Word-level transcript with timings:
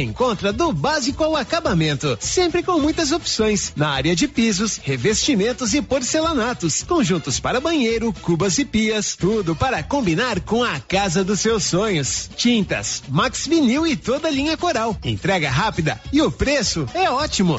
Encontra 0.00 0.52
do 0.52 0.72
básico 0.72 1.24
ao 1.24 1.36
acabamento, 1.36 2.16
sempre 2.20 2.62
com 2.62 2.78
muitas 2.78 3.12
opções 3.12 3.72
na 3.76 3.88
área 3.88 4.14
de 4.14 4.28
pisos, 4.28 4.78
revestimentos 4.82 5.74
e 5.74 5.82
porcelanatos, 5.82 6.82
conjuntos 6.82 7.40
para 7.40 7.60
banheiro, 7.60 8.12
cubas 8.22 8.58
e 8.58 8.64
pias, 8.64 9.16
tudo 9.16 9.56
para 9.56 9.82
combinar 9.82 10.40
com 10.40 10.62
a 10.62 10.80
casa 10.80 11.24
dos 11.24 11.40
seus 11.40 11.64
sonhos. 11.64 12.30
Tintas, 12.36 13.02
Max 13.08 13.46
Vinil 13.46 13.86
e 13.86 13.96
toda 13.96 14.28
a 14.28 14.30
linha 14.30 14.56
Coral. 14.56 14.96
Entrega 15.04 15.50
rápida 15.50 16.00
e 16.12 16.22
o 16.22 16.30
preço 16.30 16.86
é 16.94 17.10
ótimo. 17.10 17.58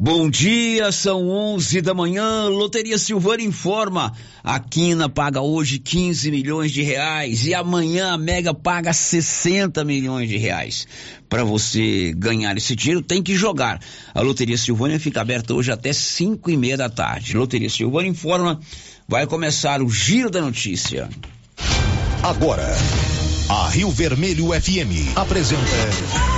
Bom 0.00 0.30
dia, 0.30 0.92
são 0.92 1.28
11 1.28 1.80
da 1.80 1.92
manhã. 1.92 2.44
Loteria 2.44 2.96
Silvana 2.96 3.42
informa: 3.42 4.12
a 4.44 4.60
Quina 4.60 5.08
paga 5.08 5.40
hoje 5.40 5.80
15 5.80 6.30
milhões 6.30 6.70
de 6.70 6.82
reais 6.82 7.44
e 7.44 7.52
amanhã 7.52 8.12
a 8.12 8.16
Mega 8.16 8.54
paga 8.54 8.92
60 8.92 9.84
milhões 9.84 10.28
de 10.28 10.36
reais. 10.36 10.86
Para 11.28 11.42
você 11.42 12.14
ganhar 12.16 12.56
esse 12.56 12.76
dinheiro, 12.76 13.02
tem 13.02 13.20
que 13.20 13.34
jogar. 13.34 13.80
A 14.14 14.20
Loteria 14.20 14.56
Silvânia 14.56 15.00
fica 15.00 15.20
aberta 15.20 15.52
hoje 15.52 15.72
até 15.72 15.92
5 15.92 16.48
e 16.48 16.56
meia 16.56 16.76
da 16.76 16.88
tarde. 16.88 17.36
Loteria 17.36 17.68
Silvânia 17.68 18.08
informa: 18.08 18.60
vai 19.08 19.26
começar 19.26 19.82
o 19.82 19.90
Giro 19.90 20.30
da 20.30 20.40
Notícia. 20.40 21.08
Agora, 22.22 22.68
a 23.48 23.68
Rio 23.70 23.90
Vermelho 23.90 24.50
FM 24.52 25.16
apresenta. 25.16 26.37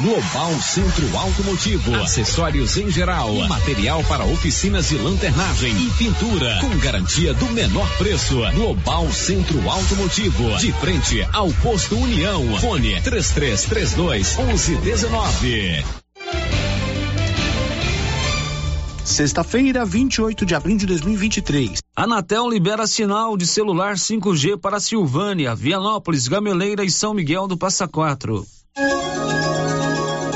Global 0.00 0.54
Centro 0.62 1.14
Automotivo, 1.14 1.94
acessórios 1.96 2.78
em 2.78 2.90
geral, 2.90 3.34
material 3.46 4.02
para 4.04 4.24
oficinas 4.24 4.90
e 4.90 4.94
lanternagem 4.94 5.76
e 5.76 5.90
pintura, 5.90 6.58
com 6.58 6.78
garantia 6.78 7.34
do 7.34 7.44
menor 7.50 7.86
preço. 7.98 8.36
Global 8.54 9.12
Centro 9.12 9.68
Automotivo, 9.68 10.56
de 10.56 10.72
frente 10.72 11.22
ao 11.34 11.52
posto 11.52 11.98
União. 11.98 12.42
Fone 12.58 12.98
3332 13.02 14.38
1119. 14.38 15.84
Sexta-feira, 19.04 19.84
28 19.84 20.46
de 20.46 20.54
abril 20.54 20.78
de 20.78 20.86
2023. 20.86 21.78
Anatel 21.94 22.48
libera 22.48 22.86
sinal 22.86 23.36
de 23.36 23.46
celular 23.46 23.96
5G 23.96 24.58
para 24.58 24.80
Silvânia, 24.80 25.54
Vianópolis, 25.54 26.26
Gameleira 26.26 26.84
e 26.84 26.90
São 26.90 27.12
Miguel 27.12 27.46
do 27.46 27.58
Passa 27.58 27.86
Quatro. 27.86 28.46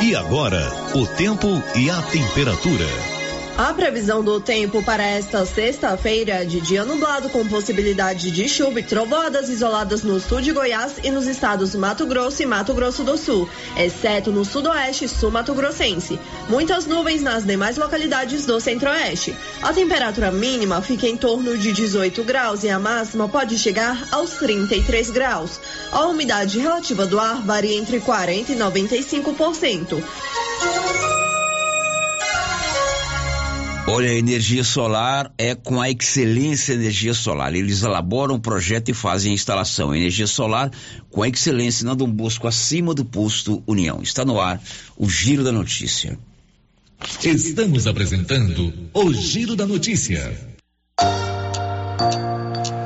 E 0.05 0.15
agora, 0.15 0.71
o 0.95 1.07
tempo 1.07 1.63
e 1.75 1.89
a 1.89 2.03
temperatura. 2.03 3.14
A 3.57 3.73
previsão 3.73 4.21
do 4.21 4.41
tempo 4.41 4.83
para 4.83 5.07
esta 5.07 5.47
sexta-feira 5.47 6.45
de 6.45 6.61
dia 6.61 6.85
nublado 6.85 7.31
com 7.31 7.47
possibilidade 7.47 8.33
de 8.33 8.49
chuva 8.49 8.81
e 8.81 8.83
trovoadas 8.83 9.49
isoladas 9.49 10.03
no 10.03 10.19
sul 10.19 10.41
de 10.41 10.51
Goiás 10.51 10.95
e 11.05 11.11
nos 11.13 11.29
estados 11.29 11.73
Mato 11.77 12.05
Grosso 12.05 12.43
e 12.43 12.47
Mato 12.47 12.75
Grosso 12.75 13.05
do 13.05 13.17
Sul, 13.17 13.49
exceto 13.77 14.33
no 14.33 14.45
sudoeste 14.45 15.05
e 15.05 15.09
sul 15.09 15.31
Mato 15.31 15.55
Grossense. 15.55 16.19
Muitas 16.49 16.85
nuvens 16.85 17.23
nas 17.23 17.45
demais 17.45 17.77
localidades 17.77 18.45
do 18.45 18.59
centro-oeste. 18.59 19.37
A 19.63 19.73
temperatura 19.73 20.33
mínima 20.33 20.83
fica 20.83 21.07
em 21.07 21.17
torno 21.17 21.57
de 21.57 21.71
18 21.71 22.25
graus 22.25 22.65
e 22.65 22.69
a 22.69 22.81
máxima 22.81 23.29
pode 23.29 23.57
chegar 23.57 24.09
aos 24.11 24.31
33 24.31 25.11
graus. 25.11 25.61
A 25.93 26.05
umidade 26.07 26.59
relativa 26.59 27.07
do 27.07 27.21
ar 27.21 27.41
varia 27.41 27.79
entre 27.79 28.01
40 28.01 28.51
e 28.51 28.57
95%. 28.57 30.03
Olha, 33.87 34.09
a 34.09 34.15
energia 34.15 34.65
solar 34.65 35.31
é 35.37 35.55
com 35.55 35.81
a 35.81 35.91
excelência 35.91 36.73
energia 36.73 37.13
solar. 37.13 37.55
Eles 37.55 37.83
elaboram 37.83 38.37
o 38.37 38.41
projeto 38.41 38.89
e 38.89 38.95
fazem 38.95 39.33
a 39.33 39.35
instalação. 39.35 39.95
Energia 39.95 40.27
solar 40.27 40.71
com 41.11 41.23
a 41.23 41.29
excelência 41.29 41.85
na 41.85 41.95
Dom 41.95 42.11
Bosco, 42.11 42.49
acima 42.49 42.95
do 42.95 43.05
posto 43.05 43.63
União. 43.67 44.03
Está 44.03 44.25
no 44.25 44.41
ar 44.41 44.61
o 44.97 45.09
Giro 45.09 45.45
da 45.45 45.53
Notícia. 45.53 46.19
Estamos 47.23 47.87
apresentando 47.87 48.73
o 48.95 49.13
Giro 49.13 49.55
da 49.55 49.67
Notícia. 49.67 50.35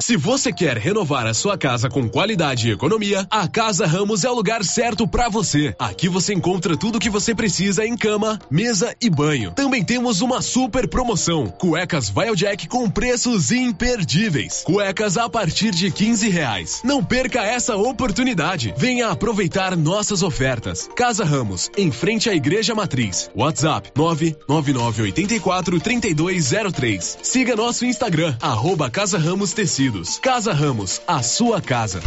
Se 0.09 0.17
você 0.17 0.51
quer 0.51 0.79
renovar 0.79 1.27
a 1.27 1.35
sua 1.35 1.59
casa 1.59 1.91
com 1.91 2.09
qualidade 2.09 2.67
e 2.67 2.73
economia, 2.73 3.27
a 3.31 3.47
Casa 3.47 3.87
Ramos 3.87 4.25
é 4.25 4.31
o 4.31 4.35
lugar 4.35 4.65
certo 4.65 5.07
para 5.07 5.29
você. 5.29 5.77
Aqui 5.79 6.09
você 6.09 6.33
encontra 6.33 6.79
tudo 6.79 6.97
o 6.97 6.99
que 6.99 7.11
você 7.11 7.35
precisa 7.35 7.85
em 7.85 7.95
cama, 7.95 8.39
mesa 8.51 8.97
e 9.03 9.11
banho. 9.11 9.53
Também 9.53 9.85
temos 9.85 10.23
uma 10.23 10.41
super 10.41 10.89
promoção: 10.89 11.49
cuecas 11.49 12.11
Jack 12.35 12.69
com 12.69 12.89
preços 12.89 13.53
imperdíveis. 13.53 14.63
Cuecas 14.65 15.19
a 15.19 15.29
partir 15.29 15.73
de 15.73 15.91
15 15.91 16.31
reais. 16.31 16.81
Não 16.83 17.05
perca 17.05 17.43
essa 17.43 17.77
oportunidade. 17.77 18.73
Venha 18.79 19.11
aproveitar 19.11 19.77
nossas 19.77 20.23
ofertas. 20.23 20.89
Casa 20.97 21.23
Ramos, 21.23 21.71
em 21.77 21.93
frente 21.93 22.31
à 22.31 22.35
Igreja 22.35 22.75
Matriz. 22.75 23.31
WhatsApp 23.37 23.93
99984 23.95 25.79
3203. 25.79 27.19
Siga 27.23 27.55
nosso 27.55 27.85
Instagram, 27.85 28.35
arroba 28.41 28.89
Casa 28.89 29.19
Ramos 29.19 29.53
Tecidos. 29.53 29.98
Casa 30.21 30.53
Ramos, 30.53 31.01
a 31.07 31.23
sua 31.23 31.61
casa. 31.61 32.01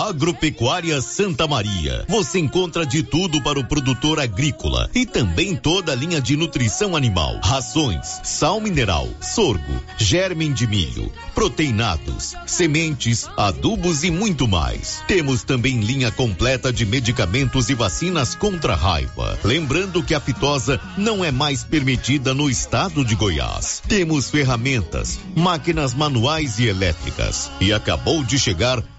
Agropecuária 0.00 0.98
Santa 1.02 1.46
Maria. 1.46 2.06
Você 2.08 2.38
encontra 2.38 2.86
de 2.86 3.02
tudo 3.02 3.42
para 3.42 3.60
o 3.60 3.64
produtor 3.64 4.18
agrícola 4.18 4.88
e 4.94 5.04
também 5.04 5.54
toda 5.54 5.92
a 5.92 5.94
linha 5.94 6.22
de 6.22 6.38
nutrição 6.38 6.96
animal, 6.96 7.38
rações, 7.44 8.20
sal 8.24 8.62
mineral, 8.62 9.06
sorgo, 9.20 9.78
germe 9.98 10.48
de 10.54 10.66
milho, 10.66 11.12
proteinados, 11.34 12.34
sementes, 12.46 13.28
adubos 13.36 14.02
e 14.02 14.10
muito 14.10 14.48
mais. 14.48 15.02
Temos 15.06 15.44
também 15.44 15.80
linha 15.80 16.10
completa 16.10 16.72
de 16.72 16.86
medicamentos 16.86 17.68
e 17.68 17.74
vacinas 17.74 18.34
contra 18.34 18.72
a 18.72 18.76
raiva. 18.76 19.38
Lembrando 19.44 20.02
que 20.02 20.14
a 20.14 20.20
fitosa 20.20 20.80
não 20.96 21.22
é 21.22 21.30
mais 21.30 21.62
permitida 21.62 22.32
no 22.32 22.48
estado 22.48 23.04
de 23.04 23.14
Goiás. 23.14 23.82
Temos 23.86 24.30
ferramentas, 24.30 25.18
máquinas 25.36 25.92
manuais 25.92 26.58
e 26.58 26.66
elétricas. 26.68 27.50
E 27.60 27.70
acabou 27.70 28.24
de 28.24 28.38
chegar 28.38 28.82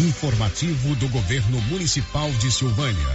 Informativo 0.00 0.96
do 0.96 1.08
Governo 1.08 1.60
Municipal 1.62 2.28
de 2.32 2.50
Silvânia. 2.50 3.06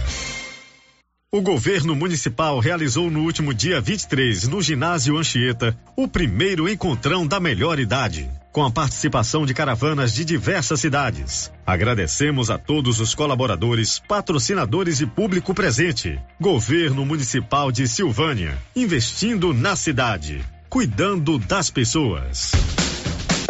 O 1.30 1.42
governo 1.42 1.94
municipal 1.94 2.58
realizou 2.58 3.10
no 3.10 3.20
último 3.20 3.52
dia 3.52 3.82
23, 3.82 4.48
no 4.48 4.62
ginásio 4.62 5.18
Anchieta, 5.18 5.78
o 5.94 6.08
primeiro 6.08 6.66
encontrão 6.66 7.26
da 7.26 7.38
melhor 7.38 7.78
idade, 7.78 8.30
com 8.50 8.64
a 8.64 8.70
participação 8.70 9.44
de 9.44 9.52
caravanas 9.52 10.14
de 10.14 10.24
diversas 10.24 10.80
cidades. 10.80 11.52
Agradecemos 11.66 12.50
a 12.50 12.56
todos 12.56 12.98
os 12.98 13.14
colaboradores, 13.14 14.00
patrocinadores 14.08 15.02
e 15.02 15.06
público 15.06 15.52
presente. 15.52 16.18
Governo 16.40 17.04
Municipal 17.04 17.70
de 17.70 17.86
Silvânia, 17.86 18.56
investindo 18.74 19.52
na 19.52 19.76
cidade, 19.76 20.42
cuidando 20.70 21.38
das 21.38 21.68
pessoas. 21.68 22.52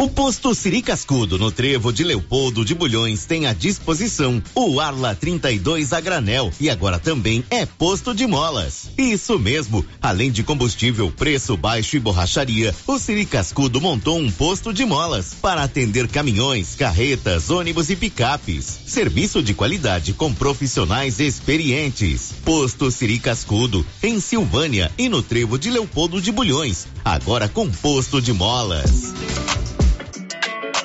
O 0.01 0.09
posto 0.09 0.55
Siri 0.55 0.81
Cascudo, 0.81 1.37
no 1.37 1.51
trevo 1.51 1.93
de 1.93 2.03
Leopoldo 2.03 2.65
de 2.65 2.73
Bulhões, 2.73 3.25
tem 3.25 3.45
à 3.45 3.53
disposição 3.53 4.41
o 4.55 4.79
Arla 4.79 5.13
32 5.13 5.93
a 5.93 6.01
granel 6.01 6.51
e 6.59 6.71
agora 6.71 6.97
também 6.97 7.45
é 7.51 7.67
posto 7.67 8.11
de 8.11 8.25
molas. 8.25 8.89
Isso 8.97 9.37
mesmo, 9.37 9.85
além 10.01 10.31
de 10.31 10.41
combustível, 10.41 11.11
preço 11.11 11.55
baixo 11.55 11.97
e 11.97 11.99
borracharia, 11.99 12.73
o 12.87 12.97
Siri 12.97 13.27
Cascudo 13.27 13.79
montou 13.79 14.17
um 14.17 14.31
posto 14.31 14.73
de 14.73 14.83
molas 14.85 15.35
para 15.39 15.61
atender 15.61 16.07
caminhões, 16.07 16.73
carretas, 16.73 17.51
ônibus 17.51 17.91
e 17.91 17.95
picapes. 17.95 18.79
Serviço 18.87 19.43
de 19.43 19.53
qualidade 19.53 20.13
com 20.13 20.33
profissionais 20.33 21.19
experientes. 21.19 22.33
Posto 22.43 22.89
Siri 22.89 23.19
Cascudo, 23.19 23.85
em 24.01 24.19
Silvânia 24.19 24.91
e 24.97 25.07
no 25.07 25.21
trevo 25.21 25.59
de 25.59 25.69
Leopoldo 25.69 26.19
de 26.19 26.31
Bulhões, 26.31 26.87
agora 27.05 27.47
com 27.47 27.69
posto 27.69 28.19
de 28.19 28.33
molas. 28.33 29.13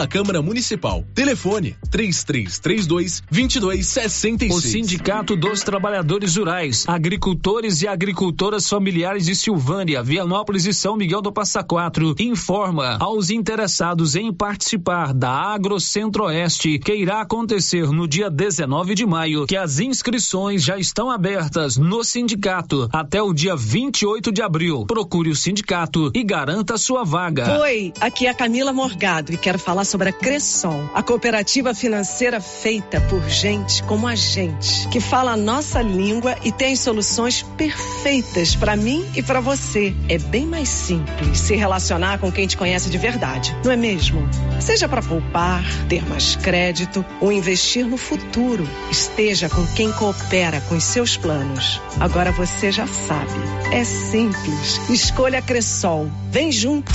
da 0.00 0.06
Câmara 0.06 0.40
Municipal. 0.40 1.04
Telefone 1.14 1.76
3332 1.90 3.22
2266. 3.30 4.50
O 4.50 4.58
Sindicato 4.58 5.36
dos 5.36 5.62
Trabalhadores 5.62 6.36
Rurais, 6.36 6.86
Agricultores 6.88 7.82
e 7.82 7.86
Agricultoras 7.86 8.66
Familiares 8.66 9.26
de 9.26 9.36
Silvânia, 9.36 10.02
Vianópolis 10.02 10.64
e 10.64 10.72
São 10.72 10.96
Miguel 10.96 11.20
do 11.20 11.30
Passa 11.30 11.62
Quatro 11.62 12.14
informa 12.18 12.96
aos 12.98 13.28
interessados 13.28 14.16
em 14.16 14.32
participar 14.32 15.12
da 15.12 15.30
Agro 15.30 15.78
Centro-Oeste 15.78 16.78
que 16.78 16.94
irá 16.94 17.20
acontecer 17.20 17.86
no 17.92 18.08
dia 18.08 18.30
19 18.30 18.94
de 18.94 19.04
maio 19.04 19.46
que 19.46 19.56
as 19.56 19.80
inscrições 19.80 20.62
já 20.62 20.78
estão 20.78 21.10
abertas 21.10 21.76
no 21.76 22.02
sindicato 22.02 22.88
até 22.90 23.20
o 23.20 23.34
dia 23.34 23.54
28 23.54 24.32
de 24.32 24.40
abril. 24.40 24.86
Procure 24.86 25.28
o 25.28 25.36
sindicato 25.36 26.10
e 26.14 26.24
garanta 26.24 26.78
sua 26.78 27.04
vaga. 27.04 27.60
Oi, 27.60 27.92
aqui 28.00 28.26
é 28.26 28.30
a 28.30 28.34
Camila 28.34 28.72
Morgado 28.72 29.34
e 29.34 29.36
quero 29.36 29.58
falar 29.58 29.89
sobre 29.90 30.10
a 30.10 30.12
Cressol, 30.12 30.88
a 30.94 31.02
cooperativa 31.02 31.74
financeira 31.74 32.40
feita 32.40 33.00
por 33.00 33.28
gente 33.28 33.82
como 33.82 34.06
a 34.06 34.14
gente, 34.14 34.86
que 34.88 35.00
fala 35.00 35.32
a 35.32 35.36
nossa 35.36 35.82
língua 35.82 36.36
e 36.44 36.52
tem 36.52 36.76
soluções 36.76 37.42
perfeitas 37.56 38.54
para 38.54 38.76
mim 38.76 39.04
e 39.16 39.22
para 39.22 39.40
você. 39.40 39.92
É 40.08 40.16
bem 40.16 40.46
mais 40.46 40.68
simples 40.68 41.40
se 41.40 41.56
relacionar 41.56 42.20
com 42.20 42.30
quem 42.30 42.46
te 42.46 42.56
conhece 42.56 42.88
de 42.88 42.98
verdade, 42.98 43.56
não 43.64 43.72
é 43.72 43.76
mesmo? 43.76 44.28
Seja 44.60 44.88
para 44.88 45.02
poupar, 45.02 45.64
ter 45.88 46.06
mais 46.08 46.36
crédito 46.36 47.04
ou 47.20 47.32
investir 47.32 47.84
no 47.84 47.96
futuro, 47.96 48.68
esteja 48.92 49.48
com 49.48 49.66
quem 49.74 49.90
coopera 49.90 50.60
com 50.68 50.76
os 50.76 50.84
seus 50.84 51.16
planos. 51.16 51.80
Agora 51.98 52.30
você 52.30 52.70
já 52.70 52.86
sabe. 52.86 53.32
É 53.72 53.82
simples. 53.82 54.80
Escolha 54.88 55.40
a 55.40 55.42
Cressol. 55.42 56.08
Vem 56.30 56.52
junto. 56.52 56.92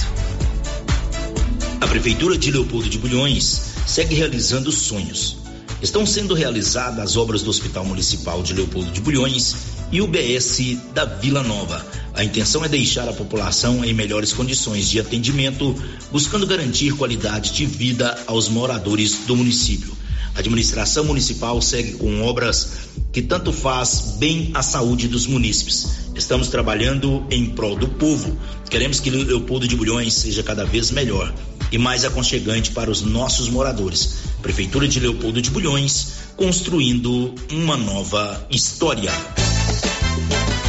A 1.85 1.87
Prefeitura 1.87 2.35
de 2.35 2.49
Leopoldo 2.49 2.89
de 2.89 2.97
Bulhões 2.97 3.61
segue 3.85 4.15
realizando 4.15 4.71
sonhos. 4.71 5.37
Estão 5.83 6.03
sendo 6.03 6.33
realizadas 6.33 6.97
as 6.97 7.15
obras 7.15 7.43
do 7.43 7.51
Hospital 7.51 7.85
Municipal 7.85 8.41
de 8.41 8.55
Leopoldo 8.55 8.91
de 8.91 8.99
Bulhões 8.99 9.55
e 9.91 10.01
o 10.01 10.07
BS 10.07 10.79
da 10.95 11.05
Vila 11.05 11.43
Nova. 11.43 11.85
A 12.15 12.23
intenção 12.23 12.65
é 12.65 12.67
deixar 12.67 13.07
a 13.07 13.13
população 13.13 13.85
em 13.85 13.93
melhores 13.93 14.33
condições 14.33 14.89
de 14.89 14.99
atendimento, 14.99 15.75
buscando 16.11 16.47
garantir 16.47 16.91
qualidade 16.93 17.53
de 17.53 17.67
vida 17.67 18.17
aos 18.25 18.49
moradores 18.49 19.19
do 19.27 19.35
município. 19.35 19.95
A 20.33 20.39
administração 20.39 21.05
municipal 21.05 21.61
segue 21.61 21.93
com 21.93 22.23
obras 22.23 22.71
que 23.13 23.21
tanto 23.21 23.53
faz 23.53 24.15
bem 24.17 24.49
à 24.55 24.63
saúde 24.63 25.07
dos 25.07 25.27
munícipes. 25.27 25.87
Estamos 26.15 26.47
trabalhando 26.47 27.23
em 27.29 27.45
prol 27.51 27.75
do 27.75 27.87
povo. 27.87 28.35
Queremos 28.71 28.99
que 28.99 29.11
Leopoldo 29.11 29.67
de 29.67 29.75
Bulhões 29.75 30.15
seja 30.15 30.41
cada 30.41 30.65
vez 30.65 30.89
melhor 30.89 31.31
e 31.75 31.77
mais 31.77 32.05
aconchegante 32.05 32.71
para 32.71 32.89
os 32.89 33.01
nossos 33.01 33.49
moradores. 33.49 34.19
Prefeitura 34.41 34.87
de 34.87 34.97
Leopoldo 34.97 35.41
de 35.41 35.49
Bulhões, 35.49 36.13
construindo 36.37 37.35
uma 37.51 37.75
nova 37.75 38.47
história. 38.49 39.11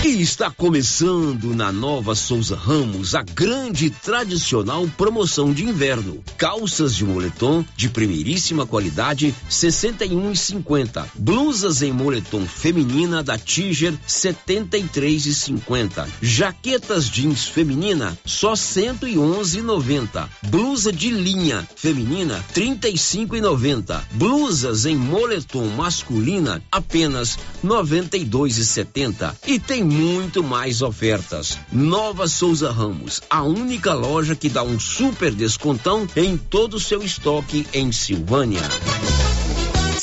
E 0.04 0.22
está 0.22 0.50
começando 0.50 1.54
na 1.54 1.72
Nova 1.72 2.14
Souza 2.14 2.54
Ramos 2.54 3.14
a 3.14 3.22
grande 3.22 3.90
tradicional 3.90 4.87
promoção 4.96 5.52
de 5.52 5.64
inverno. 5.64 6.22
Calças 6.38 6.94
de 6.94 7.04
moletom 7.04 7.64
de 7.76 7.88
primeiríssima 7.88 8.66
qualidade, 8.66 9.34
61,50. 9.50 11.06
Blusas 11.14 11.82
em 11.82 11.93
moletom 11.93 12.46
feminina 12.46 13.22
da 13.22 13.37
Tiger, 13.37 13.94
73,50. 14.06 16.06
Jaquetas 16.22 17.10
jeans 17.10 17.46
feminina, 17.46 18.16
só 18.25 18.52
111,90. 18.52 20.28
Blusa 20.44 20.93
de 20.93 21.10
linha 21.10 21.69
feminina, 21.75 22.44
35,90. 22.54 24.00
Blusas 24.12 24.87
em 24.87 24.96
moletom 24.96 25.66
masculina, 25.70 26.62
apenas 26.70 27.38
92,70. 27.64 29.34
E 29.46 29.58
tem 29.58 29.85
muito 29.86 30.42
mais 30.42 30.82
ofertas. 30.82 31.58
Nova 31.70 32.28
Souza 32.28 32.70
Ramos, 32.70 33.22
a 33.30 33.42
única 33.42 33.94
loja 33.94 34.34
que 34.34 34.48
dá 34.48 34.62
um 34.62 34.78
super 34.78 35.32
descontão 35.32 36.06
em 36.16 36.36
todo 36.36 36.74
o 36.74 36.80
seu 36.80 37.02
estoque 37.02 37.66
em 37.72 37.92
Silvânia. 37.92 38.62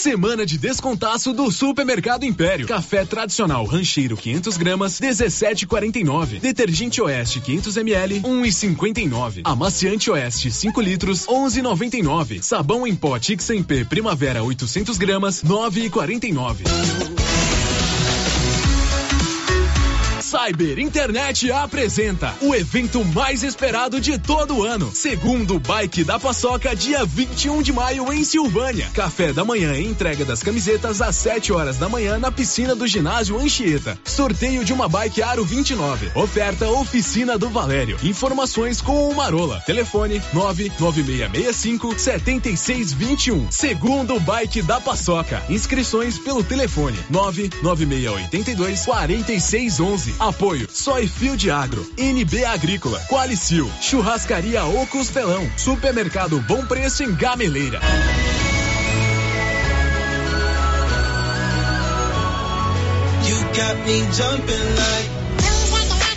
Semana 0.04 0.46
de 0.46 0.58
descontaço 0.58 1.32
do 1.32 1.50
Supermercado 1.50 2.26
Império. 2.26 2.68
Café 2.68 3.06
tradicional 3.06 3.64
rancheiro 3.64 4.18
500 4.18 4.58
gramas 4.58 5.00
17,49. 5.00 6.42
Detergente 6.42 7.02
Oeste 7.02 7.40
500 7.40 7.78
ml 7.78 8.20
1,59. 8.20 9.42
Amaciante 9.46 10.12
Oeste 10.12 10.52
5 10.52 10.82
litros 10.82 11.26
11,99. 11.26 12.42
Sabão 12.42 12.86
em 12.86 12.94
pó 12.94 13.18
Tix 13.18 13.48
P 13.66 13.86
Primavera 13.86 14.44
800 14.44 14.98
gramas 14.98 15.42
9,49. 15.42 17.23
Cyber 20.34 20.80
Internet 20.80 21.52
apresenta 21.52 22.34
o 22.42 22.56
evento 22.56 23.06
mais 23.06 23.44
esperado 23.44 24.02
de 24.02 24.18
todo 24.18 24.58
o 24.58 24.64
ano. 24.64 24.90
Segundo 24.92 25.60
Bike 25.60 26.04
da 26.04 26.20
Paçoca, 26.20 26.76
dia 26.76 27.06
21 27.06 27.62
de 27.62 27.72
maio 27.72 28.12
em 28.12 28.24
Silvânia. 28.24 28.90
Café 28.96 29.32
da 29.32 29.46
manhã 29.46 29.76
e 29.76 29.86
entrega 29.86 30.26
das 30.26 30.42
camisetas 30.42 31.04
às 31.04 31.16
7 31.18 31.54
horas 31.54 31.78
da 31.78 31.88
manhã 31.88 32.18
na 32.18 32.32
piscina 32.32 32.74
do 32.74 32.88
ginásio 32.88 33.38
Anchieta. 33.38 33.96
Sorteio 34.04 34.66
de 34.66 34.74
uma 34.74 34.90
bike 34.90 35.22
Aro 35.22 35.46
29. 35.46 36.10
Oferta 36.16 36.68
Oficina 36.68 37.38
do 37.38 37.50
Valério. 37.50 38.00
Informações 38.02 38.82
com 38.82 39.10
o 39.10 39.16
Marola. 39.16 39.62
Telefone 39.68 40.20
99665 40.34 42.00
7621. 42.00 43.52
Segundo 43.52 44.20
Bike 44.20 44.64
da 44.64 44.82
Paçoca. 44.82 45.44
Inscrições 45.48 46.18
pelo 46.18 46.44
telefone 46.44 46.98
99682 47.12 48.84
4611. 48.84 50.23
Apoio 50.24 50.70
Soy 50.72 51.06
Field 51.06 51.52
Agro, 51.52 51.86
NB 51.98 52.46
Agrícola, 52.46 52.98
Qualicil, 53.10 53.70
Churrascaria 53.82 54.64
O 54.64 54.88
Costelão, 54.88 55.46
Supermercado 55.58 56.40
Bom 56.48 56.66
Preço 56.66 57.04
em 57.04 57.14
Gameleira. 57.14 57.82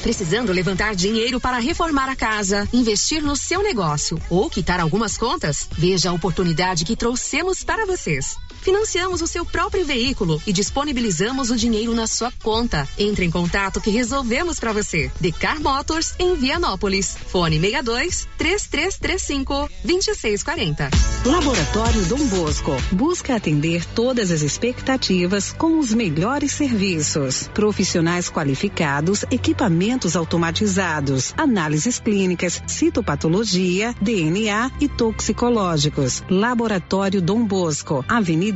Precisando 0.03 0.53
levantar 0.53 0.95
dinheiro 0.95 1.41
para 1.41 1.59
reformar 1.59 2.09
a 2.09 2.15
casa, 2.15 2.69
investir 2.73 3.21
no 3.21 3.35
seu 3.35 3.61
negócio 3.61 4.23
ou 4.31 4.49
quitar 4.49 4.79
algumas 4.79 5.19
contas? 5.19 5.69
Veja 5.73 6.11
a 6.11 6.13
oportunidade 6.13 6.85
que 6.85 6.95
trouxemos 6.95 7.65
para 7.65 7.85
vocês. 7.85 8.37
Financiamos 8.67 9.23
o 9.23 9.29
seu 9.29 9.47
próprio 9.47 9.87
veículo 9.87 10.43
e 10.45 10.53
disponibilizamos 10.53 11.51
o 11.51 11.57
dinheiro 11.57 11.95
na 11.95 12.09
sua 12.09 12.33
conta. 12.43 12.89
Entre 12.99 13.25
em 13.25 13.31
contato 13.31 13.81
que 13.81 13.91
resolvemos 13.91 14.59
para 14.59 14.73
você. 14.73 15.09
Decar 15.21 15.61
Motors 15.61 16.17
em 16.19 16.35
Vianópolis. 16.35 17.17
Fone 17.29 17.61
62 17.61 18.27
3335 18.37 19.71
2640. 19.85 20.91
Laboratório 21.25 22.05
Dom 22.07 22.27
Bosco 22.27 22.73
busca 22.91 23.37
atender 23.37 23.85
todas 23.85 24.33
as 24.33 24.43
expectativas 24.43 25.53
com 25.53 25.79
os 25.79 25.95
melhores 25.95 26.51
serviços. 26.51 27.49
Profissionais 27.55 28.29
qualificados, 28.29 29.25
equipamentos 29.31 30.17
automatizados, 30.17 31.33
análises 31.37 32.01
clínicas, 32.01 32.61
citopatologia, 32.67 33.95
DNA 34.01 34.73
e 34.81 34.89
toxicológicos. 34.89 36.25
Laboratório 36.29 37.23
Dom 37.23 37.45
Bosco, 37.45 38.05
Avenida 38.09 38.56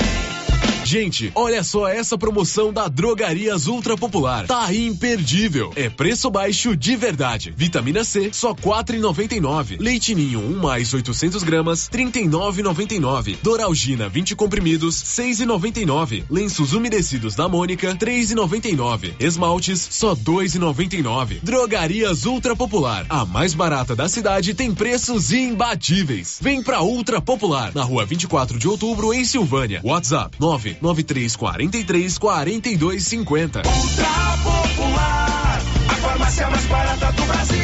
Gente, 0.91 1.31
olha 1.35 1.63
só 1.63 1.87
essa 1.87 2.17
promoção 2.17 2.73
da 2.73 2.89
Drogarias 2.89 3.67
Ultra 3.67 3.95
Popular. 3.95 4.45
Tá 4.45 4.73
imperdível. 4.75 5.71
É 5.73 5.89
preço 5.89 6.29
baixo 6.29 6.75
de 6.75 6.97
verdade. 6.97 7.53
Vitamina 7.55 8.03
C, 8.03 8.29
só 8.33 8.53
quatro 8.53 8.93
e 8.93 8.99
noventa 8.99 9.33
nove. 9.39 9.77
Leite 9.79 10.13
Ninho, 10.13 10.41
um 10.41 10.59
mais 10.59 10.93
800 10.93 11.43
gramas, 11.43 11.87
trinta 11.87 12.19
e 12.19 12.27
nove. 12.27 13.39
Doralgina, 13.41 14.09
20 14.09 14.35
comprimidos, 14.35 14.95
seis 14.95 15.39
e 15.39 15.45
noventa 15.45 15.79
e 15.79 15.85
nove. 15.85 16.25
Lenços 16.29 16.73
umedecidos 16.73 17.35
da 17.35 17.47
Mônica, 17.47 17.95
três 17.95 18.29
e 18.29 18.35
noventa 18.35 18.67
e 18.67 18.75
nove. 18.75 19.13
Esmaltes, 19.17 19.87
só 19.91 20.13
dois 20.13 20.55
e 20.55 20.59
noventa 20.59 20.97
e 20.97 21.01
nove. 21.01 21.39
Drogarias 21.41 22.25
Ultra 22.25 22.53
Popular, 22.53 23.05
a 23.07 23.23
mais 23.23 23.53
barata 23.53 23.95
da 23.95 24.09
cidade, 24.09 24.53
tem 24.53 24.75
preços 24.75 25.31
imbatíveis. 25.31 26.37
Vem 26.41 26.61
pra 26.61 26.81
Ultra 26.81 27.21
Popular, 27.21 27.71
na 27.73 27.81
rua 27.81 28.05
24 28.05 28.59
de 28.59 28.67
outubro, 28.67 29.13
em 29.13 29.23
Silvânia. 29.23 29.79
WhatsApp, 29.85 30.35
nove 30.37 30.80
9343 30.81 32.17
4250. 32.17 33.59
Ultra 33.59 34.31
Popular, 34.43 35.61
a 35.87 35.95
farmácia 35.95 36.49
mais 36.49 36.65
barata 36.65 37.11
do 37.11 37.23
Brasil. 37.23 37.61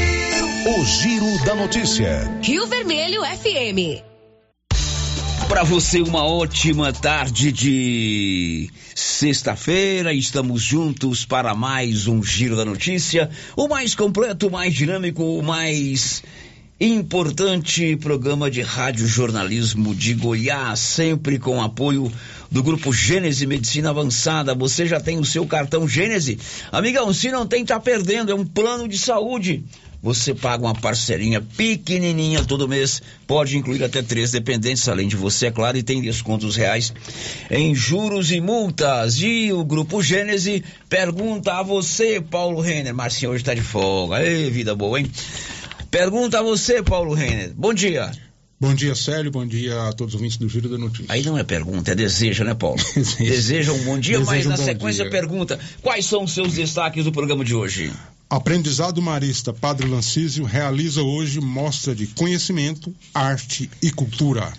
O 0.78 0.86
Giro 0.86 1.46
da 1.46 1.56
Notícia. 1.56 2.40
Rio 2.44 2.68
Vermelho 2.68 3.22
FM. 3.24 4.04
Para 5.50 5.64
você, 5.64 6.02
uma 6.02 6.26
ótima 6.26 6.92
tarde 6.92 7.54
de 7.54 8.70
sexta-feira. 8.94 10.14
Estamos 10.14 10.62
juntos 10.62 11.26
para 11.26 11.56
mais 11.56 12.06
um 12.06 12.22
Giro 12.22 12.56
da 12.56 12.66
Notícia. 12.66 13.30
O 13.56 13.68
mais 13.68 13.96
completo, 13.96 14.48
o 14.48 14.52
mais 14.52 14.74
dinâmico, 14.74 15.24
o 15.24 15.42
mais 15.42 16.22
importante 16.80 17.96
programa 17.96 18.52
de 18.52 18.62
rádio 18.62 19.08
jornalismo 19.08 19.96
de 19.96 20.14
Goiás, 20.14 20.80
sempre 20.80 21.40
com 21.40 21.62
apoio 21.62 22.12
do 22.52 22.62
grupo 22.62 22.94
Gênese 22.94 23.48
Medicina 23.48 23.90
Avançada. 23.90 24.54
Você 24.54 24.86
já 24.86 25.00
tem 25.00 25.18
o 25.18 25.26
seu 25.26 25.46
cartão 25.48 25.88
Gênese? 25.88 26.38
Amigão, 26.72 27.12
se 27.12 27.32
não 27.32 27.48
tem, 27.48 27.66
tá 27.66 27.80
perdendo. 27.80 28.32
É 28.32 28.36
um 28.36 28.46
plano 28.46 28.88
de 28.88 28.98
saúde. 28.98 29.64
Você 30.04 30.36
paga 30.36 30.64
uma 30.64 30.76
parcerinha 30.76 31.42
pequenininha 31.42 32.44
todo 32.46 32.68
mês, 32.68 33.02
pode 33.26 33.58
incluir 33.58 33.84
até 33.84 34.04
três 34.04 34.32
dependentes, 34.32 34.88
além 34.88 35.08
de 35.08 35.16
você, 35.16 35.48
é 35.48 35.52
claro, 35.52 35.76
e 35.76 35.82
tem 35.82 36.00
descontos 36.00 36.56
reais 36.56 36.94
em 37.50 37.74
juros 37.74 38.32
e 38.32 38.40
multas. 38.40 39.20
E 39.20 39.52
o 39.52 39.66
Grupo 39.66 40.04
Gênese 40.04 40.64
pergunta 40.88 41.54
a 41.54 41.64
você, 41.64 42.22
Paulo 42.22 42.62
Renner. 42.62 42.94
Marcinho 42.94 43.32
hoje 43.32 43.44
tá 43.44 43.56
de 43.56 43.62
folga. 43.62 44.24
Ei, 44.24 44.52
vida 44.52 44.76
boa, 44.76 45.00
hein? 45.00 45.12
Pergunta 45.90 46.40
a 46.40 46.44
você, 46.44 46.84
Paulo 46.84 47.14
Renner. 47.14 47.54
Bom 47.56 47.74
dia. 47.74 48.12
Bom 48.60 48.74
dia, 48.74 48.96
Célio. 48.96 49.30
Bom 49.32 49.46
dia 49.46 49.88
a 49.88 49.94
todos 49.94 50.14
os 50.14 50.20
ouvintes 50.20 50.38
do 50.38 50.50
Giro 50.50 50.68
da 50.68 50.78
Notícia. 50.78 51.06
Aí 51.10 51.24
não 51.24 51.38
é 51.38 51.44
pergunta, 51.44 51.92
é 51.92 51.96
deseja, 51.96 52.44
né, 52.44 52.56
Paulo? 52.56 52.82
deseja 53.20 53.72
um 53.72 53.84
bom 53.84 54.00
dia, 54.00 54.18
Deseja 54.18 54.36
mas 54.36 54.46
um 54.48 54.50
na 54.50 54.58
sequência 54.58 55.04
dia. 55.04 55.12
pergunta: 55.12 55.60
quais 55.82 56.06
são 56.06 56.24
os 56.24 56.34
seus 56.34 56.54
destaques 56.54 57.06
do 57.06 57.12
programa 57.12 57.46
de 57.46 57.54
hoje? 57.54 57.92
Aprendizado 58.30 59.02
Marista 59.02 59.54
Padre 59.54 59.88
Lancísio 59.88 60.44
realiza 60.44 61.02
hoje 61.02 61.40
mostra 61.40 61.96
de 61.96 62.08
conhecimento, 62.08 62.94
arte 63.14 63.70
e 63.82 63.92
cultura. 63.92 64.52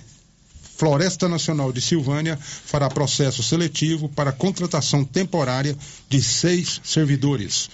Floresta 0.78 1.28
Nacional 1.28 1.72
de 1.72 1.80
Silvânia 1.80 2.38
fará 2.40 2.88
processo 2.88 3.42
seletivo 3.42 4.08
para 4.08 4.30
contratação 4.30 5.04
temporária 5.04 5.76
de 6.08 6.22
seis 6.22 6.80
servidores. 6.84 7.68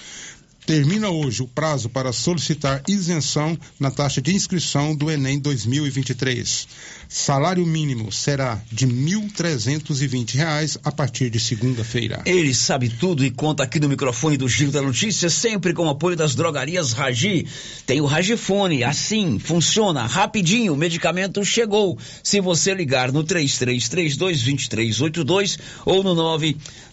Termina 0.66 1.10
hoje 1.10 1.42
o 1.42 1.46
prazo 1.46 1.90
para 1.90 2.10
solicitar 2.10 2.82
isenção 2.88 3.54
na 3.78 3.90
taxa 3.90 4.22
de 4.22 4.34
inscrição 4.34 4.96
do 4.96 5.10
Enem 5.10 5.38
2023. 5.38 6.66
Salário 7.06 7.66
mínimo 7.66 8.10
será 8.10 8.62
de 8.72 8.86
1.320 8.86 10.36
reais 10.36 10.78
a 10.82 10.90
partir 10.90 11.28
de 11.28 11.38
segunda-feira. 11.38 12.22
Ele 12.24 12.54
sabe 12.54 12.88
tudo 12.88 13.26
e 13.26 13.30
conta 13.30 13.62
aqui 13.62 13.78
no 13.78 13.90
microfone 13.90 14.38
do 14.38 14.48
Giro 14.48 14.72
da 14.72 14.80
Notícia, 14.80 15.28
sempre 15.28 15.74
com 15.74 15.84
o 15.84 15.90
apoio 15.90 16.16
das 16.16 16.34
drogarias 16.34 16.92
Ragi. 16.92 17.46
Tem 17.84 18.00
o 18.00 18.06
Ragifone, 18.06 18.82
assim, 18.82 19.38
funciona 19.38 20.06
rapidinho, 20.06 20.72
o 20.72 20.78
medicamento 20.78 21.44
chegou. 21.44 21.98
Se 22.22 22.40
você 22.40 22.72
ligar 22.72 23.12
no 23.12 23.22
3332-2382 23.22 25.58
ou 25.84 26.02
no 26.02 26.14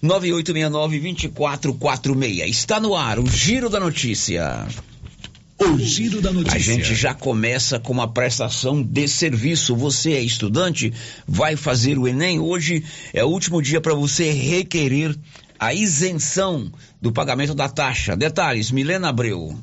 99869-2446. 0.03 2.49
Está 2.49 2.77
no 2.77 2.93
ar 2.95 3.17
o 3.17 3.25
Giro 3.25 3.60
da 3.69 3.79
Notícia. 3.79 4.67
O 5.59 5.77
Giro 5.77 6.21
da 6.21 6.31
Notícia. 6.31 6.57
A 6.57 6.59
gente 6.59 6.95
já 6.95 7.13
começa 7.13 7.79
com 7.79 7.93
uma 7.93 8.11
prestação 8.11 8.81
de 8.81 9.07
serviço. 9.07 9.75
Você 9.75 10.13
é 10.13 10.21
estudante, 10.21 10.91
vai 11.27 11.55
fazer 11.55 11.97
o 11.97 12.07
Enem. 12.07 12.39
Hoje 12.39 12.83
é 13.13 13.23
o 13.23 13.27
último 13.27 13.61
dia 13.61 13.79
para 13.79 13.93
você 13.93 14.31
requerer 14.31 15.15
a 15.59 15.73
isenção 15.73 16.71
do 16.99 17.11
pagamento 17.11 17.53
da 17.53 17.69
taxa. 17.69 18.15
Detalhes, 18.15 18.71
Milena 18.71 19.09
Abreu. 19.09 19.55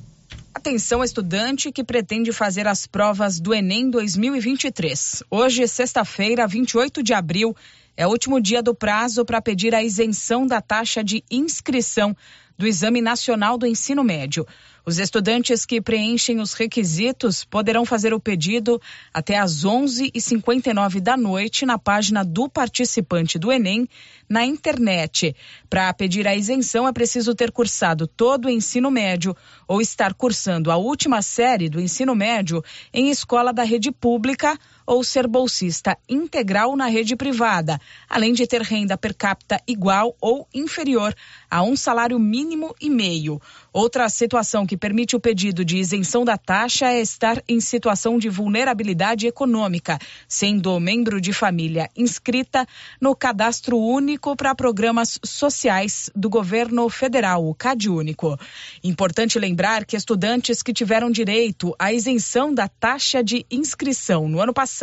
Atenção, 0.55 1.03
estudante 1.03 1.73
que 1.73 1.83
pretende 1.83 2.33
fazer 2.33 2.67
as 2.67 2.87
provas 2.87 3.41
do 3.41 3.53
Enem 3.53 3.91
2023. 3.91 5.23
Hoje, 5.31 5.67
sexta-feira, 5.67 6.47
28 6.47 7.03
de 7.03 7.13
abril, 7.13 7.57
é 7.97 8.07
o 8.07 8.11
último 8.11 8.41
dia 8.41 8.63
do 8.63 8.75
prazo 8.75 9.25
para 9.25 9.43
pedir 9.43 9.75
a 9.75 9.83
isenção 9.83 10.47
da 10.47 10.61
taxa 10.61 11.03
de 11.03 11.25
inscrição 11.29 12.17
do 12.59 12.67
Exame 12.67 13.01
Nacional 13.01 13.57
do 13.57 13.67
Ensino 13.67 14.03
Médio. 14.03 14.45
Os 14.85 14.99
estudantes 14.99 15.65
que 15.65 15.81
preenchem 15.81 16.41
os 16.41 16.55
requisitos 16.55 17.45
poderão 17.45 17.85
fazer 17.85 18.13
o 18.13 18.19
pedido 18.19 18.81
até 19.15 19.39
às 19.39 19.65
11h59 19.65 20.99
da 20.99 21.17
noite 21.17 21.65
na 21.65 21.79
página 21.79 22.25
do 22.25 22.49
participante 22.49 23.39
do 23.39 23.53
Enem 23.53 23.87
na 24.29 24.45
internet. 24.45 25.37
Para 25.71 25.93
pedir 25.93 26.27
a 26.27 26.35
isenção 26.35 26.89
é 26.89 26.93
preciso 26.93 27.33
ter 27.35 27.53
cursado 27.53 28.07
todo 28.09 28.47
o 28.47 28.51
ensino 28.51 28.91
médio 28.91 29.37
ou 29.69 29.81
estar 29.81 30.13
cursando 30.15 30.73
a 30.73 30.77
última 30.77 31.23
série 31.23 31.69
do 31.69 31.81
ensino 31.81 32.15
médio 32.15 32.65
em 32.93 33.09
escola 33.09 33.53
da 33.53 33.63
rede 33.63 33.93
pública 33.93 34.59
ou 34.89 35.05
ser 35.05 35.27
bolsista 35.27 35.99
integral 36.09 36.75
na 36.75 36.87
rede 36.87 37.15
privada, 37.15 37.79
além 38.09 38.33
de 38.33 38.47
ter 38.47 38.63
renda 38.63 38.97
per 38.97 39.15
capita 39.15 39.61
igual 39.69 40.17
ou 40.19 40.49
inferior 40.55 41.15
a 41.51 41.63
um 41.63 41.77
salário 41.77 42.19
mínimo 42.19 42.75
e 42.81 42.89
meio. 42.89 43.39
Outra 43.71 44.09
situação 44.09 44.67
que 44.67 44.79
permite 44.79 45.15
o 45.15 45.21
pedido 45.21 45.63
de 45.63 45.77
isenção 45.77 46.25
da 46.25 46.39
taxa 46.39 46.87
é 46.87 47.03
estar 47.03 47.43
em 47.47 47.61
situação 47.61 48.19
de 48.19 48.31
vulnerabilidade 48.31 49.27
econômica, 49.27 49.99
sendo 50.27 50.81
membro 50.81 51.21
de 51.21 51.35
família 51.35 51.91
inscrita 51.95 52.67
no 52.99 53.15
Cadastro 53.15 53.77
Único 53.77 54.35
para 54.35 54.55
Programas 54.55 55.19
Sociais 55.23 56.09
do 56.17 56.31
Governo 56.31 56.89
Federal, 56.89 57.47
o 57.47 57.55
CadÚnico. 57.55 58.39
Importante 58.83 59.39
lembrar 59.39 59.85
que 59.85 59.97
estudantes 59.97 60.63
que 60.63 60.73
tiveram 60.73 61.11
direito 61.11 61.77
à 61.79 61.93
isenção 61.93 62.55
da 62.55 62.69
taxa 62.69 63.23
de 63.23 63.45
inscrição 63.51 64.27
no 64.27 64.41
ano 64.41 64.55
passado 64.55 64.78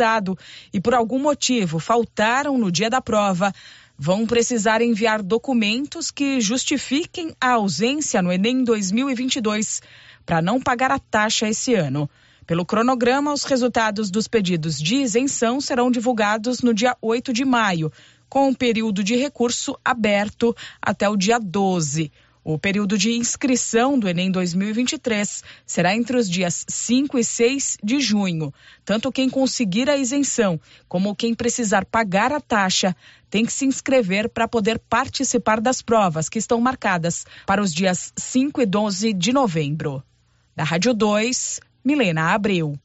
e 0.72 0.80
por 0.80 0.94
algum 0.94 1.18
motivo 1.18 1.78
faltaram 1.78 2.58
no 2.58 2.70
dia 2.70 2.90
da 2.90 3.00
prova 3.00 3.52
vão 3.98 4.26
precisar 4.26 4.82
enviar 4.82 5.22
documentos 5.22 6.10
que 6.10 6.40
justifiquem 6.40 7.34
a 7.40 7.52
ausência 7.52 8.20
no 8.20 8.32
Enem 8.32 8.62
2022 8.62 9.80
para 10.24 10.42
não 10.42 10.60
pagar 10.60 10.90
a 10.90 10.98
taxa 10.98 11.48
esse 11.48 11.74
ano. 11.74 12.08
Pelo 12.46 12.64
cronograma, 12.64 13.32
os 13.32 13.44
resultados 13.44 14.10
dos 14.10 14.28
pedidos 14.28 14.78
de 14.78 14.96
isenção 14.96 15.60
serão 15.60 15.90
divulgados 15.90 16.60
no 16.60 16.72
dia 16.72 16.96
8 17.00 17.32
de 17.32 17.44
maio, 17.44 17.90
com 18.28 18.50
o 18.50 18.54
período 18.54 19.02
de 19.02 19.16
recurso 19.16 19.76
aberto 19.84 20.54
até 20.80 21.08
o 21.08 21.16
dia 21.16 21.38
12. 21.40 22.12
O 22.48 22.56
período 22.56 22.96
de 22.96 23.10
inscrição 23.10 23.98
do 23.98 24.08
Enem 24.08 24.30
2023 24.30 25.42
será 25.66 25.96
entre 25.96 26.16
os 26.16 26.30
dias 26.30 26.64
5 26.68 27.18
e 27.18 27.24
6 27.24 27.78
de 27.82 27.98
junho. 27.98 28.54
Tanto 28.84 29.10
quem 29.10 29.28
conseguir 29.28 29.90
a 29.90 29.96
isenção 29.96 30.60
como 30.88 31.16
quem 31.16 31.34
precisar 31.34 31.84
pagar 31.84 32.30
a 32.30 32.40
taxa 32.40 32.94
tem 33.28 33.44
que 33.44 33.52
se 33.52 33.66
inscrever 33.66 34.28
para 34.28 34.46
poder 34.46 34.78
participar 34.78 35.60
das 35.60 35.82
provas 35.82 36.28
que 36.28 36.38
estão 36.38 36.60
marcadas 36.60 37.26
para 37.44 37.60
os 37.60 37.74
dias 37.74 38.12
5 38.16 38.62
e 38.62 38.66
12 38.66 39.12
de 39.12 39.32
novembro. 39.32 40.00
Da 40.54 40.62
Rádio 40.62 40.94
2, 40.94 41.58
Milena 41.84 42.32
Abreu. 42.32 42.78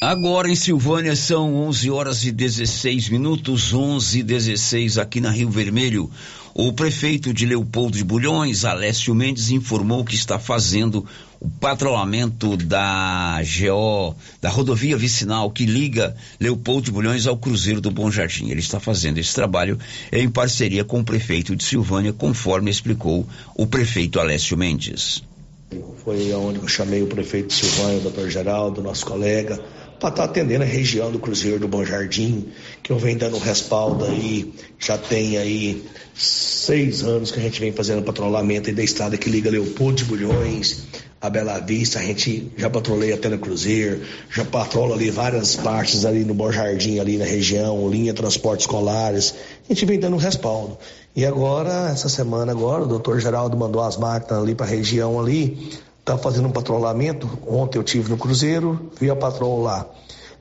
Agora 0.00 0.50
em 0.50 0.56
Silvânia 0.56 1.14
são 1.14 1.54
11 1.54 1.88
horas 1.88 2.24
e 2.24 2.32
16 2.32 3.08
minutos, 3.10 3.72
11 3.72 4.18
e 4.18 4.22
16 4.24 4.98
aqui 4.98 5.20
na 5.20 5.30
Rio 5.30 5.48
Vermelho. 5.48 6.10
O 6.54 6.70
prefeito 6.70 7.32
de 7.32 7.46
Leopoldo 7.46 7.96
de 7.96 8.04
Bulhões, 8.04 8.66
Alessio 8.66 9.14
Mendes, 9.14 9.50
informou 9.50 10.04
que 10.04 10.14
está 10.14 10.38
fazendo 10.38 11.06
o 11.40 11.48
patrulhamento 11.48 12.58
da 12.58 13.40
GO, 13.40 14.14
da 14.40 14.50
rodovia 14.50 14.94
vicinal 14.96 15.50
que 15.50 15.64
liga 15.64 16.14
Leopoldo 16.38 16.84
de 16.84 16.92
Bulhões 16.92 17.26
ao 17.26 17.38
Cruzeiro 17.38 17.80
do 17.80 17.90
Bom 17.90 18.10
Jardim. 18.10 18.50
Ele 18.50 18.60
está 18.60 18.78
fazendo 18.78 19.16
esse 19.16 19.34
trabalho 19.34 19.78
em 20.12 20.28
parceria 20.28 20.84
com 20.84 21.00
o 21.00 21.04
prefeito 21.04 21.56
de 21.56 21.64
Silvânia, 21.64 22.12
conforme 22.12 22.70
explicou 22.70 23.26
o 23.56 23.66
prefeito 23.66 24.20
Alessio 24.20 24.56
Mendes. 24.56 25.22
Foi 26.04 26.34
onde 26.34 26.58
eu 26.58 26.68
chamei 26.68 27.02
o 27.02 27.06
prefeito 27.06 27.48
de 27.48 27.54
Silvânia, 27.54 27.98
o 27.98 28.02
doutor 28.02 28.28
Geraldo, 28.28 28.82
nosso 28.82 29.06
colega, 29.06 29.58
para 30.02 30.10
estar 30.10 30.24
tá 30.24 30.24
atendendo 30.24 30.64
a 30.64 30.66
região 30.66 31.12
do 31.12 31.20
Cruzeiro 31.20 31.60
do 31.60 31.68
Bom 31.68 31.84
Jardim, 31.84 32.48
que 32.82 32.90
eu 32.90 32.98
venho 32.98 33.20
dando 33.20 33.38
respaldo 33.38 34.04
aí, 34.04 34.52
já 34.76 34.98
tem 34.98 35.38
aí 35.38 35.84
seis 36.12 37.04
anos 37.04 37.30
que 37.30 37.38
a 37.38 37.42
gente 37.42 37.60
vem 37.60 37.70
fazendo 37.70 38.02
patrulhamento 38.02 38.68
aí 38.68 38.74
da 38.74 38.82
estrada 38.82 39.16
que 39.16 39.30
liga 39.30 39.48
Leopoldo 39.48 39.98
de 39.98 40.04
Bulhões 40.04 40.88
a 41.20 41.30
Bela 41.30 41.60
Vista, 41.60 42.00
a 42.00 42.02
gente 42.02 42.50
já 42.56 42.68
patroleia 42.68 43.14
até 43.14 43.28
no 43.28 43.38
Cruzeiro, 43.38 44.00
já 44.28 44.44
patrola 44.44 44.96
ali 44.96 45.08
várias 45.08 45.54
partes 45.54 46.04
ali 46.04 46.24
no 46.24 46.34
Bom 46.34 46.50
Jardim, 46.50 46.98
ali 46.98 47.16
na 47.16 47.24
região, 47.24 47.88
linha 47.88 48.12
transportes 48.12 48.64
escolares, 48.64 49.32
a 49.70 49.72
gente 49.72 49.86
vem 49.86 50.00
dando 50.00 50.16
respaldo. 50.16 50.76
E 51.14 51.24
agora, 51.24 51.90
essa 51.92 52.08
semana 52.08 52.50
agora, 52.50 52.82
o 52.82 52.88
doutor 52.88 53.20
Geraldo 53.20 53.56
mandou 53.56 53.82
as 53.82 53.96
máquinas 53.96 54.42
ali 54.42 54.56
para 54.56 54.66
a 54.66 54.68
região 54.68 55.20
ali, 55.20 55.70
está 56.02 56.18
fazendo 56.18 56.48
um 56.48 56.50
patrulhamento. 56.50 57.28
Ontem 57.46 57.78
eu 57.78 57.82
tive 57.82 58.10
no 58.10 58.18
Cruzeiro, 58.18 58.90
vi 59.00 59.08
a 59.08 59.16
patroa 59.16 59.62
lá. 59.62 59.86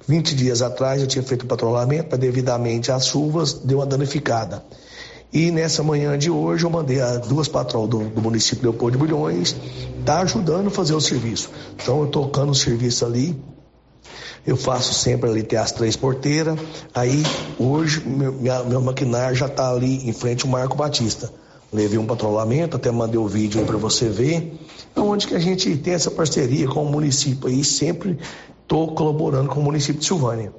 20 0.07 0.35
dias 0.35 0.61
atrás 0.63 1.01
eu 1.01 1.07
tinha 1.07 1.23
feito 1.23 1.43
o 1.43 1.45
patrulhamento, 1.45 2.07
mas 2.09 2.19
devidamente 2.19 2.91
às 2.91 3.05
chuvas 3.05 3.53
deu 3.53 3.77
uma 3.77 3.85
danificada. 3.85 4.63
E 5.31 5.51
nessa 5.51 5.81
manhã 5.83 6.17
de 6.17 6.29
hoje 6.29 6.65
eu 6.65 6.69
mandei 6.69 6.99
as 6.99 7.25
duas 7.27 7.47
patroas 7.47 7.89
do, 7.89 7.99
do 7.99 8.21
município 8.21 8.57
de 8.57 8.63
Leopoldo 8.63 8.97
de 8.97 8.97
Bulhões, 8.97 9.55
tá 10.03 10.19
ajudando 10.21 10.67
a 10.67 10.71
fazer 10.71 10.95
o 10.95 10.99
serviço. 10.99 11.49
Então 11.75 12.01
eu 12.01 12.07
tocando 12.07 12.49
o 12.51 12.55
serviço 12.55 13.05
ali, 13.05 13.39
eu 14.45 14.57
faço 14.57 14.93
sempre 14.95 15.29
ali 15.29 15.43
ter 15.43 15.57
as 15.57 15.71
três 15.71 15.95
porteiras. 15.95 16.59
Aí 16.93 17.23
hoje 17.59 18.01
meu, 18.03 18.33
minha, 18.33 18.63
meu 18.63 18.81
maquinário 18.81 19.35
já 19.35 19.45
está 19.45 19.69
ali 19.69 20.09
em 20.09 20.11
frente 20.11 20.43
ao 20.43 20.51
Marco 20.51 20.75
Batista 20.75 21.31
levei 21.71 21.97
um 21.97 22.05
patrulhamento, 22.05 22.75
até 22.75 22.91
mandei 22.91 23.17
o 23.17 23.27
vídeo 23.27 23.61
aí 23.61 23.65
para 23.65 23.77
você 23.77 24.09
ver, 24.09 24.59
onde 24.95 25.27
que 25.27 25.35
a 25.35 25.39
gente 25.39 25.75
tem 25.77 25.93
essa 25.93 26.11
parceria 26.11 26.67
com 26.67 26.83
o 26.83 26.91
município 26.91 27.47
aí, 27.47 27.63
sempre 27.63 28.17
estou 28.61 28.93
colaborando 28.93 29.49
com 29.49 29.59
o 29.59 29.63
município 29.63 29.99
de 29.99 30.05
Silvânia. 30.05 30.53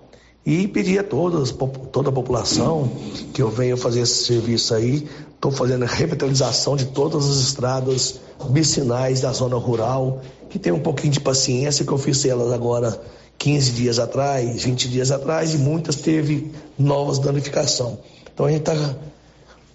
E 0.44 0.66
pedir 0.66 0.98
a 0.98 1.04
todas, 1.04 1.54
toda 1.92 2.10
a 2.10 2.12
população 2.12 2.90
que 3.32 3.40
eu 3.40 3.48
venha 3.48 3.76
fazer 3.76 4.00
esse 4.00 4.24
serviço 4.24 4.74
aí, 4.74 5.08
estou 5.34 5.52
fazendo 5.52 5.84
a 5.84 5.86
revitalização 5.86 6.76
de 6.76 6.86
todas 6.86 7.28
as 7.28 7.36
estradas 7.36 8.20
vicinais 8.50 9.20
da 9.20 9.32
zona 9.32 9.56
rural, 9.56 10.20
que 10.50 10.58
tem 10.58 10.72
um 10.72 10.80
pouquinho 10.80 11.12
de 11.12 11.20
paciência, 11.20 11.84
que 11.84 11.92
eu 11.92 11.98
fiz 11.98 12.24
elas 12.24 12.52
agora 12.52 13.00
15 13.38 13.72
dias 13.72 13.98
atrás, 13.98 14.64
20 14.64 14.88
dias 14.88 15.10
atrás, 15.10 15.54
e 15.54 15.58
muitas 15.58 15.96
teve 15.96 16.52
novas 16.78 17.18
danificações. 17.18 17.98
Então 18.32 18.46
a 18.46 18.50
gente 18.50 18.60
está 18.60 18.96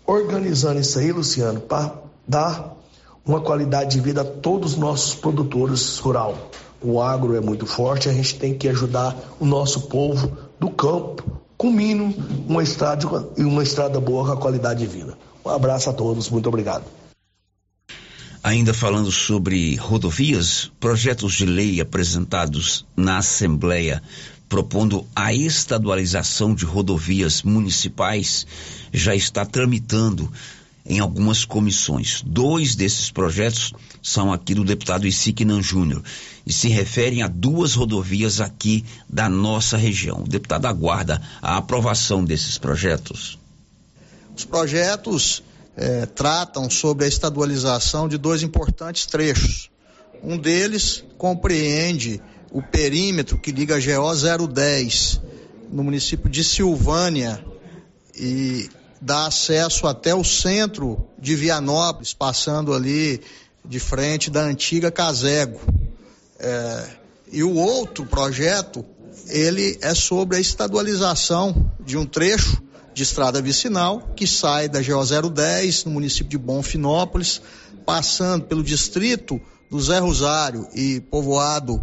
organizando 0.05 0.79
isso 0.79 0.99
aí, 0.99 1.12
Luciano, 1.12 1.60
para 1.60 1.95
dar 2.27 2.76
uma 3.27 3.41
qualidade 3.41 3.91
de 3.91 3.99
vida 3.99 4.21
a 4.21 4.25
todos 4.25 4.73
os 4.73 4.77
nossos 4.77 5.13
produtores 5.13 5.97
rural. 5.97 6.49
O 6.81 7.01
agro 7.01 7.35
é 7.35 7.41
muito 7.41 7.65
forte, 7.65 8.07
a 8.07 8.13
gente 8.13 8.35
tem 8.35 8.57
que 8.57 8.69
ajudar 8.69 9.15
o 9.39 9.45
nosso 9.45 9.81
povo 9.81 10.37
do 10.59 10.69
campo 10.69 11.41
com 11.57 11.71
mínimo 11.71 12.13
uma 12.47 12.63
estrada 12.63 13.05
e 13.35 13.43
uma 13.43 13.63
estrada 13.63 13.99
boa 13.99 14.25
com 14.25 14.31
a 14.31 14.37
qualidade 14.37 14.79
de 14.79 14.87
vida. 14.87 15.17
Um 15.43 15.49
abraço 15.49 15.89
a 15.89 15.93
todos, 15.93 16.29
muito 16.29 16.47
obrigado. 16.47 16.85
Ainda 18.43 18.73
falando 18.73 19.11
sobre 19.11 19.75
rodovias, 19.75 20.71
projetos 20.79 21.33
de 21.33 21.45
lei 21.45 21.81
apresentados 21.81 22.85
na 22.95 23.17
Assembleia 23.17 24.01
propondo 24.47 25.05
a 25.15 25.33
estadualização 25.33 26.55
de 26.55 26.65
rodovias 26.65 27.43
municipais 27.43 28.47
já 28.93 29.13
está 29.13 29.45
tramitando 29.45 30.31
em 30.88 31.00
algumas 31.00 31.43
comissões. 31.43 32.23
Dois 32.26 32.76
desses 32.76 33.12
projetos 33.12 33.73
são 34.02 34.32
aqui 34.32 34.54
do 34.56 34.63
deputado 34.63 35.06
Isiquinan 35.06 35.62
Júnior 35.62 36.02
e 36.45 36.54
se 36.54 36.69
referem 36.69 37.21
a 37.21 37.28
duas 37.28 37.73
rodovias 37.73 38.39
aqui 38.39 38.86
da 39.10 39.28
nossa 39.30 39.76
região. 39.76 40.23
O 40.23 40.28
deputado 40.28 40.65
aguarda 40.65 41.21
a 41.41 41.58
aprovação 41.58 42.23
desses 42.23 42.58
projetos. 42.58 43.38
Os 44.36 44.45
projetos 44.45 45.43
eh, 45.76 46.06
tratam 46.06 46.69
sobre 46.69 47.06
a 47.06 47.08
estadualização 47.08 48.08
de 48.08 48.17
dois 48.17 48.41
importantes 48.41 49.06
trechos. 49.06 49.69
Um 50.23 50.38
deles 50.38 51.04
compreende 51.17 52.21
o 52.52 52.62
perímetro 52.62 53.38
que 53.38 53.52
liga 53.52 53.76
a 53.76 53.80
GO 53.80 54.47
010 54.47 55.21
no 55.71 55.84
município 55.84 56.30
de 56.30 56.43
Silvânia 56.43 57.43
e 58.15 58.69
dá 59.01 59.27
acesso 59.27 59.88
até 59.88 60.13
o 60.13 60.23
centro 60.23 61.07
de 61.19 61.36
Vianópolis, 61.36 62.13
passando 62.13 62.73
ali 62.73 63.21
de 63.63 63.79
frente 63.79 64.29
da 64.29 64.41
antiga 64.41 64.91
Casego. 64.91 65.60
É, 66.39 66.89
e 67.31 67.43
o 67.43 67.55
outro 67.55 68.05
projeto, 68.05 68.86
ele 69.27 69.77
é 69.81 69.93
sobre 69.93 70.38
a 70.38 70.39
estadualização 70.39 71.71
de 71.79 71.97
um 71.97 72.05
trecho 72.05 72.62
de 72.93 73.03
estrada 73.03 73.41
vicinal 73.41 74.13
que 74.15 74.25
sai 74.25 74.67
da 74.67 74.81
GO 74.81 75.29
010 75.29 75.86
no 75.86 75.91
município 75.91 76.29
de 76.29 76.38
Bonfinópolis, 76.38 77.41
passando 77.86 78.45
pelo 78.45 78.63
distrito 78.63 79.39
do 79.69 79.79
Zé 79.79 79.99
Rosário 79.99 80.67
e 80.73 80.99
povoado 80.99 81.81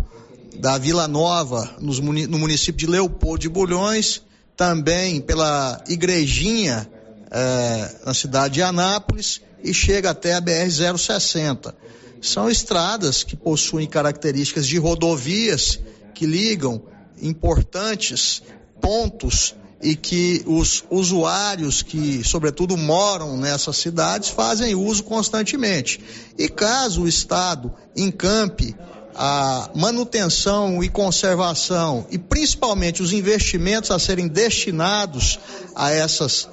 da 0.59 0.79
Vila 0.79 1.07
Nova, 1.07 1.77
no 1.81 2.39
município 2.39 2.79
de 2.79 2.87
Leopoldo 2.87 3.41
de 3.41 3.49
Bulhões, 3.49 4.23
também 4.57 5.21
pela 5.21 5.83
Igrejinha, 5.89 6.89
eh, 7.37 7.97
na 8.07 8.15
cidade 8.15 8.55
de 8.55 8.63
Anápolis, 8.63 9.41
e 9.61 9.75
chega 9.75 10.11
até 10.11 10.35
a 10.35 10.41
BR-060. 10.41 11.75
São 12.23 12.49
estradas 12.49 13.25
que 13.25 13.35
possuem 13.35 13.89
características 13.89 14.69
de 14.69 14.79
rodovias 14.79 15.81
que 16.15 16.27
ligam 16.27 16.81
importantes 17.21 18.43
pontos 18.81 19.55
e 19.83 19.97
que 19.97 20.43
os 20.47 20.85
usuários 20.89 21.83
que, 21.83 22.23
sobretudo, 22.25 22.77
moram 22.77 23.37
nessas 23.37 23.77
cidades 23.77 24.29
fazem 24.29 24.75
uso 24.75 25.03
constantemente. 25.03 26.01
E 26.39 26.49
caso 26.49 27.03
o 27.03 27.09
Estado 27.09 27.75
encampe 27.97 28.75
a 29.15 29.71
manutenção 29.75 30.83
e 30.83 30.89
conservação 30.89 32.07
e 32.11 32.19
principalmente 32.19 33.03
os 33.03 33.13
investimentos 33.13 33.91
a 33.91 33.99
serem 33.99 34.27
destinados 34.27 35.39
a 35.75 35.91
essas 35.91 36.49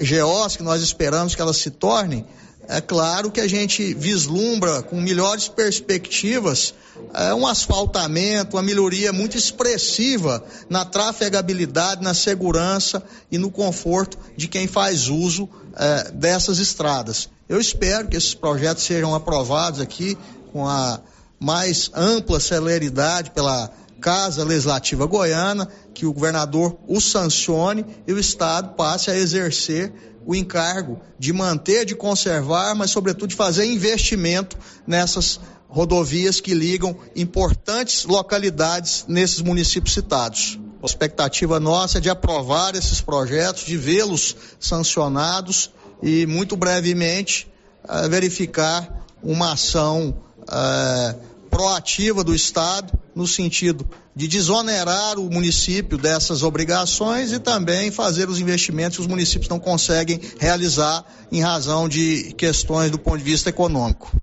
GOs 0.00 0.56
que 0.56 0.62
nós 0.62 0.82
esperamos 0.82 1.34
que 1.34 1.42
elas 1.42 1.56
se 1.56 1.70
tornem, 1.70 2.26
é 2.68 2.80
claro 2.80 3.30
que 3.30 3.40
a 3.40 3.48
gente 3.48 3.94
vislumbra 3.94 4.82
com 4.82 5.00
melhores 5.00 5.48
perspectivas 5.48 6.74
é, 7.14 7.32
um 7.34 7.46
asfaltamento, 7.46 8.56
uma 8.56 8.62
melhoria 8.62 9.12
muito 9.12 9.36
expressiva 9.36 10.42
na 10.68 10.84
trafegabilidade, 10.84 12.02
na 12.02 12.14
segurança 12.14 13.02
e 13.30 13.38
no 13.38 13.50
conforto 13.50 14.18
de 14.36 14.48
quem 14.48 14.66
faz 14.66 15.08
uso 15.08 15.48
é, 15.76 16.10
dessas 16.12 16.58
estradas. 16.58 17.28
Eu 17.48 17.60
espero 17.60 18.08
que 18.08 18.16
esses 18.16 18.34
projetos 18.34 18.84
sejam 18.84 19.14
aprovados 19.14 19.80
aqui 19.80 20.18
com 20.52 20.66
a 20.66 21.00
mais 21.38 21.90
ampla 21.94 22.40
celeridade 22.40 23.30
pela 23.30 23.70
Casa 24.00 24.44
Legislativa 24.44 25.06
Goiana, 25.06 25.68
que 25.94 26.06
o 26.06 26.12
governador 26.12 26.78
o 26.86 27.00
sancione 27.00 27.84
e 28.06 28.12
o 28.12 28.18
Estado 28.18 28.74
passe 28.74 29.10
a 29.10 29.16
exercer 29.16 29.92
o 30.26 30.34
encargo 30.34 31.00
de 31.18 31.32
manter, 31.32 31.84
de 31.84 31.94
conservar, 31.94 32.74
mas 32.74 32.90
sobretudo 32.90 33.28
de 33.28 33.36
fazer 33.36 33.64
investimento 33.64 34.56
nessas 34.86 35.40
rodovias 35.68 36.40
que 36.40 36.54
ligam 36.54 36.96
importantes 37.14 38.04
localidades 38.04 39.04
nesses 39.08 39.40
municípios 39.40 39.94
citados. 39.94 40.58
A 40.82 40.86
expectativa 40.86 41.58
nossa 41.58 41.98
é 41.98 42.00
de 42.00 42.10
aprovar 42.10 42.74
esses 42.74 43.00
projetos, 43.00 43.64
de 43.64 43.76
vê-los 43.76 44.36
sancionados 44.58 45.70
e 46.02 46.26
muito 46.26 46.56
brevemente 46.56 47.50
uh, 47.84 48.08
verificar 48.08 49.04
uma 49.22 49.52
ação 49.52 50.14
uh, 50.42 51.20
proativa 51.56 52.22
do 52.22 52.34
Estado 52.34 52.92
no 53.14 53.26
sentido 53.26 53.88
de 54.14 54.28
desonerar 54.28 55.18
o 55.18 55.30
município 55.30 55.96
dessas 55.96 56.42
obrigações 56.42 57.32
e 57.32 57.38
também 57.38 57.90
fazer 57.90 58.28
os 58.28 58.38
investimentos 58.38 58.96
que 58.96 59.00
os 59.00 59.08
municípios 59.08 59.48
não 59.48 59.58
conseguem 59.58 60.20
realizar 60.38 61.02
em 61.32 61.40
razão 61.40 61.88
de 61.88 62.34
questões 62.36 62.90
do 62.90 62.98
ponto 62.98 63.16
de 63.16 63.24
vista 63.24 63.48
econômico. 63.48 64.14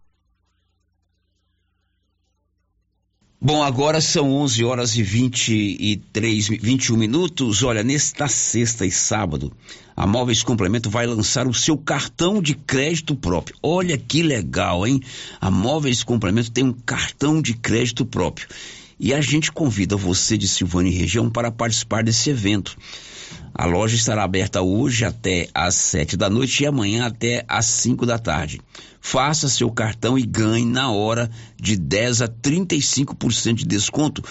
Bom, 3.45 3.61
agora 3.61 3.99
são 3.99 4.31
11 4.31 4.63
horas 4.63 4.95
e 4.95 5.03
23, 5.03 6.47
21 6.47 6.95
minutos. 6.95 7.61
Olha, 7.61 7.83
nesta 7.83 8.25
sexta 8.29 8.85
e 8.85 8.91
sábado, 8.91 9.51
a 9.97 10.07
Móveis 10.07 10.41
Complemento 10.41 10.89
vai 10.89 11.05
lançar 11.05 11.45
o 11.45 11.53
seu 11.53 11.77
cartão 11.77 12.41
de 12.41 12.55
crédito 12.55 13.13
próprio. 13.13 13.57
Olha 13.61 13.97
que 13.97 14.23
legal, 14.23 14.87
hein? 14.87 15.01
A 15.41 15.51
Móveis 15.51 16.05
Complemento 16.05 16.51
tem 16.51 16.63
um 16.63 16.71
cartão 16.71 17.41
de 17.41 17.53
crédito 17.53 18.05
próprio. 18.05 18.47
E 18.97 19.13
a 19.13 19.19
gente 19.19 19.51
convida 19.51 19.97
você 19.97 20.37
de 20.37 20.47
Silvânia 20.47 20.89
e 20.89 20.95
região 20.97 21.29
para 21.29 21.51
participar 21.51 22.01
desse 22.01 22.29
evento. 22.29 22.77
A 23.53 23.65
loja 23.65 23.97
estará 23.97 24.23
aberta 24.23 24.61
hoje 24.61 25.03
até 25.03 25.49
às 25.53 25.75
sete 25.75 26.15
da 26.15 26.29
noite 26.29 26.63
e 26.63 26.65
amanhã 26.65 27.05
até 27.05 27.43
às 27.49 27.65
cinco 27.65 28.05
da 28.05 28.17
tarde. 28.17 28.61
Faça 29.05 29.49
seu 29.49 29.69
cartão 29.69 30.17
e 30.17 30.23
ganhe 30.23 30.65
na 30.65 30.89
hora 30.89 31.29
de 31.61 31.75
10 31.75 32.21
a 32.21 32.27
35% 32.27 33.55
de 33.55 33.65
desconto 33.65 34.23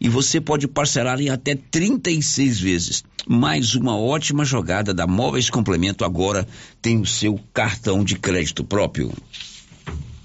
e 0.00 0.08
você 0.08 0.40
pode 0.40 0.68
parcelar 0.68 1.20
em 1.20 1.28
até 1.28 1.56
36 1.56 2.60
vezes. 2.60 3.04
Mais 3.26 3.74
uma 3.74 3.98
ótima 3.98 4.44
jogada 4.44 4.94
da 4.94 5.08
Móveis 5.08 5.50
Complemento 5.50 6.04
agora 6.04 6.46
tem 6.80 7.00
o 7.00 7.06
seu 7.06 7.38
cartão 7.52 8.04
de 8.04 8.16
crédito 8.16 8.62
próprio. 8.62 9.12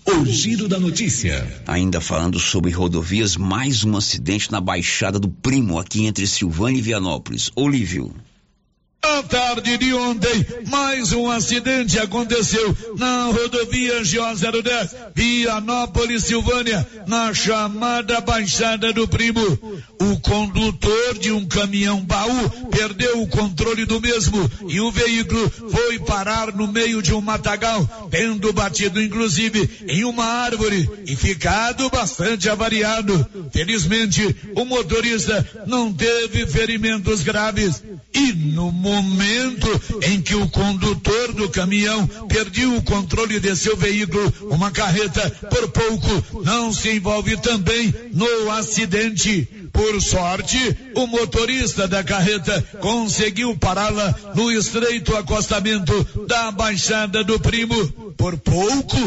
O 0.05 0.25
giro 0.25 0.67
da 0.67 0.79
notícia. 0.79 1.63
Ainda 1.65 1.99
falando 1.99 2.39
sobre 2.39 2.69
rodovias, 2.69 3.35
mais 3.35 3.83
um 3.83 3.97
acidente 3.97 4.51
na 4.51 4.61
Baixada 4.61 5.19
do 5.19 5.27
Primo, 5.27 5.79
aqui 5.79 6.05
entre 6.05 6.27
Silvânia 6.27 6.77
e 6.77 6.83
Vianópolis. 6.83 7.49
Olívio. 7.55 8.13
À 9.01 9.23
tarde 9.23 9.77
de 9.77 9.93
ontem, 9.93 10.45
mais 10.67 11.13
um 11.13 11.29
acidente 11.29 11.99
aconteceu 11.99 12.75
na 12.97 13.25
rodovia 13.25 14.01
GO010, 14.01 14.89
Vianópolis, 15.15 16.23
Silvânia, 16.23 16.85
na 17.05 17.33
chamada 17.33 18.19
Baixada 18.19 18.91
do 18.91 19.07
Primo. 19.07 19.41
O 20.01 20.19
condutor 20.19 21.17
de 21.19 21.31
um 21.31 21.45
caminhão 21.45 22.03
baú 22.03 22.49
perdeu 22.69 23.21
o 23.21 23.27
controle 23.27 23.85
do 23.85 24.01
mesmo 24.01 24.49
e 24.67 24.81
o 24.81 24.91
veículo 24.91 25.49
foi 25.49 25.99
parar 25.99 26.53
no 26.53 26.67
meio 26.67 27.01
de 27.01 27.13
um 27.13 27.21
matagal, 27.21 28.09
tendo 28.09 28.51
batido 28.51 29.01
inclusive 29.01 29.69
em 29.87 30.03
uma 30.03 30.25
árvore 30.25 30.89
e 31.05 31.15
ficado 31.15 31.89
bastante 31.89 32.49
avariado. 32.49 33.25
Felizmente, 33.53 34.35
o 34.55 34.65
motorista 34.65 35.47
não 35.65 35.93
teve 35.93 36.45
ferimentos 36.47 37.21
graves 37.21 37.83
e 38.13 38.33
no 38.33 38.71
momento 39.01 39.67
em 40.03 40.21
que 40.21 40.35
o 40.35 40.47
condutor 40.49 41.33
do 41.33 41.49
caminhão 41.49 42.07
perdeu 42.27 42.75
o 42.75 42.83
controle 42.83 43.39
de 43.39 43.55
seu 43.55 43.75
veículo, 43.75 44.33
uma 44.49 44.71
carreta, 44.71 45.29
por 45.49 45.69
pouco, 45.69 46.43
não 46.43 46.73
se 46.73 46.89
envolve 46.95 47.37
também 47.37 47.93
no 48.13 48.51
acidente. 48.51 49.47
Por 49.71 50.01
sorte, 50.01 50.57
o 50.95 51.05
motorista 51.05 51.87
da 51.87 52.03
carreta 52.03 52.61
conseguiu 52.79 53.55
pará-la 53.57 54.15
no 54.33 54.51
estreito 54.51 55.15
acostamento 55.15 56.25
da 56.27 56.51
Baixada 56.51 57.23
do 57.23 57.39
Primo. 57.39 57.87
Por 58.17 58.37
pouco, 58.37 58.97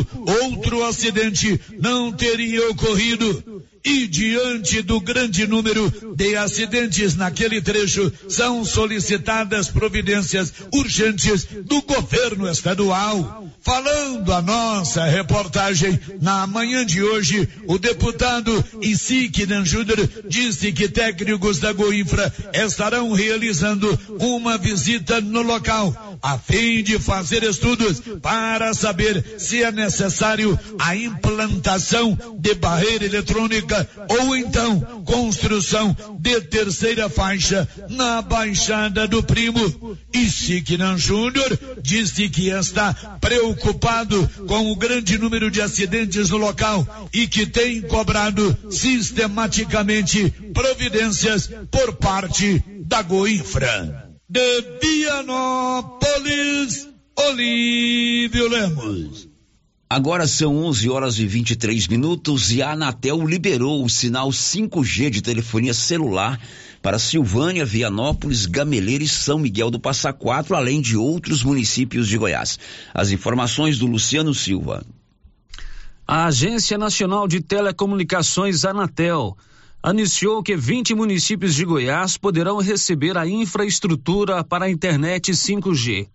outro 0.42 0.84
acidente 0.84 1.60
não 1.80 2.12
teria 2.12 2.70
ocorrido. 2.70 3.64
E 3.82 4.06
diante 4.06 4.82
do 4.82 5.00
grande 5.00 5.46
número 5.46 5.90
de 6.14 6.36
acidentes 6.36 7.14
naquele 7.14 7.62
trecho, 7.62 8.12
são 8.28 8.62
solicitadas 8.62 9.68
providências 9.68 10.52
urgentes 10.72 11.46
do 11.64 11.80
governo 11.82 12.46
estadual. 12.48 13.48
Falando 13.62 14.32
a 14.32 14.42
nossa 14.42 15.04
reportagem 15.04 15.98
na 16.20 16.46
manhã 16.46 16.84
de 16.84 17.02
hoje, 17.02 17.48
o 17.66 17.78
deputado 17.78 18.62
Isique 18.82 19.46
Júnior 19.64 20.08
disse 20.28 20.72
que 20.72 20.88
técnicos 20.88 21.58
da 21.58 21.72
Goinfra 21.72 22.32
estarão 22.52 23.12
realizando 23.12 23.98
uma 24.18 24.58
visita 24.58 25.20
no 25.20 25.40
local, 25.40 26.18
a 26.22 26.36
fim 26.38 26.82
de 26.82 26.98
fazer 26.98 27.42
estudos 27.44 28.02
para 28.20 28.74
saber 28.74 29.36
se 29.38 29.62
é 29.62 29.72
necessário 29.72 30.58
a 30.78 30.94
implantação 30.94 32.18
de 32.38 32.54
barreira 32.54 33.06
eletrônica 33.06 33.69
ou 34.08 34.36
então 34.36 34.80
construção 35.04 35.96
de 36.18 36.40
terceira 36.42 37.08
faixa 37.08 37.68
na 37.88 38.22
Baixada 38.22 39.06
do 39.06 39.22
Primo. 39.22 39.96
Isique 40.12 40.78
Júnior 40.96 41.58
disse 41.82 42.28
que 42.28 42.48
está 42.48 42.94
preocupado 43.20 43.80
preocupado 43.80 44.28
com 44.46 44.70
o 44.70 44.76
grande 44.76 45.18
número 45.18 45.50
de 45.50 45.60
acidentes 45.62 46.30
no 46.30 46.36
local 46.36 46.86
e 47.12 47.26
que 47.26 47.44
tem 47.46 47.82
cobrado 47.82 48.56
sistematicamente 48.70 50.30
providências 50.52 51.50
por 51.70 51.96
parte 51.96 52.62
da 52.86 53.02
Goinfra. 53.02 54.10
De 54.28 54.78
Vianópolis, 54.80 55.98
Olívio 57.16 58.48
Lemos. 58.48 59.29
Agora 59.92 60.24
são 60.28 60.56
11 60.56 60.88
horas 60.88 61.18
e 61.18 61.26
23 61.26 61.88
minutos 61.88 62.52
e 62.52 62.62
a 62.62 62.70
Anatel 62.70 63.26
liberou 63.26 63.84
o 63.84 63.90
sinal 63.90 64.28
5G 64.28 65.10
de 65.10 65.20
telefonia 65.20 65.74
celular 65.74 66.40
para 66.80 66.96
Silvânia, 66.96 67.64
Vianópolis, 67.64 68.46
Gameleira 68.46 69.02
e 69.02 69.08
São 69.08 69.36
Miguel 69.40 69.68
do 69.68 69.80
Passa 69.80 70.12
Quatro, 70.12 70.54
além 70.54 70.80
de 70.80 70.96
outros 70.96 71.42
municípios 71.42 72.06
de 72.06 72.16
Goiás. 72.16 72.56
As 72.94 73.10
informações 73.10 73.80
do 73.80 73.86
Luciano 73.86 74.32
Silva. 74.32 74.86
A 76.06 76.26
Agência 76.26 76.78
Nacional 76.78 77.26
de 77.26 77.40
Telecomunicações, 77.40 78.64
Anatel, 78.64 79.36
anunciou 79.82 80.40
que 80.40 80.54
20 80.54 80.94
municípios 80.94 81.56
de 81.56 81.64
Goiás 81.64 82.16
poderão 82.16 82.58
receber 82.58 83.18
a 83.18 83.26
infraestrutura 83.26 84.44
para 84.44 84.66
a 84.66 84.70
internet 84.70 85.32
5G. 85.32 86.06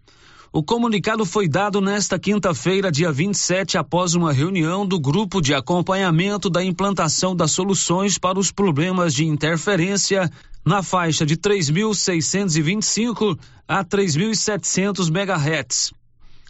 O 0.56 0.64
comunicado 0.64 1.26
foi 1.26 1.50
dado 1.50 1.82
nesta 1.82 2.18
quinta-feira, 2.18 2.90
dia 2.90 3.12
27, 3.12 3.78
após 3.78 4.16
uma 4.16 4.32
reunião 4.32 4.88
do 4.88 4.98
Grupo 4.98 5.42
de 5.42 5.54
Acompanhamento 5.54 6.50
da 6.50 6.64
Implantação 6.64 7.36
das 7.36 7.52
Soluções 7.52 8.18
para 8.18 8.40
os 8.40 8.54
Problemas 8.54 9.14
de 9.14 9.26
Interferência 9.26 10.32
na 10.64 10.82
faixa 10.82 11.26
de 11.26 11.36
3.625 11.36 13.38
a 13.68 13.84
3.700 13.84 15.10
MHz. 15.10 15.92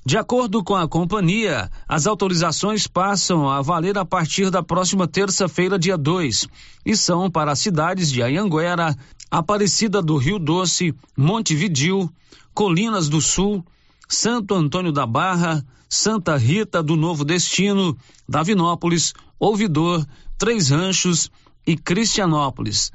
De 0.05 0.19
acordo 0.19 0.63
com 0.63 0.75
a 0.75 0.87
companhia, 0.87 1.67
as 1.87 2.05
autorizações 2.05 2.85
passam 2.85 3.49
a 3.49 3.59
valer 3.63 3.97
a 3.97 4.05
partir 4.05 4.51
da 4.51 4.61
próxima 4.61 5.07
terça-feira, 5.07 5.79
dia 5.79 5.97
2, 5.97 6.47
e 6.85 6.95
são 6.95 7.31
para 7.31 7.53
as 7.53 7.57
cidades 7.57 8.11
de 8.11 8.21
Anhanguera, 8.21 8.95
Aparecida 9.31 9.99
do 9.99 10.15
Rio 10.15 10.37
Doce, 10.37 10.93
Montevidil, 11.17 12.07
Colinas 12.53 13.09
do 13.09 13.19
Sul, 13.19 13.65
Santo 14.07 14.53
Antônio 14.53 14.91
da 14.91 15.05
Barra, 15.05 15.65
Santa 15.89 16.35
Rita 16.37 16.81
do 16.83 16.95
Novo 16.95 17.23
Destino, 17.23 17.97
Davinópolis, 18.27 19.13
Ouvidor, 19.39 20.05
Três 20.37 20.69
Ranchos 20.69 21.29
e 21.65 21.75
Cristianópolis. 21.75 22.91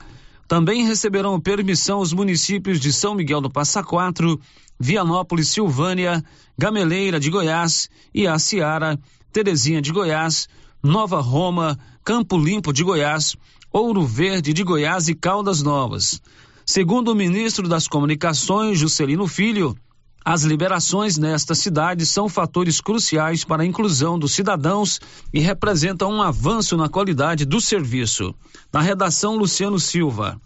Também 0.46 0.84
receberão 0.84 1.40
permissão 1.40 2.00
os 2.00 2.12
municípios 2.12 2.80
de 2.80 2.92
São 2.92 3.14
Miguel 3.14 3.40
do 3.40 3.50
Passa 3.50 3.82
Quatro, 3.82 4.40
Vianópolis, 4.78 5.48
Silvânia, 5.48 6.24
Gameleira 6.58 7.20
de 7.20 7.30
Goiás, 7.30 7.88
Iaciara, 8.14 8.98
Terezinha 9.32 9.80
de 9.80 9.92
Goiás, 9.92 10.48
Nova 10.82 11.20
Roma, 11.20 11.78
Campo 12.04 12.36
Limpo 12.36 12.72
de 12.72 12.82
Goiás, 12.82 13.36
Ouro 13.72 14.04
Verde 14.04 14.52
de 14.52 14.64
Goiás 14.64 15.08
e 15.08 15.14
Caldas 15.14 15.62
Novas. 15.62 16.20
Segundo 16.66 17.12
o 17.12 17.14
ministro 17.14 17.68
das 17.68 17.86
Comunicações, 17.86 18.78
Juscelino 18.78 19.26
Filho, 19.26 19.76
as 20.24 20.42
liberações 20.42 21.16
nestas 21.16 21.58
cidades 21.58 22.10
são 22.10 22.28
fatores 22.28 22.80
cruciais 22.80 23.44
para 23.44 23.62
a 23.62 23.66
inclusão 23.66 24.18
dos 24.18 24.34
cidadãos 24.34 25.00
e 25.32 25.40
representam 25.40 26.10
um 26.10 26.22
avanço 26.22 26.76
na 26.76 26.88
qualidade 26.88 27.44
do 27.44 27.60
serviço. 27.60 28.34
Na 28.72 28.80
redação, 28.80 29.36
Luciano 29.36 29.80
Silva. 29.80 30.40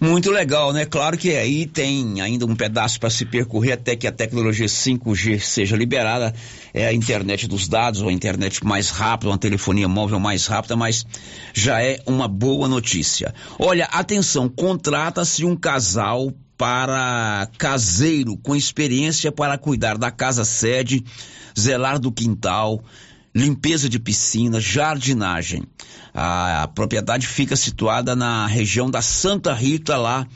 Muito 0.00 0.30
legal, 0.30 0.72
né? 0.72 0.84
Claro 0.84 1.16
que 1.16 1.34
aí 1.34 1.66
tem 1.66 2.20
ainda 2.20 2.44
um 2.44 2.54
pedaço 2.54 3.00
para 3.00 3.08
se 3.08 3.24
percorrer 3.24 3.72
até 3.72 3.96
que 3.96 4.06
a 4.06 4.12
tecnologia 4.12 4.66
5G 4.66 5.40
seja 5.40 5.74
liberada. 5.74 6.34
É 6.74 6.86
a 6.86 6.92
internet 6.92 7.46
dos 7.46 7.66
dados, 7.66 8.02
ou 8.02 8.08
a 8.08 8.12
internet 8.12 8.64
mais 8.64 8.90
rápida, 8.90 9.30
uma 9.30 9.38
telefonia 9.38 9.88
móvel 9.88 10.20
mais 10.20 10.46
rápida, 10.46 10.76
mas 10.76 11.06
já 11.54 11.82
é 11.82 12.00
uma 12.06 12.28
boa 12.28 12.68
notícia. 12.68 13.34
Olha, 13.58 13.86
atenção, 13.86 14.48
contrata-se 14.48 15.44
um 15.46 15.56
casal 15.56 16.32
para 16.56 17.48
caseiro 17.58 18.36
com 18.36 18.56
experiência 18.56 19.30
para 19.30 19.58
cuidar 19.58 19.98
da 19.98 20.10
casa 20.10 20.44
sede, 20.44 21.04
zelar 21.58 21.98
do 21.98 22.10
quintal, 22.10 22.82
limpeza 23.34 23.88
de 23.88 23.98
piscina, 23.98 24.60
jardinagem. 24.60 25.64
A, 26.14 26.68
propriedade 26.74 27.26
fica 27.26 27.54
situada 27.54 28.16
na 28.16 28.46
região 28.46 28.90
da 28.90 29.02
Santa 29.02 29.52
Rita, 29.52 29.96
lá 29.98 30.26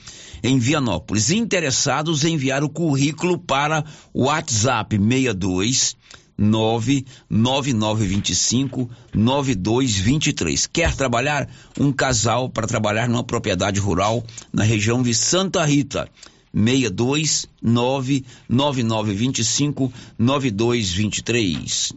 em 0.42 0.58
Vianópolis. 0.58 1.30
Interessados 1.30 2.24
em 2.24 2.34
enviar 2.34 2.62
o 2.62 2.68
currículo 2.68 3.38
para 3.38 3.84
o 4.12 4.24
WhatsApp 4.24 4.98
62 4.98 5.96
99925 6.40 8.90
9223. 9.12 10.66
Quer 10.66 10.96
trabalhar? 10.96 11.46
Um 11.78 11.92
casal 11.92 12.48
para 12.48 12.66
trabalhar 12.66 13.06
numa 13.08 13.22
propriedade 13.22 13.78
rural 13.78 14.24
na 14.50 14.64
região 14.64 15.02
de 15.02 15.14
Santa 15.14 15.62
Rita. 15.64 16.08
62 16.52 17.46
99925 17.62 19.92
9223. 20.18 21.92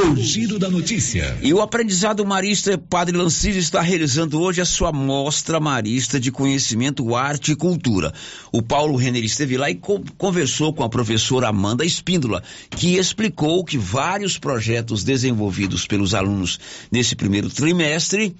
O 0.00 0.14
Giro 0.14 0.60
da 0.60 0.70
Notícia. 0.70 1.36
E 1.42 1.52
o 1.52 1.60
aprendizado 1.60 2.24
marista 2.24 2.78
Padre 2.78 3.16
Lancísio 3.16 3.58
está 3.58 3.80
realizando 3.80 4.40
hoje 4.40 4.60
a 4.60 4.64
sua 4.64 4.92
mostra 4.92 5.58
marista 5.58 6.20
de 6.20 6.30
conhecimento, 6.30 7.16
arte 7.16 7.50
e 7.50 7.56
cultura. 7.56 8.14
O 8.52 8.62
Paulo 8.62 8.94
Renner 8.94 9.24
esteve 9.24 9.56
lá 9.56 9.68
e 9.68 9.74
co 9.74 10.00
conversou 10.16 10.72
com 10.72 10.84
a 10.84 10.88
professora 10.88 11.48
Amanda 11.48 11.84
Espíndola, 11.84 12.44
que 12.70 12.96
explicou 12.96 13.64
que 13.64 13.76
vários 13.76 14.38
projetos 14.38 15.02
desenvolvidos 15.02 15.84
pelos 15.84 16.14
alunos 16.14 16.60
nesse 16.92 17.16
primeiro 17.16 17.50
trimestre 17.50 18.36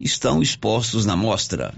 estão 0.00 0.40
expostos 0.40 1.04
na 1.04 1.14
mostra. 1.14 1.74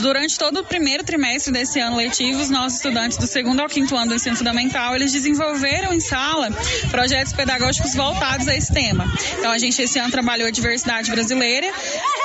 Durante 0.00 0.38
todo 0.38 0.60
o 0.60 0.64
primeiro 0.64 1.02
trimestre 1.02 1.52
desse 1.52 1.80
ano 1.80 1.96
letivo, 1.96 2.40
os 2.40 2.50
nossos 2.50 2.74
estudantes 2.74 3.18
do 3.18 3.26
segundo 3.26 3.60
ao 3.60 3.68
quinto 3.68 3.96
ano 3.96 4.10
do 4.10 4.14
ensino 4.14 4.36
fundamental, 4.36 4.94
eles 4.94 5.12
desenvolveram 5.12 5.92
em 5.92 5.98
sala 5.98 6.50
projetos 6.88 7.32
pedagógicos 7.32 7.94
voltados 7.94 8.46
a 8.46 8.54
esse 8.54 8.72
tema. 8.72 9.12
Então 9.38 9.50
a 9.50 9.58
gente 9.58 9.82
esse 9.82 9.98
ano 9.98 10.10
trabalhou 10.10 10.46
a 10.46 10.50
diversidade 10.52 11.10
brasileira 11.10 11.68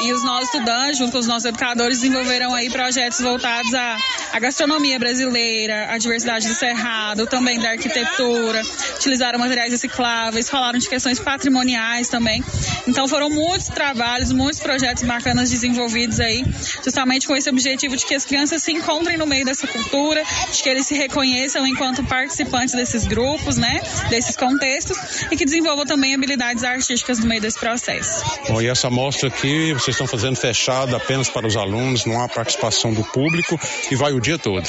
e 0.02 0.14
os 0.14 0.24
nossos 0.24 0.54
estudantes, 0.54 1.00
junto 1.00 1.14
com 1.14 1.18
os 1.18 1.26
nossos 1.26 1.46
educadores, 1.46 2.02
desenvolveram 2.02 2.54
aí 2.54 2.70
projetos 2.70 3.20
voltados 3.22 3.74
à, 3.74 3.98
à 4.34 4.40
gastronomia 4.40 5.00
brasileira, 5.00 5.92
à 5.92 5.98
diversidade 5.98 6.48
do 6.48 6.54
cerrado, 6.54 7.26
também 7.26 7.60
da 7.60 7.72
arquitetura, 7.72 8.62
utilizaram 8.98 9.40
materiais 9.40 9.72
recicláveis, 9.72 10.48
falaram 10.48 10.78
de 10.78 10.88
questões 10.88 11.20
patrimoniais 11.20 12.08
também. 12.08 12.44
Então 12.88 13.08
foram 13.08 13.32
muitos 13.32 13.68
trabalhos, 13.68 14.32
muitos 14.32 14.60
projetos 14.60 15.04
bacanas 15.04 15.50
desenvolvidos 15.50 16.20
aí, 16.20 16.46
justamente 16.84 17.26
com 17.26 17.36
esse 17.36 17.50
objetivo 17.50 17.62
objetivo 17.63 17.95
de 17.95 18.06
que 18.06 18.13
as 18.13 18.26
crianças 18.26 18.62
se 18.62 18.71
encontrem 18.71 19.17
no 19.17 19.26
meio 19.26 19.45
dessa 19.45 19.65
cultura, 19.65 20.23
de 20.52 20.62
que 20.62 20.67
eles 20.67 20.86
se 20.86 20.95
reconheçam 20.95 21.65
enquanto 21.65 22.04
participantes 22.04 22.76
desses 22.76 23.08
grupos, 23.08 23.58
né, 23.58 23.82
desses 24.10 24.36
contextos 24.36 25.23
e 25.32 25.38
que 25.38 25.45
desenvolvam 25.45 25.86
também 25.86 26.13
habilidades 26.13 26.63
artísticas 26.63 27.19
no 27.19 27.28
meio 27.28 27.41
desse 27.41 27.60
processo. 27.60 28.23
Bom, 28.49 28.62
e 28.62 28.67
essa 28.67 28.89
mostra 28.89 29.30
aqui 29.30 29.73
vocês 29.73 29.95
estão 29.95 30.08
fazendo 30.08 30.36
fechada 30.36 30.97
apenas 30.97 31.30
para 31.30 31.47
os 31.47 31.56
alunos, 31.56 32.06
não 32.06 32.21
há 32.21 32.28
participação 32.28 32.93
do 32.93 33.04
público 33.04 33.60
e 33.89 33.95
vai 33.95 34.12
o 34.12 34.19
dia 34.19 34.38
todo. 34.38 34.67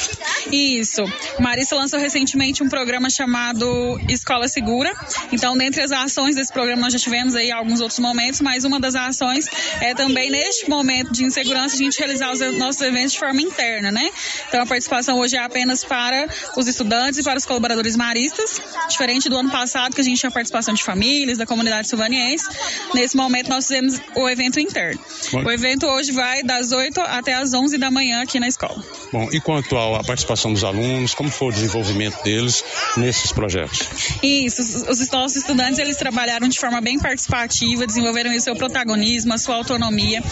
Isso. 0.51 1.03
Marissa 1.39 1.75
lançou 1.75 1.99
recentemente 1.99 2.63
um 2.63 2.69
programa 2.69 3.09
chamado 3.09 3.99
Escola 4.07 4.47
Segura. 4.47 4.93
Então, 5.31 5.57
dentre 5.57 5.81
as 5.81 5.91
ações 5.91 6.35
desse 6.35 6.53
programa, 6.53 6.83
nós 6.83 6.93
já 6.93 6.99
tivemos 6.99 7.35
aí 7.35 7.51
alguns 7.51 7.81
outros 7.81 7.99
momentos, 7.99 8.39
mas 8.41 8.63
uma 8.63 8.79
das 8.79 8.95
ações 8.95 9.47
é 9.81 9.93
também 9.93 10.29
neste 10.29 10.69
momento 10.69 11.11
de 11.11 11.23
insegurança 11.23 11.75
a 11.75 11.77
gente 11.77 11.97
realizar 11.97 12.31
os 12.31 12.39
nossos 12.57 12.74
eventos 12.81 13.13
de 13.13 13.19
forma 13.19 13.41
interna, 13.41 13.91
né? 13.91 14.09
Então 14.47 14.61
a 14.61 14.65
participação 14.65 15.17
hoje 15.19 15.35
é 15.35 15.39
apenas 15.39 15.83
para 15.83 16.27
os 16.55 16.67
estudantes 16.67 17.19
e 17.19 17.23
para 17.23 17.37
os 17.37 17.45
colaboradores 17.45 17.95
maristas, 17.95 18.61
diferente 18.89 19.29
do 19.29 19.37
ano 19.37 19.49
passado 19.49 19.95
que 19.95 20.01
a 20.01 20.03
gente 20.03 20.19
tinha 20.19 20.31
participação 20.31 20.73
de 20.73 20.83
famílias, 20.83 21.37
da 21.37 21.45
comunidade 21.45 21.87
silvaniense. 21.87 22.45
Nesse 22.93 23.15
momento 23.15 23.49
nós 23.49 23.67
fizemos 23.67 23.99
o 24.15 24.29
evento 24.29 24.59
interno. 24.59 24.99
Bom, 25.31 25.43
o 25.43 25.51
evento 25.51 25.85
hoje 25.87 26.11
vai 26.11 26.43
das 26.43 26.71
8 26.71 26.99
até 27.01 27.33
as 27.33 27.53
11 27.53 27.77
da 27.77 27.91
manhã 27.91 28.21
aqui 28.21 28.39
na 28.39 28.47
escola. 28.47 28.83
Bom, 29.11 29.29
e 29.31 29.39
quanto 29.39 29.77
à 29.77 30.03
participação 30.03 30.53
dos 30.53 30.63
alunos, 30.63 31.13
como 31.13 31.29
foi 31.29 31.49
o 31.49 31.51
desenvolvimento 31.51 32.21
deles 32.23 32.63
nesses 32.97 33.31
projetos? 33.31 33.87
Isso, 34.21 34.61
os, 34.61 35.01
os 35.01 35.09
nossos 35.09 35.37
estudantes 35.37 35.79
eles 35.79 35.97
trabalharam 35.97 36.47
de 36.47 36.59
forma 36.59 36.81
bem 36.81 36.99
participativa, 36.99 37.85
desenvolveram 37.85 38.35
o 38.35 38.39
seu 38.39 38.55
protagonismo, 38.55 39.33
a 39.33 39.37
sua 39.37 39.55
autonomia. 39.55 40.23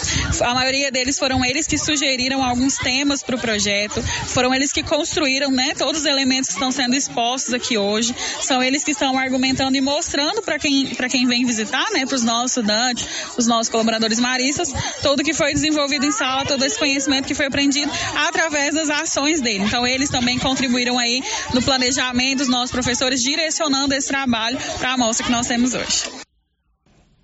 A 0.42 0.54
maioria 0.54 0.92
deles 0.92 1.18
foram 1.18 1.44
eles 1.44 1.68
que 1.68 1.78
sugeriram 1.78 2.33
alguns 2.42 2.78
temas 2.78 3.22
para 3.22 3.36
o 3.36 3.40
projeto. 3.40 4.02
Foram 4.02 4.54
eles 4.54 4.72
que 4.72 4.82
construíram, 4.82 5.52
né, 5.52 5.74
todos 5.78 6.02
os 6.02 6.06
elementos 6.06 6.50
que 6.50 6.56
estão 6.56 6.72
sendo 6.72 6.96
expostos 6.96 7.54
aqui 7.54 7.78
hoje. 7.78 8.16
São 8.42 8.64
eles 8.64 8.84
que 8.84 8.92
estão 8.92 9.18
argumentando 9.18 9.76
e 9.78 9.82
mostrando 9.82 10.42
para 10.42 10.58
quem 10.58 10.94
quem 11.14 11.28
vem 11.28 11.46
visitar, 11.46 11.92
né, 11.92 12.06
para 12.08 12.16
os 12.16 12.24
nossos 12.24 12.58
estudantes, 12.58 13.08
os 13.38 13.46
nossos 13.46 13.70
colaboradores 13.70 14.20
maristas, 14.20 14.74
tudo 15.02 15.24
que 15.24 15.34
foi 15.34 15.54
desenvolvido 15.54 16.06
em 16.06 16.12
sala, 16.12 16.44
todo 16.44 16.66
esse 16.66 16.80
conhecimento 16.80 17.28
que 17.28 17.36
foi 17.36 17.46
aprendido 17.46 17.92
através 18.16 18.74
das 18.74 18.90
ações 18.90 19.40
dele. 19.40 19.64
Então 19.64 19.86
eles 19.86 20.10
também 20.10 20.40
contribuíram 20.40 20.98
aí 20.98 21.22
no 21.54 21.62
planejamento, 21.62 22.42
os 22.42 22.48
nossos 22.48 22.72
professores 22.72 23.22
direcionando 23.22 23.94
esse 23.94 24.08
trabalho 24.08 24.58
para 24.80 24.90
a 24.90 24.94
amostra 24.94 25.26
que 25.26 25.32
nós 25.32 25.46
temos 25.46 25.74
hoje. 25.74 26.33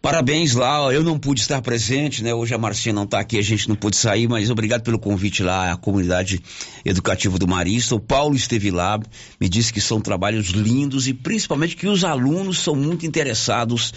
Parabéns 0.02 0.54
lá, 0.54 0.94
eu 0.94 1.04
não 1.04 1.20
pude 1.20 1.42
estar 1.42 1.62
presente, 1.62 2.24
né? 2.24 2.34
Hoje 2.34 2.54
a 2.54 2.58
Marcinha 2.58 2.94
não 2.94 3.04
está 3.04 3.20
aqui, 3.20 3.38
a 3.38 3.42
gente 3.42 3.68
não 3.68 3.76
pôde 3.76 3.98
sair, 3.98 4.30
mas 4.30 4.50
obrigado 4.50 4.82
pelo 4.82 4.98
convite 4.98 5.44
lá 5.44 5.74
à 5.74 5.76
comunidade 5.76 6.42
educativa 6.86 7.38
do 7.38 7.46
Marista. 7.46 7.96
O 7.96 8.00
Paulo 8.00 8.34
esteve 8.34 8.72
lá, 8.72 8.98
me 9.42 9.50
disse 9.50 9.74
que 9.74 9.82
são 9.82 10.00
trabalhos 10.00 10.52
lindos 10.52 11.06
e 11.10 11.14
principalmente 11.14 11.76
que 11.76 11.86
os 11.86 12.06
alunos 12.06 12.60
são 12.60 12.78
muito 12.78 13.06
interessados 13.06 13.94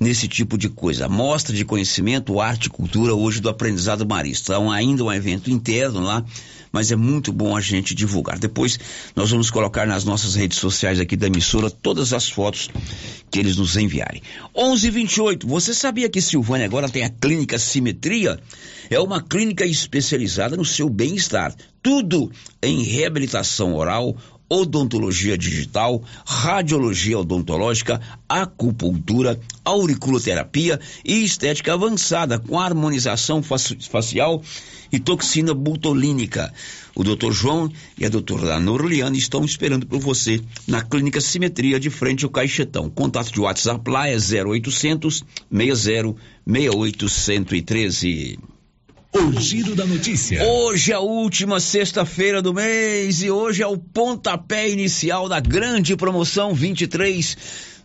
nesse 0.00 0.26
tipo 0.26 0.56
de 0.56 0.70
coisa. 0.70 1.06
Mostra 1.06 1.54
de 1.54 1.66
conhecimento, 1.66 2.40
arte 2.40 2.66
e 2.66 2.70
cultura 2.70 3.14
hoje 3.14 3.38
do 3.38 3.50
aprendizado 3.50 4.06
marista. 4.08 4.54
Então, 4.54 4.70
ainda 4.70 5.04
um 5.04 5.12
evento 5.12 5.50
interno 5.50 6.00
lá 6.00 6.24
mas 6.72 6.90
é 6.90 6.96
muito 6.96 7.32
bom 7.32 7.56
a 7.56 7.60
gente 7.60 7.94
divulgar. 7.94 8.38
Depois 8.38 8.80
nós 9.14 9.30
vamos 9.30 9.50
colocar 9.50 9.86
nas 9.86 10.04
nossas 10.04 10.34
redes 10.34 10.58
sociais 10.58 10.98
aqui 10.98 11.14
da 11.14 11.26
emissora 11.26 11.70
todas 11.70 12.12
as 12.12 12.28
fotos 12.28 12.70
que 13.30 13.38
eles 13.38 13.56
nos 13.56 13.76
enviarem. 13.76 14.22
11:28. 14.56 15.46
Você 15.46 15.74
sabia 15.74 16.08
que 16.08 16.20
Silvânia 16.20 16.66
agora 16.66 16.88
tem 16.88 17.04
a 17.04 17.10
clínica 17.10 17.58
Simetria? 17.58 18.40
É 18.90 18.98
uma 18.98 19.22
clínica 19.22 19.64
especializada 19.64 20.56
no 20.56 20.64
seu 20.64 20.88
bem-estar. 20.88 21.54
Tudo 21.82 22.30
em 22.62 22.82
reabilitação 22.82 23.74
oral, 23.74 24.16
odontologia 24.52 25.38
digital, 25.38 26.02
radiologia 26.26 27.18
odontológica, 27.18 27.98
acupuntura, 28.28 29.40
auriculoterapia 29.64 30.78
e 31.02 31.24
estética 31.24 31.72
avançada 31.72 32.38
com 32.38 32.60
harmonização 32.60 33.42
facial 33.42 34.42
e 34.92 35.00
toxina 35.00 35.54
butolínica. 35.54 36.52
O 36.94 37.02
Dr. 37.02 37.32
João 37.32 37.72
e 37.96 38.04
a 38.04 38.10
doutora 38.10 38.60
Norliane 38.60 39.16
estão 39.16 39.42
esperando 39.42 39.86
por 39.86 39.98
você 39.98 40.38
na 40.68 40.82
Clínica 40.82 41.22
Simetria 41.22 41.80
de 41.80 41.88
frente 41.88 42.26
ao 42.26 42.30
Caixetão. 42.30 42.90
Contato 42.90 43.32
de 43.32 43.40
WhatsApp 43.40 43.90
lá 43.90 44.06
é 44.06 44.16
0800 44.16 45.24
60 45.50 46.14
68 46.44 47.08
113. 47.08 48.38
O 49.14 49.38
Giro 49.38 49.76
da 49.76 49.84
Notícia. 49.84 50.42
Hoje 50.42 50.90
é 50.90 50.94
a 50.94 51.00
última 51.00 51.60
sexta-feira 51.60 52.40
do 52.40 52.54
mês 52.54 53.22
e 53.22 53.30
hoje 53.30 53.62
é 53.62 53.66
o 53.66 53.76
pontapé 53.76 54.70
inicial 54.70 55.28
da 55.28 55.38
grande 55.38 55.94
promoção 55.94 56.54
23 56.54 57.36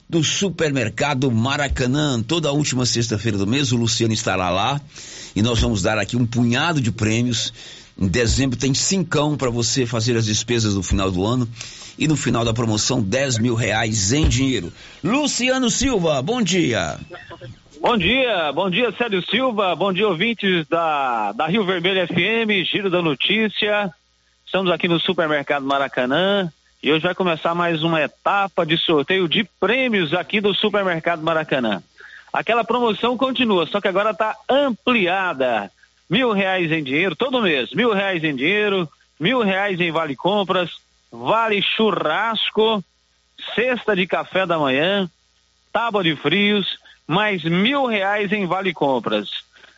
do 0.10 0.24
Supermercado 0.24 1.30
Maracanã. 1.30 2.24
Toda 2.24 2.54
última 2.54 2.86
sexta-feira 2.86 3.38
do 3.38 3.46
mês, 3.46 3.74
o 3.74 3.76
Luciano 3.76 4.13
estará 4.13 4.50
lá 4.50 4.80
e 5.36 5.42
nós 5.42 5.60
vamos 5.60 5.82
dar 5.82 5.98
aqui 5.98 6.16
um 6.16 6.26
punhado 6.26 6.80
de 6.80 6.94
prêmios. 6.94 7.52
Em 8.00 8.08
dezembro 8.08 8.58
tem 8.58 8.74
cincão 8.74 9.36
para 9.36 9.50
você 9.50 9.86
fazer 9.86 10.16
as 10.16 10.26
despesas 10.26 10.76
no 10.76 10.82
final 10.82 11.12
do 11.12 11.26
ano 11.26 11.48
e 12.00 12.08
no 12.08 12.16
final 12.16 12.46
da 12.46 12.54
promoção 12.54 13.02
10 13.02 13.40
mil 13.40 13.54
reais 13.54 14.13
em 14.13 14.30
dinheiro. 14.30 14.72
Luciano 15.04 15.70
Silva, 15.70 16.22
bom 16.22 16.42
dia. 16.42 16.98
Bom 17.80 17.96
dia, 17.96 18.52
bom 18.54 18.70
dia 18.70 18.92
Célio 18.94 19.24
Silva, 19.30 19.76
bom 19.76 19.94
dia 19.94 20.08
ouvintes 20.08 20.68
da, 20.68 21.32
da 21.32 21.46
Rio 21.46 21.63
Vermelho 21.63 22.08
FM, 22.08 22.66
Giro 22.66 22.90
da 22.90 23.02
Notícia. 23.04 23.94
Estamos 24.46 24.72
aqui 24.72 24.88
no 24.88 25.00
Supermercado 25.00 25.63
Maracanã 25.63 26.52
e 26.82 26.92
hoje 26.92 27.04
vai 27.04 27.13
começar 27.13 27.54
mais 27.54 27.84
uma 27.84 28.02
etapa 28.02 28.66
de 28.66 28.78
sorteio 28.78 29.28
de 29.30 29.44
prêmios 29.60 30.13
aqui 30.13 30.42
do 30.42 30.56
Supermercado 30.56 31.22
Maracanã. 31.22 31.84
Aquela 32.34 32.63
promoção 32.63 33.16
continua, 33.16 33.68
só 33.68 33.80
que 33.80 33.88
agora 33.88 34.10
está 34.10 34.36
ampliada. 34.50 35.72
Mil 36.10 36.32
reais 36.32 36.72
em 36.72 36.84
dinheiro 36.84 37.16
todo 37.16 37.42
mês, 37.42 37.72
mil 37.74 37.94
reais 37.94 38.24
em 38.24 38.36
dinheiro, 38.36 38.90
mil 39.20 39.42
reais 39.42 39.80
em 39.80 39.92
vale 39.92 40.16
compras, 40.16 40.72
vale 41.12 41.62
churrasco, 41.62 42.84
cesta 43.54 43.96
de 43.96 44.08
café 44.08 44.48
da 44.48 44.58
manhã, 44.58 45.08
tábua 45.72 46.04
de 46.04 46.16
frios, 46.16 46.68
mais 47.08 47.43
mil 47.43 47.86
reais 47.86 48.32
em 48.32 48.46
vale 48.46 48.74
compras. 48.74 49.30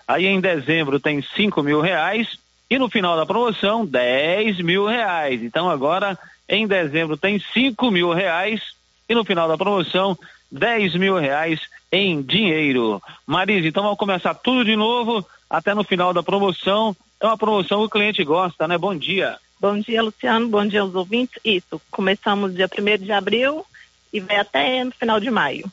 Aí 0.08 0.26
em 0.26 0.42
dezembro 0.42 1.00
tem 1.00 1.22
cinco 1.22 1.62
mil 1.62 1.80
reais 1.80 2.28
e 2.70 2.80
no 2.80 2.90
final 2.90 3.16
da 3.16 3.26
promoção 3.26 3.86
dez 3.86 4.60
mil 4.60 4.88
reais. 4.88 5.44
Então 5.44 5.70
agora 5.70 6.18
em 6.48 6.68
dezembro 6.68 7.16
tem 7.16 7.40
cinco 7.54 7.92
mil 7.92 8.12
reais 8.12 8.62
e 9.08 9.14
no 9.14 9.24
final 9.24 9.48
da 9.48 9.58
promoção 9.58 10.18
dez 10.52 10.96
mil 10.96 11.18
reais 11.18 11.60
em 11.92 12.22
dinheiro. 12.22 13.02
Marisa, 13.26 13.68
então 13.68 13.84
vamos 13.84 13.98
começar 13.98 14.34
tudo 14.34 14.66
de 14.66 14.76
novo 14.76 15.26
até 15.50 15.74
no 15.74 15.84
final 15.84 16.14
da 16.14 16.24
promoção. 16.24 16.96
É 17.20 17.26
uma 17.26 17.38
promoção 17.38 17.80
que 17.80 17.86
o 17.86 17.90
cliente 17.90 18.24
gosta, 18.24 18.68
né? 18.68 18.78
Bom 18.78 18.96
dia. 18.96 19.38
Bom 19.60 19.78
dia, 19.78 20.02
Luciano. 20.02 20.48
Bom 20.48 20.66
dia 20.66 20.82
aos 20.82 20.96
ouvintes. 20.96 21.38
Isso, 21.44 21.82
começamos 21.92 22.56
dia 22.56 22.68
1 22.68 23.04
de 23.04 23.12
abril 23.12 23.66
e 24.14 24.20
vai 24.20 24.38
até 24.38 24.84
no 24.84 24.92
final 24.92 25.20
de 25.20 25.30
maio. 25.30 25.70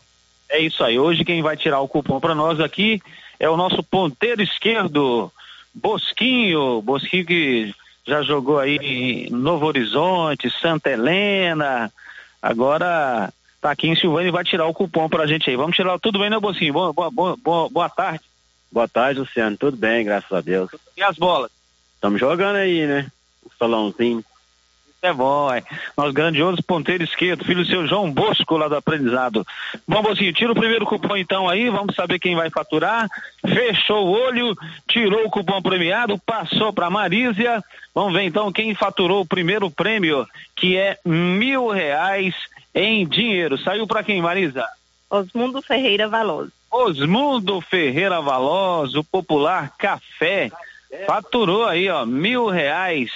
É 0.49 0.61
isso 0.61 0.83
aí. 0.83 0.99
Hoje 0.99 1.25
quem 1.25 1.43
vai 1.43 1.57
tirar 1.57 1.81
o 1.81 1.89
cupom 1.89 2.21
para 2.21 2.35
nós 2.35 2.61
aqui 2.61 3.01
é 3.39 3.49
o 3.49 3.57
nosso 3.57 3.83
ponteiro 3.83 4.43
esquerdo, 4.43 5.31
Bosquinho. 5.75 6.81
Bosquinho 6.83 7.27
que 7.27 7.75
já 8.07 8.23
jogou 8.23 8.59
aí 8.59 8.77
em 8.77 9.31
Novo 9.31 9.67
Horizonte, 9.67 10.51
Santa 10.61 10.91
Helena. 10.91 11.93
Agora 12.41 13.33
tá 13.61 13.71
aqui 13.71 13.89
em 13.89 13.97
Silvânia 13.97 14.29
e 14.29 14.33
vai 14.33 14.45
tirar 14.45 14.67
o 14.67 14.75
cupom 14.75 15.09
pra 15.09 15.27
gente 15.27 15.51
aí. 15.51 15.57
Vamos 15.57 15.77
tirar 15.77 15.99
tudo 15.99 16.19
bem, 16.19 16.31
né, 16.31 16.39
Bosquinho? 16.39 16.73
Boa, 16.73 16.93
boa, 16.93 17.37
boa, 17.37 17.69
boa 17.69 17.89
tarde. 17.89 18.25
Boa 18.71 18.89
tarde, 18.89 19.21
Luciano. 19.21 19.57
Tudo 19.57 19.77
bem, 19.77 20.05
graças 20.05 20.31
a 20.33 20.41
Deus. 20.41 20.71
E 20.97 21.03
as 21.03 21.17
bolas? 21.17 21.51
Estamos 21.95 22.21
jogando 22.21 22.57
aí, 22.57 22.87
né? 22.87 23.11
salãozinho. 23.59 24.25
É 25.03 25.13
bom, 25.13 25.53
é. 25.53 25.63
Nós 25.97 26.13
grandiosos 26.13 26.61
ponteiro 26.61 27.05
esquerdo, 27.05 27.45
filho 27.45 27.63
do 27.63 27.71
seu 27.71 27.87
João 27.87 28.11
Bosco 28.11 28.57
lá 28.57 28.67
do 28.67 28.77
aprendizado. 28.77 29.47
Bom, 29.87 30.03
Bozinho, 30.03 30.33
tira 30.33 30.51
o 30.51 30.55
primeiro 30.55 30.87
cupom 30.87 31.17
então 31.17 31.49
aí, 31.49 31.69
vamos 31.69 31.95
saber 31.95 32.19
quem 32.19 32.35
vai 32.35 32.51
faturar. 32.51 33.09
Fechou 33.47 34.07
o 34.07 34.11
olho, 34.11 34.57
tirou 34.89 35.27
o 35.27 35.31
cupom 35.31 35.61
premiado, 35.63 36.19
passou 36.25 36.73
para 36.73 36.91
Marísia. 36.91 37.63
Vamos 37.95 38.15
ver 38.15 38.23
então 38.23 38.51
quem 38.51 38.75
faturou 38.75 39.21
o 39.21 39.27
primeiro 39.27 39.71
prêmio, 39.71 40.27
que 40.57 40.77
é 40.77 40.99
mil 41.05 41.69
reais 41.69 42.35
em 42.75 43.07
dinheiro. 43.07 43.59
Saiu 43.59 43.87
para 43.87 44.03
quem, 44.03 44.21
Marisa? 44.21 44.67
Osmundo 45.09 45.63
Ferreira 45.63 46.09
Valoso. 46.09 46.53
Osmundo 46.71 47.61
Ferreira 47.61 48.21
Valoso, 48.21 49.01
o 49.01 49.05
popular 49.05 49.73
café. 49.79 50.51
Faturou 51.07 51.65
aí, 51.67 51.89
ó, 51.89 52.05
mil 52.05 52.49
reais 52.49 53.11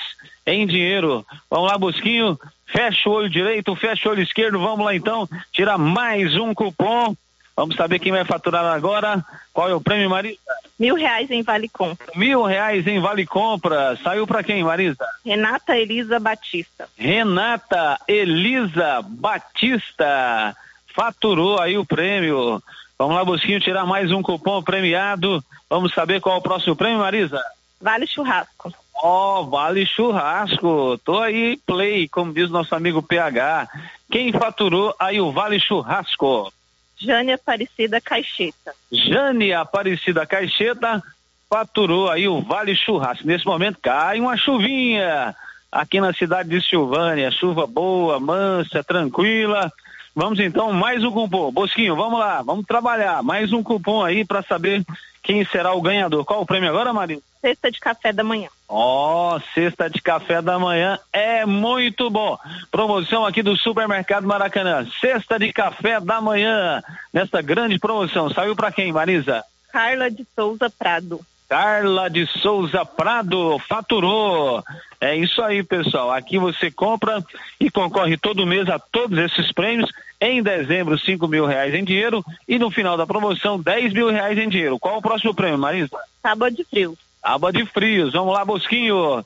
em 0.53 0.67
dinheiro. 0.67 1.25
Vamos 1.51 1.71
lá, 1.71 1.79
Busquinho. 1.79 2.39
Fecha 2.67 3.09
o 3.09 3.13
olho 3.13 3.29
direito, 3.29 3.75
fecha 3.75 4.09
o 4.09 4.13
olho 4.13 4.23
esquerdo. 4.23 4.59
Vamos 4.59 4.85
lá 4.85 4.95
então, 4.95 5.29
tirar 5.53 5.79
mais 5.79 6.37
um 6.37 6.55
cupom. 6.55 7.15
Vamos 7.57 7.77
saber 7.77 7.99
quem 7.99 8.13
vai 8.13 8.25
faturar 8.25 8.65
agora. 8.65 9.25
Qual 9.53 9.69
é 9.69 9.75
o 9.75 9.81
prêmio, 9.81 10.09
Marisa? 10.09 10.39
Mil 10.79 10.95
reais 10.95 11.31
em 11.31 11.43
Vale 11.43 11.69
Compra. 11.69 12.07
Mil 12.15 12.43
reais 12.43 12.87
em 12.87 12.99
Vale 13.01 13.27
Compra. 13.27 13.99
Saiu 14.03 14.27
para 14.27 14.43
quem, 14.43 14.65
Marisa? 14.65 15.05
Renata 15.25 15.77
Elisa 15.77 16.19
Batista. 16.19 16.89
Renata 16.97 17.99
Elisa 18.09 19.03
Batista. 19.03 20.57
Faturou 20.95 21.61
aí 21.61 21.77
o 21.77 21.85
prêmio. 21.85 22.63
Vamos 22.99 23.17
lá, 23.17 23.25
Busquinho, 23.25 23.61
tirar 23.61 23.85
mais 23.85 24.11
um 24.11 24.23
cupom 24.23 24.63
premiado. 24.63 25.45
Vamos 25.69 25.93
saber 25.93 26.21
qual 26.21 26.37
é 26.37 26.39
o 26.39 26.43
próximo 26.43 26.77
prêmio, 26.77 27.01
Marisa? 27.01 27.43
Vale 27.81 28.07
Churrasco. 28.07 28.73
Ó, 29.03 29.41
oh, 29.41 29.45
Vale 29.47 29.87
Churrasco. 29.87 30.99
Tô 31.05 31.19
aí, 31.19 31.57
play, 31.67 32.07
como 32.09 32.35
diz 32.35 32.51
nosso 32.51 32.75
amigo 32.75 33.03
PH. 33.03 33.69
Quem 34.11 34.33
faturou 34.33 34.95
aí 34.99 35.21
o 35.21 35.33
Vale 35.33 35.59
Churrasco? 35.59 36.53
Jane 36.99 37.33
Aparecida 37.33 38.01
Caixeta. 38.01 38.75
Jane 38.93 39.55
Aparecida 39.55 40.27
Caixeta 40.27 41.03
faturou 41.49 42.11
aí 42.11 42.29
o 42.29 42.43
Vale 42.43 42.77
Churrasco. 42.77 43.27
Nesse 43.27 43.47
momento 43.47 43.79
cai 43.81 44.21
uma 44.21 44.37
chuvinha 44.37 45.35
aqui 45.73 46.01
na 46.01 46.13
cidade 46.13 46.51
de 46.51 46.61
Silvânia. 46.61 47.31
Chuva 47.31 47.67
boa, 47.67 48.21
mansa, 48.21 48.85
tranquila. 48.85 49.73
Vamos 50.15 50.41
então, 50.41 50.73
mais 50.73 51.03
um 51.03 51.11
cupom. 51.11 51.51
Bosquinho, 51.51 51.97
vamos 51.97 52.19
lá, 52.19 52.43
vamos 52.43 52.67
trabalhar. 52.67 53.23
Mais 53.23 53.53
um 53.53 53.63
cupom 53.63 54.05
aí 54.05 54.25
para 54.25 54.43
saber 54.43 54.85
quem 55.23 55.45
será 55.45 55.73
o 55.75 55.83
ganhador. 55.83 56.25
Qual 56.25 56.41
o 56.41 56.47
prêmio 56.47 56.69
agora, 56.69 56.93
Marinho? 56.93 57.23
Cesta 57.41 57.71
de 57.71 57.81
café 57.81 58.13
da 58.13 58.23
manhã. 58.23 58.49
Ó, 58.69 59.37
oh, 59.37 59.41
cesta 59.55 59.89
de 59.89 60.01
café 60.01 60.43
da 60.43 60.59
manhã 60.59 60.99
é 61.13 61.47
muito 61.47 62.11
bom. 62.11 62.39
Promoção 62.71 63.25
aqui 63.25 63.43
do 63.43 63.57
Supermercado 63.57 64.27
Maracanã. 64.27 64.87
Cesta 65.01 65.39
de 65.39 65.53
café 65.53 66.01
da 66.01 66.21
manhã. 66.21 66.83
Nesta 67.13 67.41
grande 67.41 67.79
promoção. 67.79 68.31
Saiu 68.31 68.55
para 68.55 68.71
quem, 68.71 68.93
Marisa? 68.93 69.43
Carla 69.73 70.11
de 70.11 70.27
Souza 70.35 70.69
Prado. 70.69 71.21
Carla 71.51 72.09
de 72.09 72.29
Souza 72.29 72.85
Prado 72.85 73.59
faturou. 73.69 74.63
É 75.01 75.17
isso 75.17 75.43
aí, 75.43 75.65
pessoal. 75.65 76.13
Aqui 76.13 76.39
você 76.39 76.71
compra 76.71 77.21
e 77.59 77.69
concorre 77.69 78.17
todo 78.17 78.47
mês 78.47 78.69
a 78.69 78.79
todos 78.79 79.19
esses 79.19 79.51
prêmios. 79.51 79.91
Em 80.21 80.45
dezembro, 80.45 80.97
cinco 80.97 81.27
mil 81.27 81.47
reais 81.47 81.75
em 81.75 81.83
dinheiro 81.83 82.25
e 82.47 82.57
no 82.57 82.71
final 82.71 82.97
da 82.97 83.05
promoção, 83.05 83.61
dez 83.61 83.93
mil 83.93 84.11
reais 84.11 84.39
em 84.39 84.49
dinheiro. 84.49 84.79
Qual 84.79 84.99
o 84.99 85.03
próximo 85.03 85.35
prêmio, 85.35 85.59
Marisa? 85.59 85.99
Tábua 86.23 86.53
de 86.53 86.63
frios. 86.63 86.97
Tábua 87.21 87.53
de 87.53 87.67
frios. 87.67 88.13
Vamos 88.13 88.33
lá, 88.33 88.45
Bosquinho. 88.45 89.25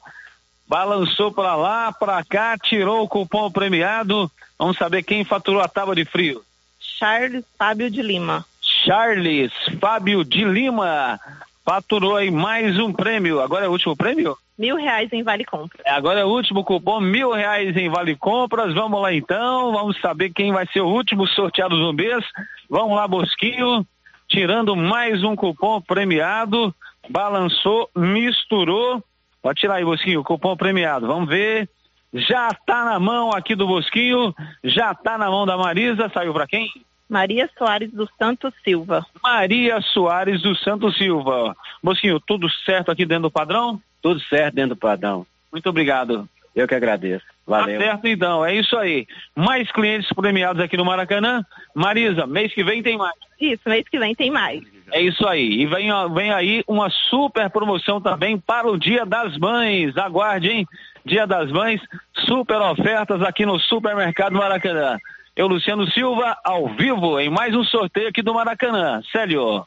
Balançou 0.67 1.31
para 1.31 1.55
lá, 1.55 1.93
para 1.93 2.25
cá, 2.25 2.57
tirou 2.57 3.03
o 3.03 3.09
cupom 3.09 3.51
premiado. 3.51 4.33
Vamos 4.59 4.79
saber 4.79 5.03
quem 5.03 5.27
faturou 5.27 5.61
a 5.61 5.69
tábua 5.69 5.95
de 5.95 6.07
frio. 6.07 6.43
Charles 6.81 7.45
Fábio 7.59 7.91
de 7.91 8.01
Lima. 8.01 8.47
Charles 8.63 9.53
Fábio 9.79 10.25
de 10.25 10.43
Lima 10.43 11.21
faturou 11.65 12.17
aí 12.17 12.31
mais 12.31 12.79
um 12.79 12.93
prêmio. 12.93 13.41
Agora 13.41 13.65
é 13.65 13.69
o 13.69 13.73
último 13.73 13.97
prêmio? 13.97 14.37
Mil 14.57 14.77
reais 14.77 15.13
em 15.13 15.23
Vale 15.23 15.45
Compras. 15.45 15.83
Agora 15.87 16.21
é 16.21 16.25
o 16.25 16.29
último 16.29 16.63
cupom, 16.63 17.01
mil 17.01 17.33
reais 17.33 17.77
em 17.77 17.89
Vale 17.89 18.15
Compras. 18.15 18.73
Vamos 18.75 19.01
lá 19.01 19.13
então, 19.13 19.73
vamos 19.73 20.01
saber 20.01 20.31
quem 20.31 20.53
vai 20.53 20.67
ser 20.67 20.81
o 20.81 20.89
último 20.89 21.27
sorteado 21.27 21.77
do 21.77 21.93
mês. 21.93 22.25
Vamos 22.69 22.95
lá, 22.95 23.09
Bosquinho, 23.09 23.85
tirando 24.29 24.77
mais 24.77 25.25
um 25.25 25.35
cupom 25.35 25.81
premiado. 25.81 26.75
Balançou, 27.09 27.91
misturou. 27.97 29.03
Pode 29.43 29.61
tirar 29.61 29.77
aí, 29.77 29.85
Bosquinho, 29.85 30.21
o 30.21 30.25
cupom 30.25 30.57
premiado. 30.57 31.07
Vamos 31.07 31.29
ver. 31.29 31.69
Já 32.13 32.49
tá 32.65 32.85
na 32.85 33.01
mão 33.01 33.31
aqui 33.31 33.57
do 33.57 33.67
Bosquinho, 33.67 34.33
já 34.63 34.95
tá 34.95 35.19
na 35.19 35.29
mão 35.29 35.45
da 35.45 35.57
Marisa. 35.57 36.09
Saiu 36.15 36.33
para 36.33 36.47
quem? 36.47 36.71
Maria 37.09 37.49
Soares 37.57 37.91
do 37.93 38.09
Santo 38.19 38.53
Silva. 38.63 39.05
Maria 39.23 39.81
Soares 39.81 40.43
do 40.43 40.57
Santo 40.57 40.91
Silva. 40.93 41.57
Bosquinho, 41.83 42.19
tudo 42.21 42.49
certo 42.65 42.91
aqui 42.91 43.05
dentro 43.05 43.25
do 43.25 43.31
padrão? 43.31 43.81
Tudo 44.03 44.21
certo 44.21 44.55
dentro 44.55 44.75
do 44.75 44.81
padrão. 44.81 45.27
Muito 45.53 45.69
obrigado. 45.69 46.29
Eu 46.55 46.69
que 46.69 46.75
agradeço. 46.75 47.25
Valeu. 47.47 47.79
Tá 47.79 47.85
certo 47.85 48.07
então, 48.07 48.45
é 48.45 48.55
isso 48.55 48.77
aí. 48.77 49.07
Mais 49.37 49.71
clientes 49.73 50.09
premiados 50.15 50.63
aqui 50.63 50.77
no 50.77 50.85
Maracanã. 50.85 51.45
Marisa, 51.75 52.27
mês 52.27 52.55
que 52.55 52.65
vem 52.65 52.83
tem 52.83 52.97
mais. 52.97 53.15
Isso, 53.41 53.63
mês 53.67 53.87
que 53.89 53.99
vem 53.99 54.15
tem 54.15 54.31
mais. 54.31 54.63
É 54.93 55.01
isso 55.01 55.27
aí. 55.27 55.61
E 55.61 55.67
vem, 55.67 55.91
vem 56.15 56.33
aí 56.33 56.63
uma 56.67 56.89
super 56.89 57.51
promoção 57.51 58.01
também 58.01 58.39
para 58.39 58.69
o 58.69 58.79
Dia 58.79 59.05
das 59.05 59.37
Mães. 59.37 59.97
Aguarde, 59.97 60.49
hein? 60.49 60.67
Dia 61.05 61.27
das 61.27 61.51
Mães, 61.51 61.81
super 62.25 62.61
ofertas 62.61 63.21
aqui 63.23 63.45
no 63.45 63.59
Supermercado 63.59 64.35
Maracanã. 64.35 64.97
Eu, 65.37 65.49
Luciano 65.49 65.85
Silva, 65.91 66.37
ao 66.45 66.77
vivo 66.77 67.19
em 67.19 67.29
mais 67.29 67.53
um 67.57 67.65
sorteio 67.65 68.09
aqui 68.09 68.23
do 68.23 68.33
Maracanã. 68.33 69.03
Célio. 69.11 69.67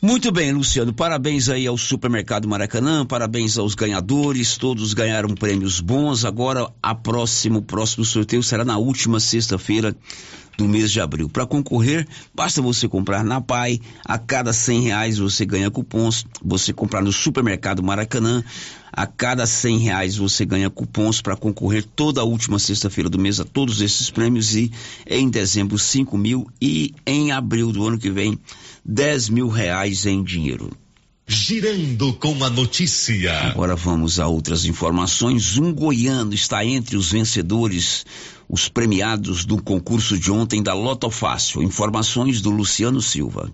Muito 0.00 0.32
bem, 0.32 0.52
Luciano. 0.52 0.90
Parabéns 0.90 1.50
aí 1.50 1.66
ao 1.66 1.76
Supermercado 1.76 2.48
Maracanã, 2.48 3.04
parabéns 3.04 3.58
aos 3.58 3.74
ganhadores, 3.74 4.56
todos 4.56 4.94
ganharam 4.94 5.34
prêmios 5.34 5.80
bons. 5.80 6.24
Agora, 6.24 6.66
a 6.82 6.94
próximo, 6.94 7.60
próximo 7.60 8.06
sorteio 8.06 8.42
será 8.42 8.64
na 8.64 8.78
última 8.78 9.20
sexta-feira 9.20 9.94
do 10.56 10.68
mês 10.68 10.90
de 10.90 11.00
abril. 11.00 11.28
Para 11.28 11.46
concorrer, 11.46 12.06
basta 12.34 12.60
você 12.60 12.88
comprar 12.88 13.24
na 13.24 13.40
Pai, 13.40 13.80
a 14.04 14.18
cada 14.18 14.52
cem 14.52 14.82
reais 14.82 15.18
você 15.18 15.44
ganha 15.44 15.70
cupons, 15.70 16.26
você 16.42 16.72
comprar 16.72 17.02
no 17.02 17.12
supermercado 17.12 17.82
Maracanã, 17.82 18.42
a 18.92 19.06
cada 19.06 19.46
cem 19.46 19.78
reais 19.78 20.16
você 20.16 20.44
ganha 20.44 20.68
cupons 20.68 21.22
para 21.22 21.36
concorrer 21.36 21.84
toda 21.84 22.20
a 22.20 22.24
última 22.24 22.58
sexta-feira 22.58 23.08
do 23.08 23.18
mês 23.18 23.40
a 23.40 23.44
todos 23.44 23.80
esses 23.80 24.10
prêmios 24.10 24.54
e 24.54 24.70
em 25.06 25.30
dezembro 25.30 25.78
cinco 25.78 26.18
mil 26.18 26.46
e 26.60 26.94
em 27.06 27.32
abril 27.32 27.72
do 27.72 27.86
ano 27.86 27.98
que 27.98 28.10
vem 28.10 28.38
dez 28.84 29.28
mil 29.28 29.48
reais 29.48 30.04
em 30.04 30.22
dinheiro. 30.22 30.70
Girando 31.34 32.12
com 32.12 32.44
a 32.44 32.50
notícia. 32.50 33.32
Agora 33.48 33.74
vamos 33.74 34.20
a 34.20 34.28
outras 34.28 34.66
informações. 34.66 35.56
Um 35.56 35.72
goiano 35.72 36.34
está 36.34 36.62
entre 36.62 36.94
os 36.94 37.10
vencedores, 37.10 38.04
os 38.46 38.68
premiados 38.68 39.46
do 39.46 39.56
concurso 39.60 40.18
de 40.18 40.30
ontem 40.30 40.62
da 40.62 40.74
Loto 40.74 41.08
Fácil. 41.08 41.62
Informações 41.62 42.42
do 42.42 42.50
Luciano 42.50 43.00
Silva. 43.00 43.50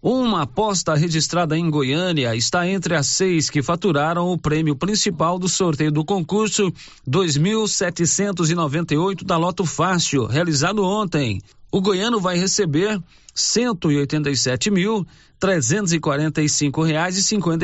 Uma 0.00 0.44
aposta 0.44 0.94
registrada 0.94 1.58
em 1.58 1.68
Goiânia 1.68 2.34
está 2.34 2.66
entre 2.66 2.96
as 2.96 3.06
seis 3.06 3.50
que 3.50 3.62
faturaram 3.62 4.32
o 4.32 4.38
prêmio 4.38 4.74
principal 4.74 5.38
do 5.38 5.50
sorteio 5.50 5.92
do 5.92 6.06
concurso 6.06 6.72
2.798 7.06 9.24
da 9.24 9.36
Loto 9.36 9.66
Fácil, 9.66 10.24
realizado 10.24 10.82
ontem. 10.82 11.42
O 11.72 11.80
goiano 11.80 12.20
vai 12.20 12.36
receber 12.36 13.02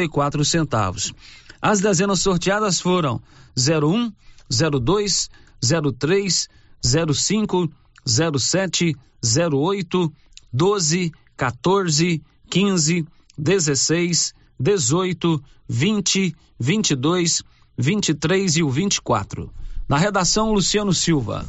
quatro 0.08 0.42
centavos. 0.46 1.12
As 1.60 1.80
dezenas 1.80 2.20
sorteadas 2.20 2.80
foram 2.80 3.20
zero 3.56 3.90
um, 3.90 4.10
zero 4.50 4.80
dois, 4.80 5.28
zero 5.62 5.92
três, 5.92 6.48
zero 6.84 7.12
cinco, 7.12 7.70
zero 8.08 8.38
sete, 8.38 8.96
zero 9.22 9.58
oito, 9.58 10.10
doze, 10.50 11.12
14, 11.36 12.22
15, 12.50 13.06
16, 13.36 14.34
18, 14.58 15.44
20, 15.68 16.34
22, 16.58 17.42
23 17.76 18.56
e 18.56 18.62
o 18.62 18.70
24. 18.70 19.52
Na 19.86 19.98
redação, 19.98 20.50
Luciano 20.50 20.94
Silva. 20.94 21.46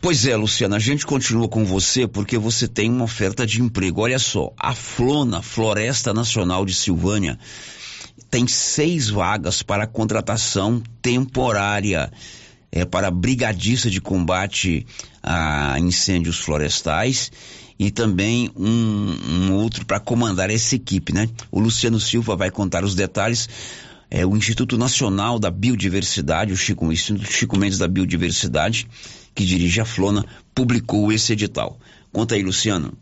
Pois 0.00 0.26
é, 0.26 0.36
Luciana, 0.36 0.76
a 0.76 0.80
gente 0.80 1.06
continua 1.06 1.48
com 1.48 1.64
você 1.64 2.06
porque 2.06 2.38
você 2.38 2.68
tem 2.68 2.90
uma 2.90 3.04
oferta 3.04 3.46
de 3.46 3.60
emprego. 3.60 4.02
Olha 4.02 4.18
só, 4.18 4.52
a 4.56 4.74
Flona, 4.74 5.42
Floresta 5.42 6.12
Nacional 6.12 6.64
de 6.64 6.74
Silvânia, 6.74 7.38
tem 8.30 8.46
seis 8.46 9.08
vagas 9.08 9.62
para 9.62 9.86
contratação 9.86 10.82
temporária. 11.00 12.12
É 12.70 12.84
para 12.84 13.10
brigadista 13.10 13.88
de 13.88 14.00
combate 14.00 14.86
a 15.22 15.78
incêndios 15.80 16.38
florestais 16.38 17.32
e 17.78 17.90
também 17.90 18.50
um, 18.56 19.16
um 19.28 19.52
outro 19.54 19.84
para 19.84 19.98
comandar 19.98 20.50
essa 20.50 20.76
equipe, 20.76 21.12
né? 21.12 21.28
O 21.50 21.58
Luciano 21.58 21.98
Silva 21.98 22.36
vai 22.36 22.50
contar 22.50 22.84
os 22.84 22.94
detalhes. 22.94 23.48
É, 24.10 24.24
o 24.24 24.36
Instituto 24.36 24.78
Nacional 24.78 25.38
da 25.38 25.50
Biodiversidade, 25.50 26.52
o 26.52 26.56
Chico, 26.56 26.86
o 26.86 26.92
Instituto 26.92 27.30
Chico 27.30 27.58
Mendes 27.58 27.78
da 27.78 27.88
Biodiversidade, 27.88 28.88
que 29.36 29.44
dirige 29.44 29.82
a 29.82 29.84
Flona, 29.84 30.24
publicou 30.54 31.12
esse 31.12 31.34
edital. 31.34 31.78
Conta 32.10 32.34
aí, 32.34 32.42
Luciano. 32.42 32.94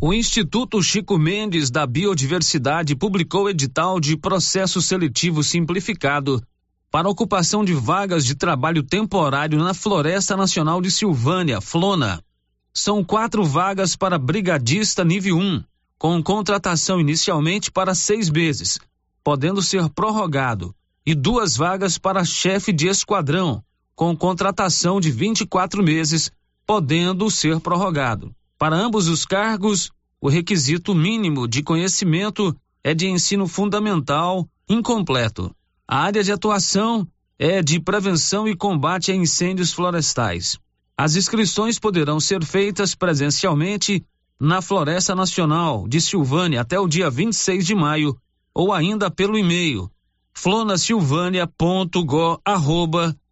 O 0.00 0.12
Instituto 0.12 0.82
Chico 0.82 1.16
Mendes 1.16 1.70
da 1.70 1.86
Biodiversidade 1.86 2.96
publicou 2.96 3.48
edital 3.48 4.00
de 4.00 4.16
processo 4.16 4.82
seletivo 4.82 5.44
simplificado 5.44 6.42
para 6.90 7.08
ocupação 7.08 7.64
de 7.64 7.72
vagas 7.72 8.24
de 8.24 8.34
trabalho 8.34 8.82
temporário 8.82 9.58
na 9.58 9.72
Floresta 9.72 10.36
Nacional 10.36 10.82
de 10.82 10.90
Silvânia, 10.90 11.60
Flona. 11.60 12.20
São 12.72 13.04
quatro 13.04 13.44
vagas 13.44 13.94
para 13.94 14.18
brigadista 14.18 15.04
nível 15.04 15.38
1, 15.38 15.62
com 15.96 16.20
contratação 16.22 17.00
inicialmente 17.00 17.70
para 17.70 17.94
seis 17.94 18.28
meses, 18.28 18.80
podendo 19.22 19.62
ser 19.62 19.88
prorrogado, 19.88 20.74
e 21.06 21.14
duas 21.14 21.56
vagas 21.56 21.98
para 21.98 22.24
chefe 22.24 22.72
de 22.72 22.88
esquadrão, 22.88 23.62
com 23.94 24.16
contratação 24.16 25.00
de 25.00 25.10
24 25.10 25.82
meses, 25.82 26.30
podendo 26.66 27.30
ser 27.30 27.60
prorrogado. 27.60 28.34
Para 28.58 28.76
ambos 28.76 29.08
os 29.08 29.24
cargos, 29.24 29.90
o 30.20 30.28
requisito 30.28 30.94
mínimo 30.94 31.46
de 31.46 31.62
conhecimento 31.62 32.56
é 32.82 32.94
de 32.94 33.08
ensino 33.08 33.46
fundamental 33.46 34.48
incompleto. 34.68 35.54
A 35.86 35.98
área 35.98 36.24
de 36.24 36.32
atuação 36.32 37.06
é 37.38 37.62
de 37.62 37.80
prevenção 37.80 38.48
e 38.48 38.56
combate 38.56 39.12
a 39.12 39.14
incêndios 39.14 39.72
florestais. 39.72 40.58
As 40.96 41.16
inscrições 41.16 41.78
poderão 41.78 42.20
ser 42.20 42.44
feitas 42.44 42.94
presencialmente 42.94 44.04
na 44.40 44.62
Floresta 44.62 45.14
Nacional 45.14 45.86
de 45.88 46.00
Silvânia 46.00 46.60
até 46.60 46.78
o 46.78 46.88
dia 46.88 47.10
26 47.10 47.66
de 47.66 47.74
maio 47.74 48.16
ou 48.54 48.72
ainda 48.72 49.10
pelo 49.10 49.36
e-mail 49.36 49.90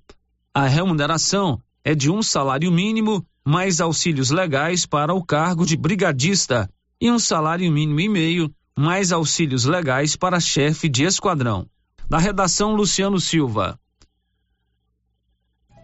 A 0.52 0.66
remuneração 0.66 1.62
é 1.84 1.94
de 1.94 2.10
um 2.10 2.22
salário 2.22 2.72
mínimo 2.72 3.24
mais 3.44 3.80
auxílios 3.80 4.30
legais 4.30 4.84
para 4.84 5.14
o 5.14 5.24
cargo 5.24 5.64
de 5.64 5.76
brigadista 5.76 6.68
e 7.00 7.10
um 7.10 7.18
salário 7.18 7.70
mínimo 7.70 8.00
e 8.00 8.08
meio, 8.08 8.52
mais 8.76 9.12
auxílios 9.12 9.64
legais 9.64 10.16
para 10.16 10.40
chefe 10.40 10.88
de 10.88 11.04
esquadrão. 11.04 11.68
Da 12.08 12.18
redação 12.18 12.74
Luciano 12.74 13.20
Silva. 13.20 13.78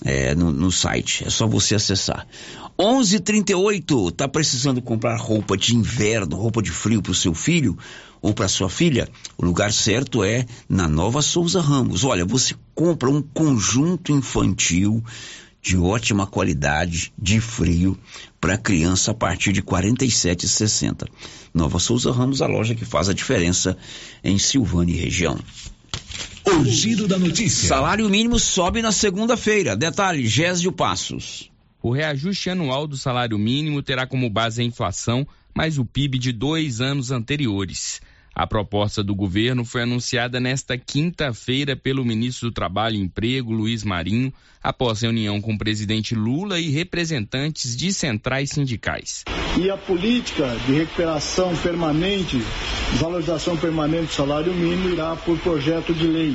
é, 0.04 0.34
no, 0.34 0.50
no, 0.50 0.72
site. 0.72 1.24
É 1.26 1.30
só 1.30 1.46
você 1.46 1.74
acessar. 1.74 2.26
11:38. 2.78 4.10
Tá 4.12 4.26
precisando 4.26 4.82
comprar 4.82 5.16
roupa 5.16 5.56
de 5.56 5.76
inverno, 5.76 6.36
roupa 6.36 6.62
de 6.62 6.70
frio 6.70 7.02
para 7.02 7.12
o 7.12 7.14
seu 7.14 7.34
filho 7.34 7.78
ou 8.20 8.32
para 8.32 8.48
sua 8.48 8.68
filha? 8.68 9.08
O 9.36 9.44
lugar 9.44 9.72
certo 9.72 10.24
é 10.24 10.46
na 10.68 10.88
Nova 10.88 11.22
Souza 11.22 11.60
Ramos. 11.60 12.04
Olha, 12.04 12.24
você 12.24 12.54
compra 12.74 13.10
um 13.10 13.22
conjunto 13.22 14.12
infantil 14.12 15.04
de 15.62 15.78
ótima 15.78 16.26
qualidade 16.26 17.12
de 17.18 17.40
frio 17.40 17.98
para 18.38 18.58
criança 18.58 19.12
a 19.12 19.14
partir 19.14 19.50
de 19.50 19.60
R$ 19.60 19.66
47,60. 19.66 21.08
Nova 21.54 21.78
Souza 21.78 22.12
Ramos, 22.12 22.42
a 22.42 22.46
loja 22.46 22.74
que 22.74 22.84
faz 22.84 23.08
a 23.08 23.14
diferença 23.14 23.76
em 24.22 24.38
Silvânia 24.38 24.92
e 24.92 24.98
região. 24.98 25.38
O 26.46 26.62
giro 26.66 27.08
da 27.08 27.18
notícia. 27.18 27.68
Salário 27.68 28.06
mínimo 28.08 28.38
sobe 28.38 28.82
na 28.82 28.92
segunda-feira. 28.92 29.74
Detalhe, 29.74 30.26
Gésio 30.26 30.70
Passos. 30.70 31.50
O 31.82 31.90
reajuste 31.90 32.50
anual 32.50 32.86
do 32.86 32.98
salário 32.98 33.38
mínimo 33.38 33.82
terá 33.82 34.06
como 34.06 34.28
base 34.28 34.60
a 34.60 34.64
inflação, 34.64 35.26
mais 35.54 35.78
o 35.78 35.86
PIB 35.86 36.18
de 36.18 36.32
dois 36.32 36.82
anos 36.82 37.10
anteriores. 37.10 38.02
A 38.34 38.46
proposta 38.46 39.02
do 39.02 39.14
governo 39.14 39.64
foi 39.64 39.82
anunciada 39.82 40.38
nesta 40.38 40.76
quinta-feira 40.76 41.74
pelo 41.74 42.04
ministro 42.04 42.50
do 42.50 42.54
Trabalho 42.54 42.96
e 42.96 43.00
Emprego, 43.00 43.50
Luiz 43.50 43.82
Marinho, 43.82 44.30
após 44.64 45.02
reunião 45.02 45.42
com 45.42 45.52
o 45.52 45.58
presidente 45.58 46.14
Lula 46.14 46.58
e 46.58 46.70
representantes 46.70 47.76
de 47.76 47.92
centrais 47.92 48.48
sindicais. 48.50 49.22
E 49.58 49.70
a 49.70 49.76
política 49.76 50.56
de 50.66 50.72
recuperação 50.72 51.54
permanente, 51.56 52.42
valorização 52.94 53.58
permanente 53.58 54.06
do 54.06 54.12
salário 54.12 54.54
mínimo 54.54 54.88
irá 54.88 55.14
por 55.14 55.38
projeto 55.38 55.92
de 55.92 56.06
lei 56.06 56.34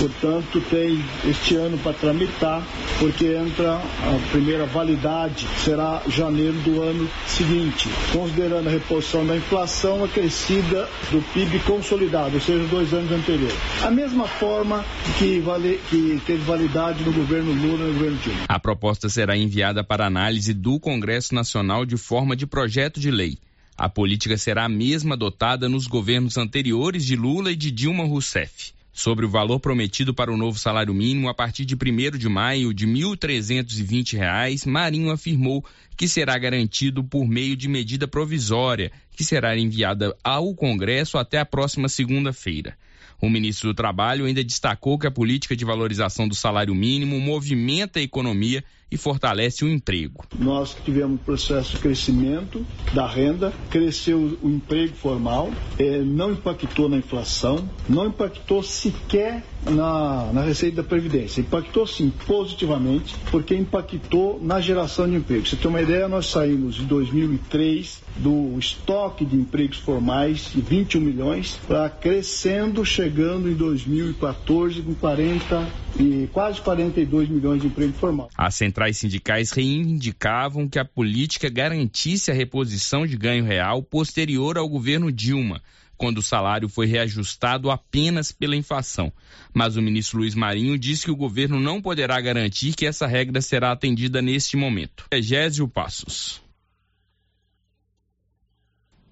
Portanto, 0.00 0.62
tem 0.70 1.04
este 1.28 1.56
ano 1.56 1.76
para 1.76 1.92
tramitar, 1.92 2.62
porque 2.98 3.26
entra 3.26 3.74
a 3.74 4.30
primeira 4.30 4.64
validade, 4.64 5.46
será 5.62 6.00
janeiro 6.08 6.54
do 6.60 6.80
ano 6.80 7.06
seguinte, 7.26 7.86
considerando 8.10 8.66
a 8.68 8.70
reposição 8.70 9.26
da 9.26 9.36
inflação 9.36 10.02
acrescida 10.02 10.88
do 11.10 11.20
PIB 11.34 11.58
consolidado, 11.66 12.36
ou 12.36 12.40
seja, 12.40 12.64
dois 12.68 12.94
anos 12.94 13.12
anteriores. 13.12 13.54
A 13.82 13.90
mesma 13.90 14.26
forma 14.26 14.82
que, 15.18 15.38
vale, 15.40 15.78
que 15.90 16.18
teve 16.24 16.44
validade 16.44 17.04
no 17.04 17.12
governo 17.12 17.39
Lula 17.42 17.84
e 17.84 17.88
no 17.88 17.94
governo 17.94 18.18
Dilma. 18.18 18.44
A 18.48 18.58
proposta 18.58 19.08
será 19.08 19.36
enviada 19.36 19.82
para 19.82 20.06
análise 20.06 20.52
do 20.52 20.78
Congresso 20.78 21.34
Nacional 21.34 21.86
de 21.86 21.96
forma 21.96 22.36
de 22.36 22.46
projeto 22.46 23.00
de 23.00 23.10
lei. 23.10 23.38
A 23.76 23.88
política 23.88 24.36
será 24.36 24.64
a 24.64 24.68
mesma 24.68 25.14
adotada 25.14 25.68
nos 25.68 25.86
governos 25.86 26.36
anteriores 26.36 27.04
de 27.04 27.16
Lula 27.16 27.50
e 27.52 27.56
de 27.56 27.70
Dilma 27.70 28.04
Rousseff. 28.04 28.72
Sobre 28.92 29.24
o 29.24 29.30
valor 29.30 29.60
prometido 29.60 30.12
para 30.12 30.32
o 30.32 30.36
novo 30.36 30.58
salário 30.58 30.92
mínimo 30.92 31.28
a 31.28 31.34
partir 31.34 31.64
de 31.64 31.74
1 31.74 32.18
de 32.18 32.28
maio 32.28 32.74
de 32.74 32.84
R$ 32.84 32.92
1.320, 32.92 34.66
Marinho 34.66 35.10
afirmou 35.10 35.64
que 35.96 36.08
será 36.08 36.36
garantido 36.36 37.02
por 37.02 37.26
meio 37.26 37.56
de 37.56 37.68
medida 37.68 38.06
provisória, 38.06 38.92
que 39.16 39.24
será 39.24 39.56
enviada 39.56 40.14
ao 40.22 40.54
Congresso 40.54 41.16
até 41.16 41.38
a 41.38 41.46
próxima 41.46 41.88
segunda-feira. 41.88 42.76
O 43.20 43.28
ministro 43.28 43.68
do 43.68 43.74
Trabalho 43.74 44.24
ainda 44.24 44.42
destacou 44.42 44.98
que 44.98 45.06
a 45.06 45.10
política 45.10 45.54
de 45.54 45.64
valorização 45.64 46.26
do 46.26 46.34
salário 46.34 46.74
mínimo 46.74 47.20
movimenta 47.20 47.98
a 47.98 48.02
economia 48.02 48.64
e 48.90 48.96
fortalece 48.96 49.64
o 49.64 49.68
emprego. 49.68 50.24
Nós 50.38 50.76
tivemos 50.84 51.20
um 51.20 51.24
processo 51.24 51.76
de 51.76 51.78
crescimento 51.78 52.66
da 52.92 53.06
renda, 53.06 53.52
cresceu 53.70 54.38
o 54.42 54.48
emprego 54.48 54.94
formal, 54.96 55.50
eh, 55.78 55.98
não 55.98 56.32
impactou 56.32 56.88
na 56.88 56.96
inflação, 56.96 57.68
não 57.88 58.06
impactou 58.06 58.62
sequer 58.62 59.44
na, 59.64 60.32
na 60.32 60.42
receita 60.42 60.82
da 60.82 60.88
Previdência. 60.88 61.40
Impactou 61.40 61.86
sim 61.86 62.12
positivamente, 62.26 63.14
porque 63.30 63.54
impactou 63.54 64.40
na 64.42 64.60
geração 64.60 65.08
de 65.08 65.16
emprego. 65.16 65.46
Você 65.46 65.56
tem 65.56 65.68
uma 65.68 65.82
ideia, 65.82 66.08
nós 66.08 66.26
saímos 66.26 66.76
de 66.76 66.84
2003 66.84 68.02
do 68.16 68.58
estoque 68.58 69.24
de 69.24 69.36
empregos 69.36 69.78
formais 69.78 70.50
de 70.52 70.60
21 70.60 71.00
milhões 71.00 71.58
para 71.66 71.88
crescendo, 71.88 72.84
chegando 72.84 73.48
em 73.48 73.54
2014 73.54 74.82
com 74.82 74.94
40 74.94 75.66
e 75.98 76.28
quase 76.32 76.60
42 76.60 77.28
milhões 77.28 77.60
de 77.60 77.68
emprego 77.68 77.92
formal. 77.94 78.28
A 78.36 78.50
centrais 78.80 78.96
sindicais 78.96 79.50
reivindicavam 79.50 80.68
que 80.68 80.78
a 80.78 80.84
política 80.84 81.50
garantisse 81.50 82.30
a 82.30 82.34
reposição 82.34 83.04
de 83.06 83.16
ganho 83.16 83.44
real 83.44 83.82
posterior 83.82 84.56
ao 84.56 84.68
governo 84.68 85.10
Dilma, 85.12 85.60
quando 85.98 86.18
o 86.18 86.22
salário 86.22 86.68
foi 86.68 86.86
reajustado 86.86 87.70
apenas 87.70 88.32
pela 88.32 88.56
inflação. 88.56 89.12
Mas 89.52 89.76
o 89.76 89.82
ministro 89.82 90.18
Luiz 90.18 90.34
Marinho 90.34 90.78
disse 90.78 91.04
que 91.04 91.10
o 91.10 91.16
governo 91.16 91.60
não 91.60 91.82
poderá 91.82 92.18
garantir 92.20 92.74
que 92.74 92.86
essa 92.86 93.06
regra 93.06 93.42
será 93.42 93.72
atendida 93.72 94.22
neste 94.22 94.56
momento. 94.56 95.04
Egésio 95.10 95.68
Passos. 95.68 96.40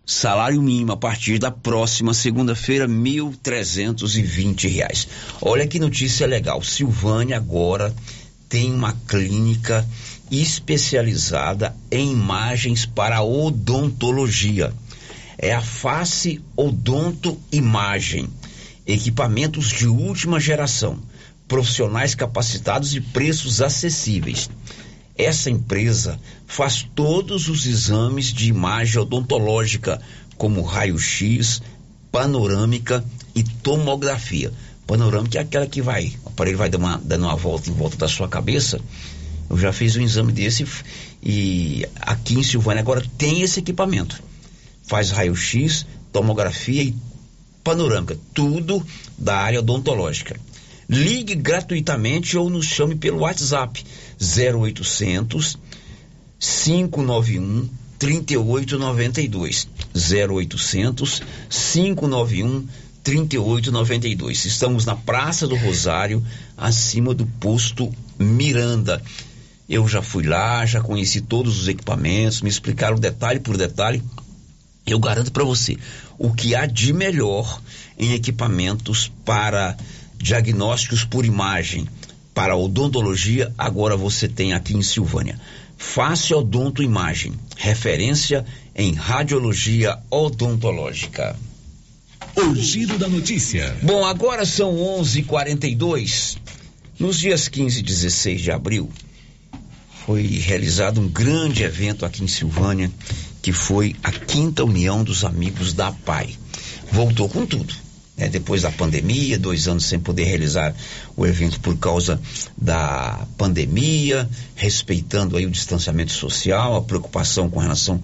Salário 0.06 0.62
mínimo 0.62 0.92
a 0.92 0.96
partir 0.96 1.38
da 1.38 1.50
próxima 1.50 2.14
segunda-feira, 2.14 2.86
R$ 2.86 2.92
1.320. 2.92 5.08
Olha 5.42 5.66
que 5.66 5.78
notícia 5.78 6.26
legal. 6.26 6.62
Silvânia 6.62 7.36
agora 7.36 7.94
tem 8.48 8.72
uma 8.72 8.92
clínica 9.06 9.86
especializada 10.30 11.76
em 11.90 12.12
imagens 12.12 12.86
para 12.86 13.22
odontologia. 13.22 14.72
É 15.36 15.54
a 15.54 15.60
Face 15.60 16.40
Odonto 16.56 17.38
Imagem. 17.52 18.28
Equipamentos 18.86 19.68
de 19.68 19.86
última 19.86 20.40
geração, 20.40 20.98
profissionais 21.46 22.14
capacitados 22.14 22.94
e 22.94 23.00
preços 23.00 23.60
acessíveis. 23.60 24.48
Essa 25.16 25.50
empresa 25.50 26.18
faz 26.46 26.86
todos 26.94 27.48
os 27.48 27.66
exames 27.66 28.32
de 28.32 28.48
imagem 28.48 28.98
odontológica, 29.00 30.00
como 30.36 30.62
raio-x, 30.62 31.60
panorâmica 32.10 33.04
e 33.34 33.42
tomografia 33.42 34.52
panorâmica 34.88 35.38
é 35.38 35.42
aquela 35.42 35.66
que 35.66 35.82
vai, 35.82 36.14
o 36.24 36.30
aparelho 36.30 36.56
vai 36.56 36.70
dando 36.70 36.84
uma, 36.86 36.96
dando 37.04 37.26
uma 37.26 37.36
volta 37.36 37.68
em 37.68 37.74
volta 37.74 37.98
da 37.98 38.08
sua 38.08 38.26
cabeça. 38.26 38.80
Eu 39.50 39.58
já 39.58 39.70
fiz 39.70 39.94
um 39.96 40.00
exame 40.00 40.32
desse 40.32 40.66
e 41.22 41.86
aqui 42.00 42.34
em 42.34 42.42
Silvânia 42.42 42.80
agora 42.80 43.04
tem 43.18 43.42
esse 43.42 43.60
equipamento. 43.60 44.20
Faz 44.82 45.10
raio-x, 45.10 45.86
tomografia 46.10 46.82
e 46.82 46.96
panorâmica, 47.62 48.18
tudo 48.32 48.84
da 49.18 49.36
área 49.36 49.58
odontológica. 49.60 50.40
Ligue 50.88 51.34
gratuitamente 51.34 52.38
ou 52.38 52.48
nos 52.48 52.64
chame 52.64 52.94
pelo 52.94 53.18
WhatsApp 53.18 53.84
0800 54.18 55.58
591 56.40 57.68
3892 57.98 59.68
0800 59.94 61.22
591 61.50 62.66
3892. 62.66 62.87
Estamos 64.48 64.84
na 64.84 64.94
Praça 64.94 65.46
do 65.46 65.56
Rosário, 65.56 66.22
acima 66.56 67.14
do 67.14 67.24
posto 67.24 67.90
Miranda. 68.18 69.02
Eu 69.68 69.88
já 69.88 70.02
fui 70.02 70.24
lá, 70.24 70.66
já 70.66 70.80
conheci 70.80 71.20
todos 71.20 71.58
os 71.60 71.68
equipamentos, 71.68 72.42
me 72.42 72.50
explicaram 72.50 72.98
detalhe 72.98 73.40
por 73.40 73.56
detalhe. 73.56 74.02
Eu 74.86 74.98
garanto 74.98 75.32
para 75.32 75.44
você, 75.44 75.76
o 76.18 76.32
que 76.32 76.54
há 76.54 76.66
de 76.66 76.92
melhor 76.92 77.60
em 77.98 78.12
equipamentos 78.12 79.10
para 79.24 79.76
diagnósticos 80.16 81.04
por 81.04 81.24
imagem, 81.24 81.88
para 82.34 82.56
odontologia, 82.56 83.52
agora 83.56 83.96
você 83.96 84.28
tem 84.28 84.52
aqui 84.52 84.76
em 84.76 84.82
Silvânia. 84.82 85.40
Fácil 85.76 86.38
Odonto 86.38 86.82
Imagem, 86.82 87.32
referência 87.56 88.44
em 88.74 88.92
radiologia 88.92 89.98
odontológica. 90.10 91.36
O 92.36 92.54
giro 92.54 92.98
da 92.98 93.08
notícia. 93.08 93.76
Bom, 93.82 94.04
agora 94.04 94.44
são 94.44 94.74
11:42. 94.76 96.36
Nos 96.98 97.18
dias 97.18 97.48
15 97.48 97.80
e 97.80 97.82
16 97.82 98.40
de 98.40 98.50
abril 98.50 98.90
foi 100.08 100.22
realizado 100.22 101.02
um 101.02 101.06
grande 101.06 101.62
evento 101.62 102.06
aqui 102.06 102.24
em 102.24 102.28
Silvânia, 102.28 102.90
que 103.42 103.52
foi 103.52 103.94
a 104.02 104.10
Quinta 104.10 104.64
União 104.64 105.04
dos 105.04 105.22
Amigos 105.22 105.74
da 105.74 105.92
Pai. 105.92 106.30
Voltou 106.90 107.28
com 107.28 107.44
tudo. 107.44 107.74
Né? 108.16 108.26
Depois 108.26 108.62
da 108.62 108.70
pandemia, 108.70 109.38
dois 109.38 109.68
anos 109.68 109.84
sem 109.84 110.00
poder 110.00 110.24
realizar 110.24 110.74
o 111.14 111.26
evento 111.26 111.60
por 111.60 111.76
causa 111.76 112.18
da 112.56 113.26
pandemia, 113.36 114.28
respeitando 114.56 115.36
aí 115.36 115.44
o 115.44 115.50
distanciamento 115.50 116.12
social, 116.12 116.76
a 116.76 116.82
preocupação 116.82 117.50
com 117.50 117.60
relação 117.60 118.02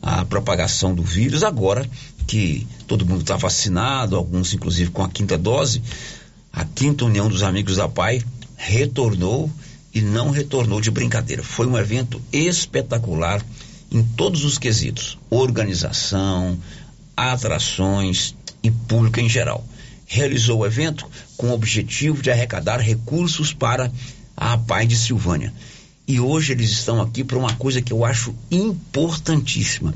à 0.00 0.24
propagação 0.24 0.94
do 0.94 1.02
vírus. 1.02 1.42
Agora 1.42 1.84
que 2.30 2.64
todo 2.86 3.04
mundo 3.04 3.22
está 3.22 3.36
vacinado, 3.36 4.14
alguns 4.14 4.54
inclusive 4.54 4.92
com 4.92 5.02
a 5.02 5.08
quinta 5.08 5.36
dose, 5.36 5.82
a 6.52 6.64
quinta 6.64 7.04
União 7.04 7.28
dos 7.28 7.42
Amigos 7.42 7.74
da 7.74 7.88
Pai 7.88 8.22
retornou 8.56 9.50
e 9.92 10.00
não 10.00 10.30
retornou 10.30 10.80
de 10.80 10.92
brincadeira. 10.92 11.42
Foi 11.42 11.66
um 11.66 11.76
evento 11.76 12.22
espetacular 12.32 13.44
em 13.90 14.04
todos 14.04 14.44
os 14.44 14.58
quesitos: 14.58 15.18
organização, 15.28 16.56
atrações 17.16 18.36
e 18.62 18.70
público 18.70 19.18
em 19.18 19.28
geral. 19.28 19.66
Realizou 20.06 20.60
o 20.60 20.66
evento 20.66 21.08
com 21.36 21.48
o 21.48 21.52
objetivo 21.52 22.22
de 22.22 22.30
arrecadar 22.30 22.78
recursos 22.78 23.52
para 23.52 23.90
a 24.36 24.56
Pai 24.56 24.86
de 24.86 24.94
Silvânia. 24.96 25.52
E 26.06 26.20
hoje 26.20 26.52
eles 26.52 26.70
estão 26.70 27.00
aqui 27.00 27.24
para 27.24 27.38
uma 27.38 27.56
coisa 27.56 27.82
que 27.82 27.92
eu 27.92 28.04
acho 28.04 28.32
importantíssima: 28.52 29.92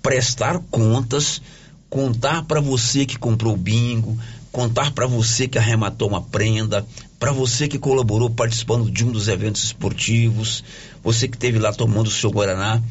prestar 0.00 0.58
contas 0.70 1.42
contar 1.88 2.42
para 2.44 2.60
você 2.60 3.06
que 3.06 3.18
comprou 3.18 3.56
bingo, 3.56 4.18
contar 4.52 4.92
para 4.92 5.06
você 5.06 5.46
que 5.48 5.58
arrematou 5.58 6.08
uma 6.08 6.22
prenda, 6.22 6.86
para 7.18 7.32
você 7.32 7.68
que 7.68 7.78
colaborou 7.78 8.30
participando 8.30 8.90
de 8.90 9.04
um 9.04 9.12
dos 9.12 9.28
eventos 9.28 9.64
esportivos, 9.64 10.62
você 11.02 11.28
que 11.28 11.36
esteve 11.36 11.58
lá 11.58 11.72
tomando 11.72 12.08
o 12.08 12.10
seu 12.10 12.30
Guaraná, 12.30 12.82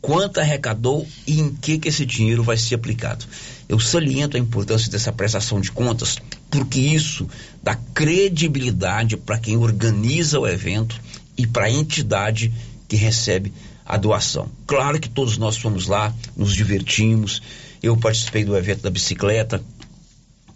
quanto 0.00 0.38
arrecadou 0.38 1.06
e 1.26 1.40
em 1.40 1.54
que, 1.54 1.78
que 1.78 1.88
esse 1.88 2.04
dinheiro 2.04 2.42
vai 2.42 2.58
ser 2.58 2.74
aplicado. 2.74 3.24
Eu 3.66 3.80
saliento 3.80 4.36
a 4.36 4.40
importância 4.40 4.90
dessa 4.90 5.10
prestação 5.10 5.60
de 5.60 5.72
contas, 5.72 6.18
porque 6.50 6.78
isso 6.78 7.26
dá 7.62 7.74
credibilidade 7.94 9.16
para 9.16 9.38
quem 9.38 9.56
organiza 9.56 10.38
o 10.38 10.46
evento 10.46 11.00
e 11.38 11.46
para 11.46 11.66
a 11.66 11.70
entidade 11.70 12.52
que 12.86 12.96
recebe 12.96 13.50
a 13.86 13.96
doação. 13.96 14.48
Claro 14.66 15.00
que 15.00 15.08
todos 15.08 15.38
nós 15.38 15.56
fomos 15.56 15.86
lá, 15.86 16.14
nos 16.36 16.54
divertimos, 16.54 17.40
eu 17.84 17.96
participei 17.96 18.44
do 18.44 18.56
evento 18.56 18.82
da 18.82 18.90
bicicleta, 18.90 19.62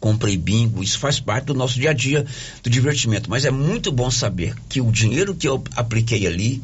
comprei 0.00 0.36
bingo, 0.36 0.82
isso 0.82 0.98
faz 0.98 1.18
parte 1.20 1.46
do 1.46 1.54
nosso 1.54 1.74
dia 1.74 1.90
a 1.90 1.92
dia 1.92 2.24
do 2.62 2.70
divertimento. 2.70 3.28
Mas 3.28 3.44
é 3.44 3.50
muito 3.50 3.90
bom 3.90 4.10
saber 4.10 4.54
que 4.68 4.80
o 4.80 4.90
dinheiro 4.90 5.34
que 5.34 5.48
eu 5.48 5.62
apliquei 5.76 6.26
ali 6.26 6.62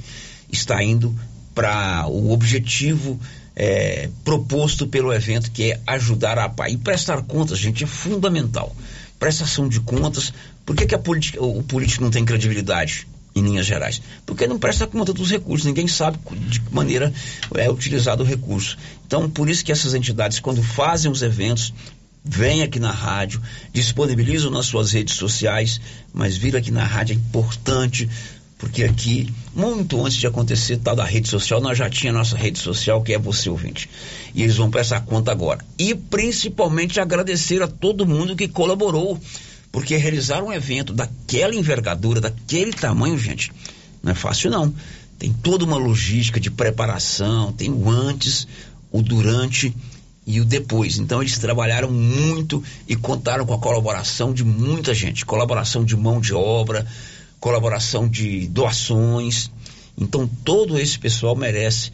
está 0.50 0.82
indo 0.82 1.14
para 1.54 2.06
o 2.08 2.32
objetivo 2.32 3.20
é, 3.56 4.08
proposto 4.24 4.86
pelo 4.86 5.12
evento, 5.12 5.50
que 5.50 5.72
é 5.72 5.80
ajudar 5.86 6.38
a 6.38 6.48
PAI. 6.48 6.72
E 6.72 6.76
prestar 6.76 7.22
contas, 7.22 7.58
gente, 7.58 7.84
é 7.84 7.86
fundamental 7.86 8.74
prestação 9.18 9.68
de 9.68 9.80
contas. 9.80 10.32
Por 10.66 10.76
que, 10.76 10.86
que 10.86 10.94
o 11.38 11.62
político 11.62 12.04
não 12.04 12.10
tem 12.10 12.24
credibilidade? 12.24 13.06
Em 13.34 13.42
linhas 13.42 13.66
gerais. 13.66 14.00
Porque 14.24 14.46
não 14.46 14.58
presta 14.58 14.86
conta 14.86 15.12
dos 15.12 15.30
recursos, 15.30 15.66
ninguém 15.66 15.88
sabe 15.88 16.18
de 16.48 16.60
que 16.60 16.74
maneira 16.74 17.12
é 17.54 17.70
utilizado 17.70 18.22
o 18.22 18.26
recurso. 18.26 18.78
Então, 19.06 19.28
por 19.28 19.48
isso 19.48 19.64
que 19.64 19.72
essas 19.72 19.94
entidades, 19.94 20.40
quando 20.40 20.62
fazem 20.62 21.10
os 21.10 21.22
eventos, 21.22 21.72
vêm 22.24 22.62
aqui 22.62 22.78
na 22.78 22.90
rádio, 22.90 23.42
disponibilizam 23.72 24.50
nas 24.50 24.66
suas 24.66 24.92
redes 24.92 25.14
sociais, 25.14 25.80
mas 26.12 26.36
vir 26.36 26.56
aqui 26.56 26.70
na 26.70 26.84
rádio 26.84 27.14
é 27.14 27.16
importante, 27.16 28.08
porque 28.56 28.84
aqui, 28.84 29.28
muito 29.54 30.02
antes 30.02 30.16
de 30.16 30.26
acontecer 30.26 30.78
tal 30.78 30.96
da 30.96 31.04
rede 31.04 31.28
social, 31.28 31.60
nós 31.60 31.76
já 31.76 31.90
tinha 31.90 32.12
nossa 32.12 32.36
rede 32.36 32.58
social, 32.58 33.02
que 33.02 33.12
é 33.12 33.18
você 33.18 33.50
ouvinte. 33.50 33.90
E 34.34 34.42
eles 34.42 34.56
vão 34.56 34.70
prestar 34.70 35.02
conta 35.02 35.30
agora. 35.30 35.62
E 35.78 35.94
principalmente 35.94 36.98
agradecer 36.98 37.62
a 37.62 37.68
todo 37.68 38.06
mundo 38.06 38.34
que 38.34 38.48
colaborou 38.48 39.20
porque 39.74 39.96
realizar 39.96 40.40
um 40.40 40.52
evento 40.52 40.92
daquela 40.92 41.52
envergadura, 41.52 42.20
daquele 42.20 42.72
tamanho, 42.72 43.18
gente, 43.18 43.50
não 44.00 44.12
é 44.12 44.14
fácil 44.14 44.48
não. 44.48 44.72
Tem 45.18 45.32
toda 45.32 45.64
uma 45.64 45.76
logística 45.76 46.38
de 46.38 46.48
preparação, 46.48 47.52
tem 47.52 47.72
o 47.72 47.90
antes, 47.90 48.46
o 48.92 49.02
durante 49.02 49.74
e 50.24 50.40
o 50.40 50.44
depois. 50.44 50.98
Então 50.98 51.20
eles 51.20 51.38
trabalharam 51.38 51.90
muito 51.90 52.62
e 52.86 52.94
contaram 52.94 53.44
com 53.44 53.52
a 53.52 53.58
colaboração 53.58 54.32
de 54.32 54.44
muita 54.44 54.94
gente, 54.94 55.26
colaboração 55.26 55.84
de 55.84 55.96
mão 55.96 56.20
de 56.20 56.32
obra, 56.32 56.86
colaboração 57.40 58.08
de 58.08 58.46
doações. 58.46 59.50
Então 59.98 60.30
todo 60.44 60.78
esse 60.78 60.96
pessoal 60.96 61.34
merece 61.34 61.90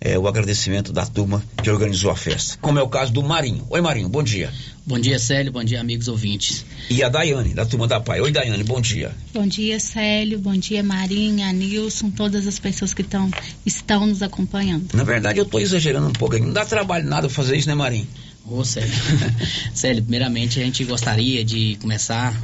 é, 0.00 0.18
o 0.18 0.26
agradecimento 0.26 0.90
da 0.90 1.04
turma 1.04 1.44
que 1.62 1.68
organizou 1.68 2.10
a 2.10 2.16
festa. 2.16 2.56
Como 2.62 2.78
é 2.78 2.82
o 2.82 2.88
caso 2.88 3.12
do 3.12 3.22
Marinho. 3.22 3.66
Oi, 3.68 3.82
Marinho, 3.82 4.08
bom 4.08 4.22
dia. 4.22 4.50
Bom 4.86 4.98
dia, 4.98 5.18
Célio. 5.18 5.52
Bom 5.52 5.62
dia, 5.62 5.80
amigos 5.80 6.08
ouvintes. 6.08 6.64
E 6.88 7.02
a 7.02 7.08
Daiane, 7.08 7.54
da 7.54 7.66
turma 7.66 7.86
da 7.86 8.00
Pai. 8.00 8.20
Oi, 8.20 8.32
Daiane, 8.32 8.64
bom 8.64 8.80
dia. 8.80 9.14
Bom 9.32 9.46
dia, 9.46 9.78
Célio. 9.78 10.38
Bom 10.38 10.56
dia, 10.56 10.82
Marinha, 10.82 11.52
Nilson, 11.52 12.10
todas 12.10 12.46
as 12.46 12.58
pessoas 12.58 12.94
que 12.94 13.02
tão, 13.02 13.30
estão 13.64 14.06
nos 14.06 14.22
acompanhando. 14.22 14.88
Na 14.94 15.04
verdade, 15.04 15.38
eu 15.38 15.44
estou 15.44 15.60
exagerando 15.60 16.08
um 16.08 16.12
pouco. 16.12 16.38
Não 16.38 16.52
dá 16.52 16.64
trabalho 16.64 17.06
nada 17.06 17.28
fazer 17.28 17.56
isso, 17.56 17.68
né, 17.68 17.74
Marinho? 17.74 18.08
Ô, 18.44 18.64
Célio. 18.64 18.90
Célio, 19.74 20.02
primeiramente 20.02 20.58
a 20.58 20.64
gente 20.64 20.82
gostaria 20.84 21.44
de 21.44 21.76
começar 21.80 22.34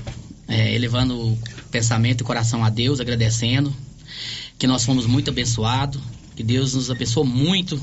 é, 0.46 0.74
elevando 0.74 1.18
o 1.18 1.38
pensamento 1.70 2.20
e 2.20 2.24
coração 2.24 2.64
a 2.64 2.70
Deus, 2.70 3.00
agradecendo 3.00 3.74
que 4.58 4.66
nós 4.66 4.84
fomos 4.84 5.06
muito 5.06 5.30
abençoados 5.30 6.00
que 6.36 6.42
Deus 6.42 6.74
nos 6.74 6.90
abençoou 6.90 7.24
muito. 7.24 7.80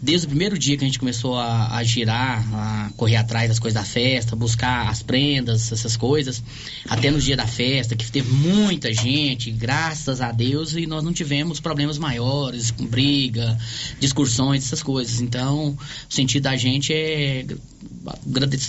Desde 0.00 0.26
o 0.26 0.28
primeiro 0.28 0.56
dia 0.56 0.76
que 0.76 0.84
a 0.84 0.86
gente 0.86 0.98
começou 0.98 1.36
a, 1.36 1.76
a 1.76 1.82
girar, 1.82 2.46
a 2.54 2.90
correr 2.96 3.16
atrás 3.16 3.48
das 3.48 3.58
coisas 3.58 3.82
da 3.82 3.86
festa, 3.86 4.36
buscar 4.36 4.88
as 4.88 5.02
prendas, 5.02 5.72
essas 5.72 5.96
coisas, 5.96 6.42
até 6.88 7.10
no 7.10 7.20
dia 7.20 7.36
da 7.36 7.46
festa, 7.46 7.96
que 7.96 8.10
teve 8.10 8.30
muita 8.30 8.92
gente, 8.92 9.50
graças 9.50 10.20
a 10.20 10.30
Deus, 10.30 10.74
e 10.76 10.86
nós 10.86 11.02
não 11.02 11.12
tivemos 11.12 11.58
problemas 11.58 11.98
maiores, 11.98 12.70
com 12.70 12.86
briga, 12.86 13.58
discussões, 13.98 14.64
essas 14.64 14.82
coisas. 14.82 15.20
Então, 15.20 15.76
o 16.08 16.14
sentido 16.14 16.44
da 16.44 16.56
gente 16.56 16.92
é, 16.92 17.44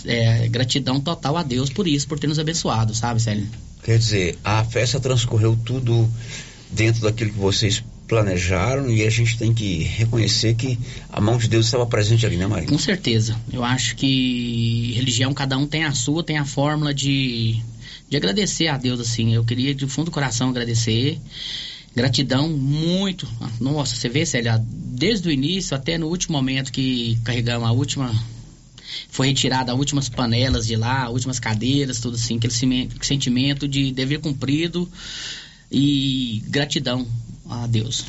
é 0.06 0.48
gratidão 0.48 1.00
total 1.00 1.38
a 1.38 1.44
Deus 1.44 1.70
por 1.70 1.88
isso, 1.88 2.08
por 2.08 2.18
ter 2.18 2.28
nos 2.28 2.40
abençoado, 2.40 2.96
sabe, 2.96 3.22
Célio? 3.22 3.48
Quer 3.84 4.00
dizer, 4.00 4.38
a 4.44 4.64
festa 4.66 5.00
transcorreu 5.00 5.58
tudo 5.64 6.10
dentro 6.72 7.02
daquilo 7.02 7.32
que 7.32 7.40
vocês 7.40 7.84
planejaram 8.10 8.90
e 8.90 9.06
a 9.06 9.10
gente 9.10 9.38
tem 9.38 9.54
que 9.54 9.84
reconhecer 9.84 10.56
que 10.56 10.78
a 11.10 11.22
mão 11.22 11.38
de 11.38 11.48
Deus 11.48 11.68
estava 11.68 11.86
presente 11.86 12.26
ali, 12.26 12.36
né, 12.36 12.48
Maria? 12.48 12.68
Com 12.68 12.78
certeza. 12.80 13.40
Eu 13.54 13.64
acho 13.64 13.96
que 13.96 14.92
religião, 14.96 15.32
cada 15.32 15.56
um 15.56 15.68
tem 15.68 15.86
a 15.86 15.94
sua, 15.94 16.24
tem 16.24 16.40
a 16.40 16.44
fórmula 16.44 16.92
de, 16.92 17.62
de 18.10 18.18
agradecer 18.18 18.68
a 18.68 18.78
Deus, 18.78 19.00
assim. 19.00 19.36
Eu 19.36 19.46
queria, 19.46 19.76
de 19.76 19.86
fundo 19.88 20.06
do 20.06 20.12
coração, 20.12 20.50
agradecer. 20.50 21.20
Gratidão 21.96 22.50
muito. 22.50 23.28
Nossa, 23.62 23.96
você 23.96 24.10
vê, 24.10 24.26
Célia, 24.26 24.60
desde 24.60 25.30
o 25.30 25.32
início 25.32 25.78
até 25.78 25.98
no 25.98 26.08
último 26.08 26.36
momento 26.36 26.72
que 26.72 27.20
carregamos 27.24 27.70
a 27.70 27.72
última 27.72 28.12
foi 29.12 29.28
retirada 29.28 29.72
as 29.72 29.78
últimas 29.78 30.10
panelas 30.10 30.66
de 30.66 30.76
lá, 30.76 31.10
últimas 31.10 31.40
cadeiras, 31.40 32.00
tudo 32.00 32.16
assim, 32.16 32.38
aquele 32.38 32.90
sentimento 33.02 33.68
de 33.68 33.92
dever 33.92 34.20
cumprido 34.20 34.90
e 35.72 36.42
gratidão 36.48 37.08
a 37.50 37.68
Deus. 37.68 38.06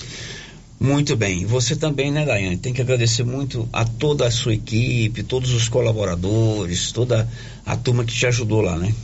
Muito 0.79 1.15
bem. 1.15 1.45
Você 1.45 1.77
também, 1.77 2.11
né, 2.11 2.25
Daiane? 2.25 2.57
Tem 2.57 2.73
que 2.73 2.81
agradecer 2.81 3.23
muito 3.23 3.69
a 3.71 3.85
toda 3.85 4.27
a 4.27 4.31
sua 4.31 4.55
equipe, 4.55 5.23
todos 5.23 5.53
os 5.53 5.69
colaboradores, 5.69 6.91
toda 6.91 7.29
a 7.67 7.77
turma 7.77 8.03
que 8.03 8.15
te 8.15 8.27
ajudou 8.27 8.63
lá, 8.63 8.79
né? 8.79 8.95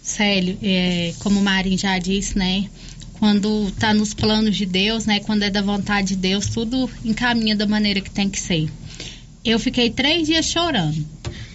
Célio, 0.00 0.56
é, 0.62 1.12
como 1.18 1.40
o 1.40 1.42
Marinho 1.42 1.76
já 1.76 1.98
disse, 1.98 2.38
né? 2.38 2.66
Quando 3.18 3.66
está 3.68 3.92
nos 3.92 4.14
planos 4.14 4.56
de 4.56 4.64
Deus, 4.64 5.06
né? 5.06 5.18
Quando 5.18 5.42
é 5.42 5.50
da 5.50 5.60
vontade 5.60 6.08
de 6.08 6.16
Deus, 6.16 6.46
tudo 6.46 6.88
encaminha 7.04 7.56
da 7.56 7.66
maneira 7.66 8.00
que 8.00 8.10
tem 8.10 8.30
que 8.30 8.38
ser. 8.38 8.70
Eu 9.44 9.58
fiquei 9.58 9.90
três 9.90 10.28
dias 10.28 10.46
chorando. 10.46 11.04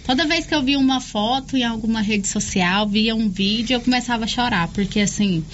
Toda 0.04 0.26
vez 0.26 0.44
que 0.44 0.54
eu 0.54 0.62
via 0.62 0.78
uma 0.78 1.00
foto 1.00 1.56
em 1.56 1.64
alguma 1.64 2.02
rede 2.02 2.26
social, 2.26 2.86
via 2.88 3.14
um 3.14 3.30
vídeo, 3.30 3.74
eu 3.74 3.80
começava 3.80 4.24
a 4.24 4.26
chorar, 4.26 4.68
porque 4.68 5.00
assim, 5.00 5.44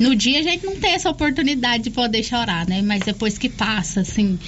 no 0.00 0.16
dia 0.16 0.40
a 0.40 0.42
gente 0.42 0.64
não 0.64 0.76
tem 0.76 0.92
essa 0.92 1.10
oportunidade 1.10 1.84
de 1.84 1.90
poder 1.90 2.24
chorar, 2.24 2.66
né? 2.66 2.80
Mas 2.82 3.02
depois 3.02 3.36
que 3.36 3.50
passa, 3.50 4.00
assim, 4.00 4.38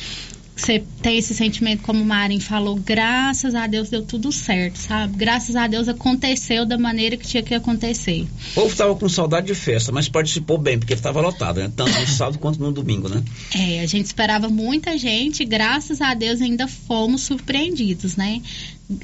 você 0.57 0.83
tem 1.01 1.19
esse 1.19 1.35
sentimento, 1.35 1.83
como 1.83 2.03
o 2.03 2.05
Marin 2.05 2.39
falou, 2.39 2.77
graças 2.77 3.55
a 3.55 3.67
Deus 3.67 3.91
deu 3.91 4.03
tudo 4.03 4.31
certo, 4.31 4.77
sabe? 4.77 5.17
Graças 5.17 5.57
a 5.57 5.67
Deus 5.67 5.89
aconteceu 5.89 6.65
da 6.65 6.79
maneira 6.79 7.17
que 7.17 7.27
tinha 7.27 7.43
que 7.43 7.55
acontecer. 7.55 8.27
O 8.53 8.55
povo 8.55 8.69
estava 8.69 8.95
com 8.95 9.09
saudade 9.09 9.47
de 9.47 9.55
festa, 9.55 9.91
mas 9.91 10.09
participou 10.09 10.59
bem, 10.59 10.79
porque 10.79 10.95
estava 10.95 11.21
lotado, 11.21 11.61
né? 11.61 11.71
Tanto 11.75 11.99
no 11.99 12.07
sábado 12.07 12.39
quanto 12.39 12.61
no 12.61 12.71
domingo, 12.71 13.09
né? 13.09 13.23
É, 13.55 13.81
a 13.81 13.87
gente 13.87 14.07
esperava 14.07 14.49
muita 14.49 14.97
gente, 14.97 15.45
graças 15.45 16.01
a 16.01 16.15
Deus 16.15 16.41
ainda 16.41 16.69
fomos 16.69 17.23
surpreendidos, 17.23 18.17
né? 18.17 18.41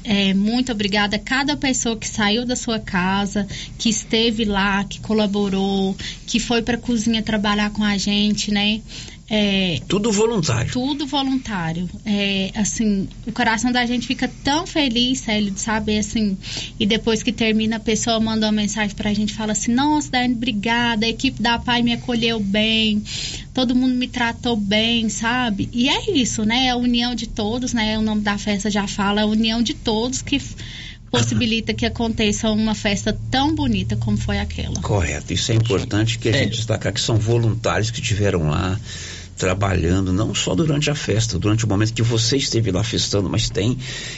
É, 0.03 0.33
muito 0.33 0.71
obrigada 0.71 1.15
a 1.15 1.19
cada 1.19 1.55
pessoa 1.55 1.97
que 1.97 2.07
saiu 2.07 2.45
da 2.45 2.55
sua 2.55 2.79
casa, 2.79 3.47
que 3.77 3.89
esteve 3.89 4.45
lá, 4.45 4.83
que 4.83 4.99
colaborou, 4.99 5.95
que 6.25 6.39
foi 6.39 6.61
para 6.61 6.75
a 6.75 6.79
cozinha 6.79 7.21
trabalhar 7.21 7.69
com 7.71 7.83
a 7.83 7.97
gente, 7.97 8.51
né? 8.51 8.81
É, 9.29 9.79
tudo 9.87 10.11
voluntário. 10.11 10.71
Tudo 10.71 11.05
voluntário. 11.05 11.87
É, 12.03 12.51
assim, 12.55 13.07
o 13.27 13.31
coração 13.31 13.71
da 13.71 13.85
gente 13.85 14.07
fica 14.07 14.29
tão 14.43 14.65
feliz, 14.65 15.19
Célio, 15.19 15.51
de 15.51 15.61
saber, 15.61 15.99
assim, 15.99 16.35
e 16.79 16.85
depois 16.85 17.21
que 17.21 17.31
termina, 17.31 17.75
a 17.75 17.79
pessoa 17.79 18.19
manda 18.19 18.47
uma 18.47 18.51
mensagem 18.51 18.95
pra 18.95 19.13
gente, 19.13 19.33
fala 19.33 19.51
assim, 19.51 19.71
nossa, 19.71 20.09
Daiane, 20.09 20.33
obrigada, 20.33 21.05
a 21.05 21.09
equipe 21.09 21.41
da 21.41 21.59
PAI 21.59 21.83
me 21.83 21.93
acolheu 21.93 22.39
bem, 22.39 23.03
todo 23.53 23.75
mundo 23.75 23.93
me 23.93 24.07
tratou 24.07 24.55
bem, 24.55 25.09
sabe? 25.09 25.69
E 25.71 25.89
é 25.89 26.11
isso, 26.11 26.43
né? 26.43 26.65
É 26.65 26.69
a 26.71 26.75
união 26.75 27.13
de 27.13 27.27
todos, 27.27 27.71
né? 27.71 27.99
O 27.99 28.01
nome 28.01 28.21
da 28.21 28.37
festa 28.37 28.69
já 28.69 28.87
fala, 28.87 29.21
é 29.21 29.23
a 29.23 29.27
união 29.27 29.61
de 29.61 29.75
todos 29.75 30.23
que 30.23 30.41
possibilita 31.11 31.73
que 31.73 31.85
aconteça 31.85 32.49
uma 32.51 32.75
festa 32.75 33.17
tão 33.29 33.53
bonita 33.53 33.95
como 33.95 34.17
foi 34.17 34.39
aquela. 34.39 34.79
Correto, 34.81 35.33
isso 35.33 35.51
é 35.51 35.55
importante 35.55 36.17
que 36.17 36.29
a 36.29 36.33
gente 36.33 36.57
destacar 36.57 36.93
que 36.93 37.01
são 37.01 37.17
voluntários 37.17 37.91
que 37.91 38.01
tiveram 38.01 38.49
lá 38.49 38.79
trabalhando, 39.39 40.11
não 40.11 40.35
só 40.35 40.53
durante 40.53 40.91
a 40.91 40.95
festa, 40.95 41.39
durante 41.39 41.63
o 41.63 41.67
momento 41.67 41.93
que 41.93 42.03
você 42.03 42.35
esteve 42.35 42.71
lá 42.71 42.83
festando, 42.83 43.29
mas 43.29 43.49
tem 43.49 43.77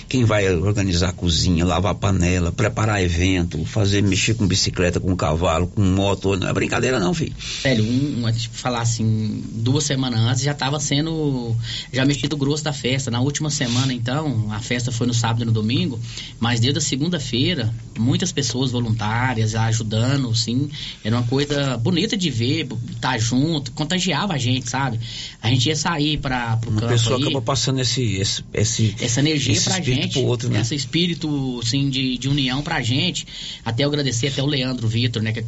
quem 0.10 0.26
vai 0.26 0.52
organizar 0.52 1.10
a 1.10 1.14
cozinha, 1.14 1.64
lavar 1.64 1.92
a 1.92 1.96
panela, 1.96 2.52
preparar 2.52 3.04
evento, 3.04 3.64
fazer, 3.64 4.02
mexer 4.02 4.34
com 4.34 4.48
bicicleta, 4.48 5.00
com 5.00 5.16
cavalo, 5.16 5.68
com 5.68 5.82
moto, 5.82 6.36
não 6.36 6.50
é 6.50 6.54
brincadeira 6.54 7.00
não, 7.00 7.14
filho. 7.14 7.36
Velho, 7.62 7.84
um, 7.84 8.26
um, 8.26 8.32
tipo, 8.32 8.56
falar 8.56 8.82
assim, 8.82 9.44
duas 9.52 9.84
semanas 9.84 10.20
antes 10.20 10.42
já 10.42 10.54
estava 10.54 10.80
sendo, 10.80 11.56
já 11.94 12.04
mexido 12.04 12.36
grosso 12.36 12.64
da 12.64 12.74
festa, 12.74 13.12
na 13.12 13.22
última 13.22 13.52
semana 13.52 13.94
então, 13.94 14.52
a 14.52 14.60
festa 14.60 14.92
foi 14.92 15.06
no 15.06 15.14
sábado 15.14 15.44
e 15.44 15.46
no 15.46 15.52
domingo, 15.52 16.00
mas 16.40 16.60
desde 16.60 16.80
a 16.80 16.82
segunda-feira, 16.82 17.72
muitas 18.00 18.32
pessoas 18.32 18.72
voluntárias 18.72 19.54
ajudando, 19.54 20.36
sim, 20.36 20.68
era 21.04 21.16
uma 21.16 21.28
coisa 21.28 21.78
bonita 21.78 22.18
de 22.18 22.32
ver, 22.32 22.68
estar 22.90 23.12
tá 23.12 23.18
junto, 23.20 23.72
contagiava 23.74 24.34
a 24.34 24.38
gente, 24.40 24.68
sabe? 24.68 25.00
A 25.42 25.50
gente 25.50 25.68
ia 25.68 25.76
sair 25.76 26.18
para 26.18 26.60
o 26.66 26.72
campo. 26.72 26.86
A 26.86 26.90
pessoa 26.90 27.18
aí, 27.18 27.24
acaba 27.24 27.42
passando 27.42 27.80
esse, 27.80 28.16
esse, 28.16 28.44
esse 28.54 28.96
essa 29.00 29.20
energia 29.20 29.54
esse 29.54 29.70
pra 29.70 29.82
gente, 29.82 30.20
outro, 30.20 30.50
né? 30.50 30.62
esse 30.62 30.76
espírito 30.76 31.60
assim, 31.64 31.90
de, 31.90 32.18
de 32.18 32.28
união 32.28 32.62
pra 32.62 32.82
gente. 32.82 33.28
Até 33.64 33.84
eu 33.84 33.88
agradecer 33.88 34.28
até 34.28 34.42
o 34.42 34.46
Leandro 34.46 34.88
Vitor, 34.88 35.22
né, 35.22 35.32
que 35.32 35.44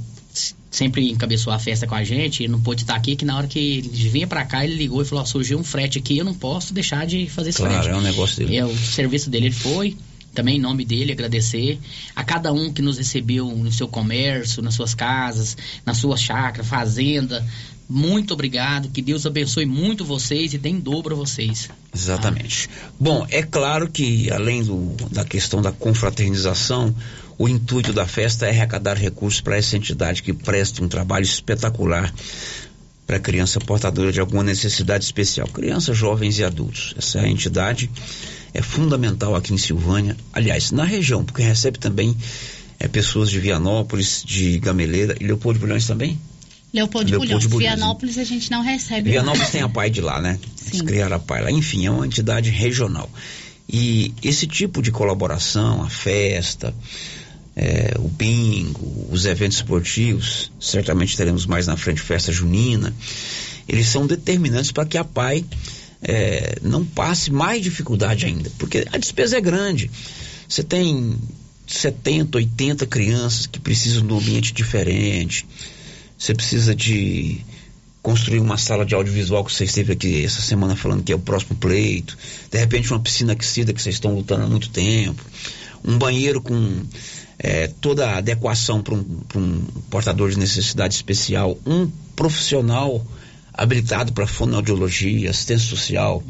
sempre 0.72 1.12
encabeçou 1.12 1.54
a 1.54 1.60
festa 1.60 1.86
com 1.86 1.94
a 1.94 2.04
gente, 2.04 2.48
não 2.48 2.60
pôde 2.60 2.82
estar 2.82 2.96
aqui, 2.96 3.16
que 3.16 3.24
na 3.24 3.38
hora 3.38 3.48
que 3.48 3.60
ele 3.60 4.10
vinha 4.10 4.26
para 4.26 4.44
cá, 4.44 4.66
ele 4.66 4.76
ligou 4.76 5.02
e 5.02 5.06
falou, 5.06 5.26
surgiu 5.26 5.60
um 5.60 5.64
frete 5.64 6.00
aqui, 6.00 6.18
eu 6.18 6.26
não 6.26 6.34
posso 6.34 6.74
deixar 6.74 7.06
de 7.06 7.30
fazer 7.30 7.52
esse 7.52 7.60
claro, 7.60 7.76
frete. 7.76 7.90
é 7.90 7.96
um 7.96 8.02
negócio 8.02 8.38
dele. 8.38 8.58
É, 8.58 8.66
o 8.66 8.76
serviço 8.76 9.30
dele, 9.30 9.48
ele 9.48 9.56
foi, 9.56 9.96
também 10.34 10.58
em 10.58 10.62
nome 10.62 10.84
dele 10.84 11.12
agradecer 11.12 11.80
a 12.16 12.24
cada 12.24 12.52
um 12.52 12.72
que 12.72 12.82
nos 12.82 12.98
recebeu 12.98 13.48
no 13.50 13.72
seu 13.72 13.88
comércio, 13.88 14.62
nas 14.62 14.74
suas 14.74 14.94
casas, 14.94 15.56
na 15.86 15.94
sua 15.94 16.18
chácara, 16.18 16.64
fazenda. 16.64 17.46
Muito 17.90 18.34
obrigado, 18.34 18.90
que 18.90 19.02
Deus 19.02 19.26
abençoe 19.26 19.66
muito 19.66 20.06
vocês 20.06 20.54
e 20.54 20.58
dê 20.58 20.70
em 20.70 20.80
dobro 20.80 21.14
a 21.14 21.18
vocês. 21.18 21.70
Exatamente. 21.94 22.70
Bom, 23.00 23.26
é 23.30 23.44
claro 23.44 23.90
que 23.90 24.32
além 24.32 24.64
do, 24.64 24.96
da 25.12 25.24
questão 25.24 25.62
da 25.62 25.72
confraternização, 25.72 26.96
o 27.38 27.48
intuito 27.48 27.94
da 27.94 28.08
festa 28.08 28.46
é 28.46 28.50
arrecadar 28.50 28.98
recursos 28.98 29.42
para 29.42 29.58
essa 29.58 29.76
entidade 29.76 30.24
que 30.24 30.34
presta 30.34 30.84
um 30.84 30.88
trabalho 30.88 31.24
espetacular 31.24 32.12
para 33.06 33.20
criança 33.20 33.60
portadora 33.60 34.12
de 34.12 34.20
alguma 34.20 34.44
necessidade 34.44 35.04
especial, 35.04 35.48
crianças, 35.48 35.98
jovens 35.98 36.40
e 36.40 36.44
adultos. 36.44 36.96
Essa 36.98 37.20
é 37.20 37.30
entidade 37.30 37.90
é 38.54 38.62
fundamental 38.62 39.36
aqui 39.36 39.54
em 39.54 39.58
Silvânia, 39.58 40.16
aliás, 40.32 40.72
na 40.72 40.84
região, 40.84 41.24
porque 41.24 41.42
recebe 41.42 41.80
também 41.80 42.16
é, 42.80 42.88
pessoas 42.88 43.30
de 43.30 43.40
Vianópolis, 43.40 44.24
de 44.26 44.60
Gameleira 44.60 45.16
e 45.20 45.26
Leopoldo 45.26 45.60
de 45.60 45.66
Bulhões 45.66 45.88
também. 45.88 46.20
Leopoldo, 46.74 47.12
Leopoldo 47.12 47.28
Bulhões. 47.28 47.44
de 47.44 47.48
Bulhões, 47.50 47.76
Vianópolis 47.76 48.18
a 48.18 48.24
gente 48.24 48.50
não 48.50 48.64
recebe. 48.64 49.12
Vianópolis 49.12 49.50
tem 49.50 49.62
a 49.62 49.70
PAI 49.70 49.90
de 49.90 50.02
lá, 50.02 50.20
né? 50.20 50.40
Eles 50.68 50.80
Sim. 50.80 50.86
criaram 50.86 51.18
a 51.18 51.20
PAI 51.20 51.44
lá. 51.44 51.52
Enfim, 51.52 51.86
é 51.86 51.92
uma 51.92 52.06
entidade 52.06 52.50
regional. 52.50 53.10
E 53.70 54.14
esse 54.24 54.48
tipo 54.48 54.82
de 54.82 54.92
colaboração, 54.92 55.84
a 55.84 55.90
festa, 55.90 56.74
é, 57.56 57.94
o 58.00 58.08
bingo, 58.08 59.08
os 59.12 59.26
eventos 59.26 59.58
esportivos, 59.58 60.52
certamente 60.60 61.16
teremos 61.16 61.46
mais 61.46 61.68
na 61.68 61.78
frente 61.78 62.02
festa 62.02 62.32
junina, 62.32 62.94
eles 63.68 63.88
são 63.88 64.08
determinantes 64.08 64.72
para 64.72 64.86
que 64.86 64.98
a 64.98 65.04
PAI 65.04 65.46
é, 66.04 66.58
não 66.62 66.86
passe 66.86 67.32
mais 67.32 67.62
dificuldade 67.62 68.26
ainda, 68.26 68.52
porque 68.58 68.86
a 68.92 68.98
despesa 68.98 69.38
é 69.38 69.42
grande. 69.42 69.90
Você 70.48 70.62
tem 70.62 71.18
70, 71.66 72.38
80 72.38 72.86
crianças 72.86 73.48
que 73.48 73.60
precisam 73.60 74.06
de 74.06 74.14
um 74.14 74.18
ambiente 74.18 74.54
diferente. 74.54 75.46
Você 76.18 76.34
precisa 76.34 76.76
de 76.76 77.42
construir 78.02 78.40
uma 78.40 78.58
sala 78.58 78.86
de 78.86 78.94
audiovisual 78.94 79.46
que 79.46 79.54
você 79.54 79.64
esteve 79.64 79.94
aqui 79.94 80.26
essa 80.26 80.42
semana 80.42 80.76
falando 80.76 81.04
que 81.04 81.14
é 81.14 81.16
o 81.16 81.20
próximo 81.20 81.56
pleito. 81.56 82.18
De 82.52 82.60
repente 82.60 82.92
uma 82.92 83.00
piscina 83.00 83.32
aquecida 83.32 83.74
que 83.74 83.82
vocês 83.82 83.96
estão 83.96 84.14
lutando 84.14 84.44
há 84.44 84.48
muito 84.48 84.70
tempo. 84.70 85.24
Um 85.86 85.98
banheiro 85.98 86.42
com 86.42 86.84
é, 87.40 87.68
toda 87.68 88.10
a 88.10 88.18
adequação 88.18 88.82
para 88.82 88.94
um, 88.94 89.06
um 89.36 89.62
portador 89.90 90.30
de 90.30 90.38
necessidade 90.38 90.96
especial. 90.96 91.58
Um 91.66 91.90
profissional 92.16 93.06
habilitado 93.54 94.14
para 94.14 94.26
fonoaudiologia, 94.26 95.30
assistência 95.30 95.70
social, 95.70 96.24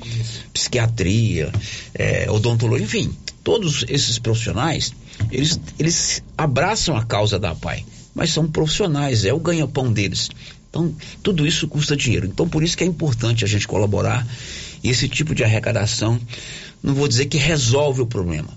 psiquiatria, 0.54 1.52
é, 1.94 2.30
odontologia, 2.30 2.86
enfim, 2.86 3.16
todos 3.44 3.86
esses 3.88 4.20
profissionais, 4.20 4.94
eles, 5.32 5.60
eles 5.80 6.24
abraçam 6.38 6.96
a 6.96 7.04
causa 7.04 7.40
da 7.40 7.56
PAI, 7.56 7.86
mas 8.14 8.32
são 8.32 8.50
profissionais, 8.50 9.26
é 9.26 9.34
o 9.34 9.40
ganha-pão 9.40 9.92
deles. 9.92 10.30
Então, 10.70 10.94
tudo 11.22 11.46
isso 11.46 11.68
custa 11.68 11.96
dinheiro. 11.96 12.26
Então, 12.26 12.50
por 12.50 12.64
isso 12.64 12.76
que 12.76 12.84
é 12.84 12.88
importante 12.88 13.46
a 13.46 13.48
gente 13.48 13.68
colaborar. 13.68 14.28
E 14.84 14.90
esse 14.90 15.08
tipo 15.08 15.36
de 15.36 15.44
arrecadação, 15.44 16.20
não 16.82 16.96
vou 16.96 17.08
dizer 17.08 17.28
que 17.28 17.38
resolve 17.38 18.02
o 18.02 18.08
problema, 18.08 18.50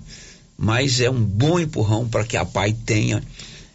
mas 0.57 0.99
é 0.99 1.09
um 1.09 1.23
bom 1.23 1.59
empurrão 1.59 2.07
para 2.07 2.23
que 2.23 2.35
a 2.35 2.43
PAI 2.43 2.73
tenha, 2.73 3.23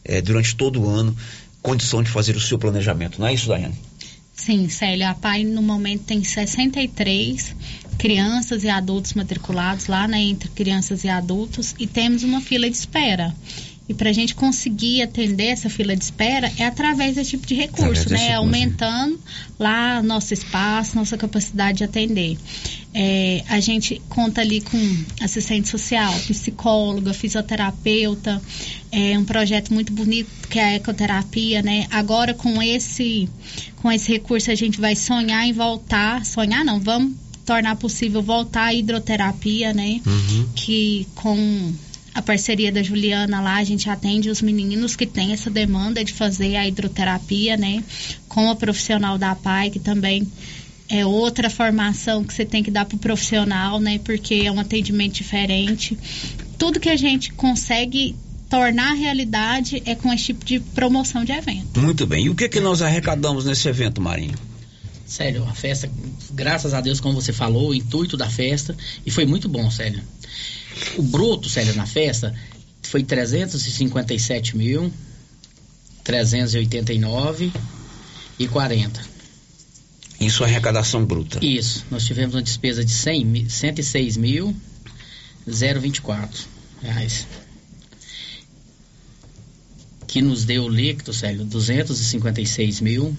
eh, 0.05 0.21
durante 0.21 0.57
todo 0.57 0.83
o 0.83 0.91
ano, 0.91 1.17
condição 1.63 2.03
de 2.03 2.11
fazer 2.11 2.35
o 2.35 2.41
seu 2.41 2.59
planejamento. 2.59 3.21
Não 3.21 3.29
é 3.29 3.33
isso, 3.33 3.47
Daiane? 3.47 3.79
Sim, 4.35 4.69
Célia, 4.69 5.11
a 5.11 5.15
PAI 5.15 5.45
no 5.45 5.63
momento 5.63 6.05
tem 6.05 6.25
63 6.25 7.55
crianças 7.99 8.65
e 8.65 8.69
adultos 8.69 9.15
matriculados 9.15 9.87
lá, 9.87 10.09
né, 10.09 10.21
entre 10.21 10.49
crianças 10.49 11.05
e 11.05 11.09
adultos, 11.09 11.75
e 11.79 11.87
temos 11.87 12.23
uma 12.25 12.41
fila 12.41 12.69
de 12.69 12.77
espera. 12.77 13.35
E 13.89 13.95
para 13.95 14.11
a 14.11 14.13
gente 14.13 14.35
conseguir 14.35 15.03
atender 15.03 15.49
essa 15.49 15.69
fila 15.69 15.95
de 15.95 16.03
espera 16.03 16.51
é 16.57 16.65
através 16.65 17.17
desse 17.17 17.31
tipo 17.31 17.47
de 17.47 17.55
recurso, 17.55 18.03
Através 18.03 18.11
né? 18.11 18.19
recurso, 18.19 18.39
Aumentando 18.39 19.21
lá 19.59 20.03
nosso 20.03 20.33
espaço, 20.33 20.97
nossa 20.97 21.17
capacidade 21.19 21.79
de 21.79 21.85
atender. 21.85 22.39
É, 22.95 23.43
a 23.49 23.59
gente 23.59 24.03
conta 24.09 24.43
ali 24.43 24.61
com 24.61 25.05
assistente 25.23 25.69
social, 25.69 26.13
psicóloga, 26.27 27.15
fisioterapeuta, 27.15 28.41
é 28.91 29.19
um 29.19 29.25
projeto 29.25 29.73
muito 29.73 29.93
bonito 29.93 30.29
que 30.49 30.59
é 30.59 30.65
a 30.65 30.75
ecoterapia, 30.75 31.63
né? 31.63 31.87
Agora 31.91 32.35
com 32.35 32.63
esse 32.63 33.29
com 33.77 33.91
esse 33.91 34.13
recurso 34.13 34.51
a 34.51 34.55
gente 34.55 34.79
vai 34.79 34.95
sonhar 34.95 35.47
em 35.47 35.53
voltar, 35.53 36.25
sonhar 36.27 36.65
não, 36.65 36.79
vamos 36.79 37.15
tornar 37.47 37.77
possível 37.77 38.23
voltar 38.23 38.65
à 38.65 38.75
hidroterapia, 38.75 39.73
né? 39.73 40.01
Que 40.55 41.07
com 41.15 41.73
a 42.15 42.21
parceria 42.21 42.71
da 42.71 42.83
Juliana 42.83 43.41
lá, 43.41 43.57
a 43.57 43.65
gente 43.65 43.89
atende 43.89 44.29
os 44.29 44.43
meninos 44.43 44.95
que 44.95 45.07
têm 45.07 45.33
essa 45.33 45.49
demanda 45.49 46.05
de 46.05 46.13
fazer 46.13 46.57
a 46.57 46.69
hidroterapia, 46.69 47.57
né? 47.57 47.83
Com 48.29 48.51
a 48.51 48.55
profissional 48.55 49.17
da 49.17 49.35
PAI, 49.35 49.71
que 49.71 49.79
também 49.79 50.31
é 50.93 51.07
outra 51.07 51.49
formação 51.49 52.23
que 52.23 52.35
você 52.35 52.45
tem 52.45 52.63
que 52.63 52.71
dar 52.71 52.85
pro 52.85 52.99
profissional, 52.99 53.81
né? 53.81 53.99
Porque 54.05 54.35
é 54.35 54.53
um 54.53 54.61
atendimento 54.61 55.15
diferente. 55.15 55.99
Tudo 56.59 56.79
que 56.79 56.91
a 56.91 56.97
gente 56.97 57.33
consegue 57.33 58.15
tornar 58.51 58.93
realidade 58.93 59.83
é 59.87 59.95
com 59.95 60.13
esse 60.13 60.27
tipo 60.27 60.45
de 60.45 60.61
promoção 60.61 61.25
de 61.25 61.33
evento. 61.33 61.81
Muito 61.81 62.07
bem. 62.07 62.27
E 62.27 62.29
o 62.29 62.35
que 62.35 62.47
que 62.47 62.61
nós 62.61 62.83
arrecadamos 62.83 63.47
nesse 63.47 63.67
evento, 63.71 64.03
Marinho? 64.03 64.35
Sério, 65.07 65.45
a 65.49 65.55
festa, 65.55 65.91
graças 66.31 66.75
a 66.75 66.81
Deus, 66.83 67.01
como 67.01 67.15
você 67.15 67.33
falou, 67.33 67.71
o 67.71 67.75
intuito 67.75 68.15
da 68.15 68.29
festa, 68.29 68.77
e 69.07 69.11
foi 69.11 69.25
muito 69.25 69.49
bom, 69.49 69.71
Célio. 69.71 70.03
O 70.99 71.03
bruto, 71.03 71.49
Célio, 71.49 71.75
na 71.75 71.87
festa, 71.87 72.35
foi 72.83 73.03
357 73.03 74.59
mil, 74.59 74.93
389 76.05 77.51
e 78.39 78.47
40. 78.47 79.12
Isso 80.25 80.45
é 80.45 80.47
arrecadação 80.47 81.05
bruta. 81.05 81.45
Isso, 81.45 81.85
nós 81.91 82.05
tivemos 82.05 82.35
uma 82.35 82.43
despesa 82.43 82.85
de 82.85 82.93
100, 82.93 83.25
mi- 83.25 83.51
106 83.51 84.17
mil, 84.17 84.55
024 85.47 86.47
reais. 86.83 87.27
Que 90.07 90.21
nos 90.23 90.45
deu 90.45 90.69
líquido, 90.69 91.13
Célio, 91.13 91.45
256 91.45 92.81
mil, 92.81 93.17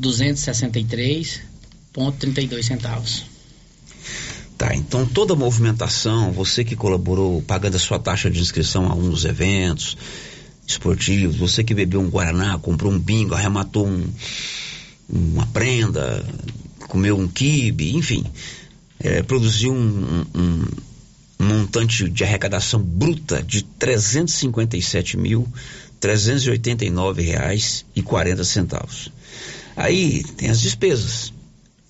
263,32 0.00 2.62
centavos. 2.62 3.24
Tá, 4.56 4.72
então 4.74 5.04
toda 5.06 5.32
a 5.32 5.36
movimentação, 5.36 6.30
você 6.30 6.62
que 6.64 6.76
colaborou 6.76 7.42
pagando 7.42 7.76
a 7.76 7.80
sua 7.80 7.98
taxa 7.98 8.30
de 8.30 8.38
inscrição 8.40 8.88
a 8.90 8.94
um 8.94 9.10
dos 9.10 9.24
eventos 9.24 9.96
esportivos, 10.66 11.36
você 11.36 11.62
que 11.64 11.74
bebeu 11.74 12.00
um 12.00 12.08
Guaraná, 12.08 12.56
comprou 12.58 12.90
um 12.92 12.98
bingo, 12.98 13.34
arrematou 13.34 13.86
um, 13.86 14.06
uma 15.08 15.46
prenda, 15.48 16.24
comeu 16.88 17.18
um 17.18 17.28
quibe, 17.28 17.94
enfim, 17.96 18.24
é, 19.00 19.22
produziu 19.22 19.72
um, 19.72 20.24
um- 20.34 20.66
um 21.40 21.44
montante 21.46 22.08
de 22.08 22.24
arrecadação 22.24 22.80
bruta 22.80 23.42
de 23.42 23.62
357 23.62 25.16
mil 25.16 25.46
389 26.00 27.22
reais 27.22 27.84
e 27.94 28.02
40 28.02 28.44
centavos. 28.44 29.10
Aí 29.76 30.22
tem 30.36 30.48
as 30.50 30.60
despesas. 30.60 31.32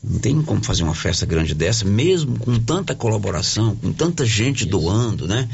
Não 0.02 0.18
tem 0.18 0.42
como 0.42 0.62
fazer 0.62 0.82
uma 0.82 0.94
festa 0.94 1.24
grande 1.26 1.54
dessa, 1.54 1.84
mesmo 1.84 2.38
com 2.38 2.58
tanta 2.58 2.94
colaboração, 2.94 3.74
com 3.76 3.92
tanta 3.92 4.24
gente 4.26 4.64
doando, 4.66 5.26
né? 5.26 5.48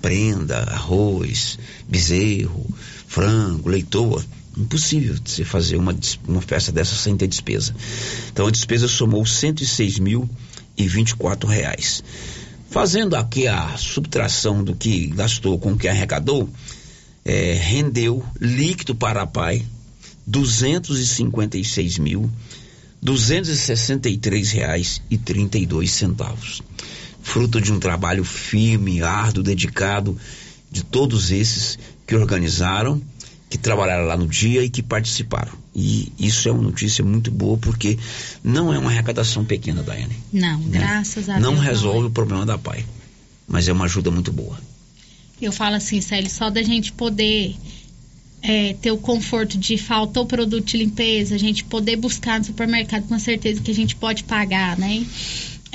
Prenda, 0.00 0.58
arroz, 0.64 1.58
bezerro, 1.88 2.64
frango, 3.08 3.68
leitoa. 3.68 4.24
Impossível 4.56 5.16
você 5.24 5.44
fazer 5.44 5.76
uma, 5.76 5.94
uma 6.26 6.40
festa 6.40 6.72
dessa 6.72 6.94
sem 6.94 7.16
ter 7.16 7.26
despesa. 7.26 7.74
Então 8.32 8.46
a 8.46 8.50
despesa 8.50 8.88
somou 8.88 9.26
106 9.26 9.98
mil 9.98 10.28
e 10.76 10.88
24 10.88 11.48
reais. 11.48 12.02
Fazendo 12.70 13.16
aqui 13.16 13.46
a 13.46 13.76
subtração 13.76 14.64
do 14.64 14.74
que 14.74 15.08
gastou 15.08 15.58
com 15.58 15.72
o 15.72 15.76
que 15.76 15.88
arrecadou, 15.88 16.48
eh, 17.24 17.54
rendeu 17.54 18.24
líquido 18.40 18.94
para 18.94 19.22
a 19.22 19.26
PAI 19.26 19.64
256 20.26 21.98
mil 21.98 22.30
263 23.02 24.50
reais 24.52 25.02
32 25.16 25.92
centavos. 25.92 26.62
Fruto 27.22 27.60
de 27.60 27.72
um 27.72 27.78
trabalho 27.78 28.24
firme, 28.24 29.02
árduo, 29.02 29.42
dedicado 29.42 30.18
de 30.70 30.84
todos 30.84 31.30
esses 31.30 31.78
que 32.06 32.14
organizaram, 32.14 33.00
que 33.48 33.56
trabalharam 33.56 34.04
lá 34.06 34.16
no 34.16 34.26
dia 34.26 34.62
e 34.64 34.68
que 34.68 34.82
participaram. 34.82 35.52
E 35.74 36.12
isso 36.18 36.48
é 36.48 36.52
uma 36.52 36.62
notícia 36.62 37.04
muito 37.04 37.30
boa 37.30 37.56
porque 37.58 37.98
não 38.42 38.72
é 38.72 38.78
uma 38.78 38.90
arrecadação 38.90 39.44
pequena, 39.44 39.82
Daiane. 39.82 40.16
Não, 40.32 40.60
graças 40.62 41.28
a 41.28 41.38
Não 41.38 41.52
Deus. 41.54 41.64
resolve 41.64 42.06
o 42.08 42.10
problema 42.10 42.44
da 42.44 42.58
PAI, 42.58 42.84
mas 43.46 43.68
é 43.68 43.72
uma 43.72 43.84
ajuda 43.84 44.10
muito 44.10 44.32
boa. 44.32 44.58
Eu 45.40 45.52
falo 45.52 45.76
assim, 45.76 46.00
Célio, 46.00 46.30
só 46.30 46.48
da 46.50 46.62
gente 46.62 46.92
poder 46.92 47.54
é, 48.42 48.74
ter 48.74 48.90
o 48.90 48.96
conforto 48.96 49.58
de 49.58 49.76
faltou 49.76 50.24
produto 50.24 50.64
de 50.64 50.78
limpeza, 50.78 51.34
a 51.34 51.38
gente 51.38 51.62
poder 51.64 51.96
buscar 51.96 52.38
no 52.38 52.44
supermercado 52.44 53.06
com 53.06 53.18
certeza 53.18 53.60
que 53.60 53.70
a 53.70 53.74
gente 53.74 53.94
pode 53.96 54.24
pagar, 54.24 54.78
né? 54.78 55.04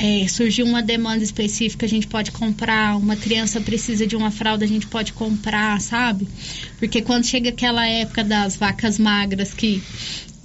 É, 0.02 0.28
surgiu 0.28 0.66
uma 0.66 0.82
demanda 0.82 1.24
específica, 1.24 1.86
a 1.86 1.90
gente 1.90 2.08
pode 2.08 2.32
comprar. 2.32 2.98
Uma 2.98 3.16
criança 3.16 3.62
precisa 3.62 4.08
de 4.08 4.16
uma 4.16 4.32
fralda, 4.32 4.66
a 4.66 4.68
gente 4.68 4.88
pode 4.88 5.14
comprar, 5.14 5.80
sabe? 5.80 6.28
Porque 6.80 7.04
quando 7.04 7.24
chega 7.24 7.50
aquela 7.50 7.88
época 7.88 8.24
das 8.24 8.58
vacas 8.58 8.98
magras 8.98 9.54
que 9.54 9.84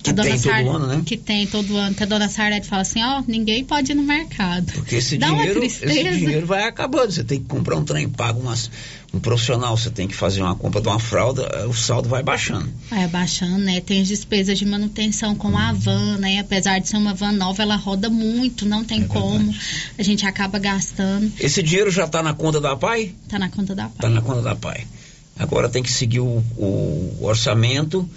Que 0.07 0.23
tem 0.23 0.39
todo 0.39 0.71
ano, 0.71 0.87
né? 0.87 1.03
Que 1.05 1.17
tem 1.17 1.47
todo 1.47 1.77
ano. 1.77 1.95
Que 1.95 2.03
a 2.03 2.07
dona 2.07 2.29
Sarlete 2.29 2.67
fala 2.67 2.83
assim, 2.83 3.03
ó, 3.03 3.23
ninguém 3.27 3.65
pode 3.65 3.93
ir 3.93 3.95
no 3.95 4.03
mercado. 4.03 4.73
Porque 4.73 4.97
esse 4.97 5.19
Dá 5.19 5.29
dinheiro, 5.29 5.65
esse 5.65 5.87
dinheiro 5.87 6.47
vai 6.47 6.65
acabando. 6.65 7.13
Você 7.13 7.25
tem 7.25 7.41
que 7.41 7.47
comprar 7.47 7.77
um 7.77 7.85
trem 7.85 8.09
pago, 8.09 8.41
umas, 8.41 8.71
um 9.13 9.21
profissional, 9.21 9.77
você 9.77 9.91
tem 9.91 10.07
que 10.07 10.15
fazer 10.15 10.43
uma 10.43 10.55
compra 10.55 10.81
de 10.81 10.89
uma 10.89 10.99
fralda, 10.99 11.43
eh, 11.55 11.67
o 11.67 11.73
saldo 11.73 12.09
vai 12.09 12.23
baixando. 12.23 12.69
Vai 12.91 13.07
baixando, 13.09 13.59
né? 13.59 13.81
Tem 13.81 14.01
as 14.03 14.09
despesas 14.09 14.59
de 14.59 14.67
manutenção 14.67 15.35
com 15.35 15.57
a 15.57 15.73
van, 15.73 16.19
né? 16.19 16.39
Apesar 16.39 16.79
de 16.79 16.89
ser 16.89 16.97
uma 16.97 17.15
van 17.15 17.33
nova, 17.33 17.63
ela 17.63 17.77
roda 17.77 18.09
muito, 18.09 18.67
não 18.67 18.85
tem 18.85 19.07
como. 19.07 19.55
A 19.99 20.03
gente 20.03 20.27
acaba 20.27 20.59
gastando. 20.59 21.33
Esse 21.41 21.63
dinheiro 21.63 21.91
já 21.91 22.05
está 22.05 22.23
na 22.23 22.35
conta 22.35 22.61
da 22.61 22.77
PAI? 22.77 23.15
Tá 23.29 23.39
na 23.39 23.49
conta 23.49 23.75
da 23.75 23.87
Está 23.87 24.09
na 24.09 24.21
conta 24.21 24.43
da 24.43 24.55
PAI. 24.55 24.87
Agora 25.39 25.69
tem 25.69 25.83
que 25.83 25.93
seguir 25.93 26.21
o, 26.21 26.43
o 26.57 27.19
orçamento, 27.21 28.09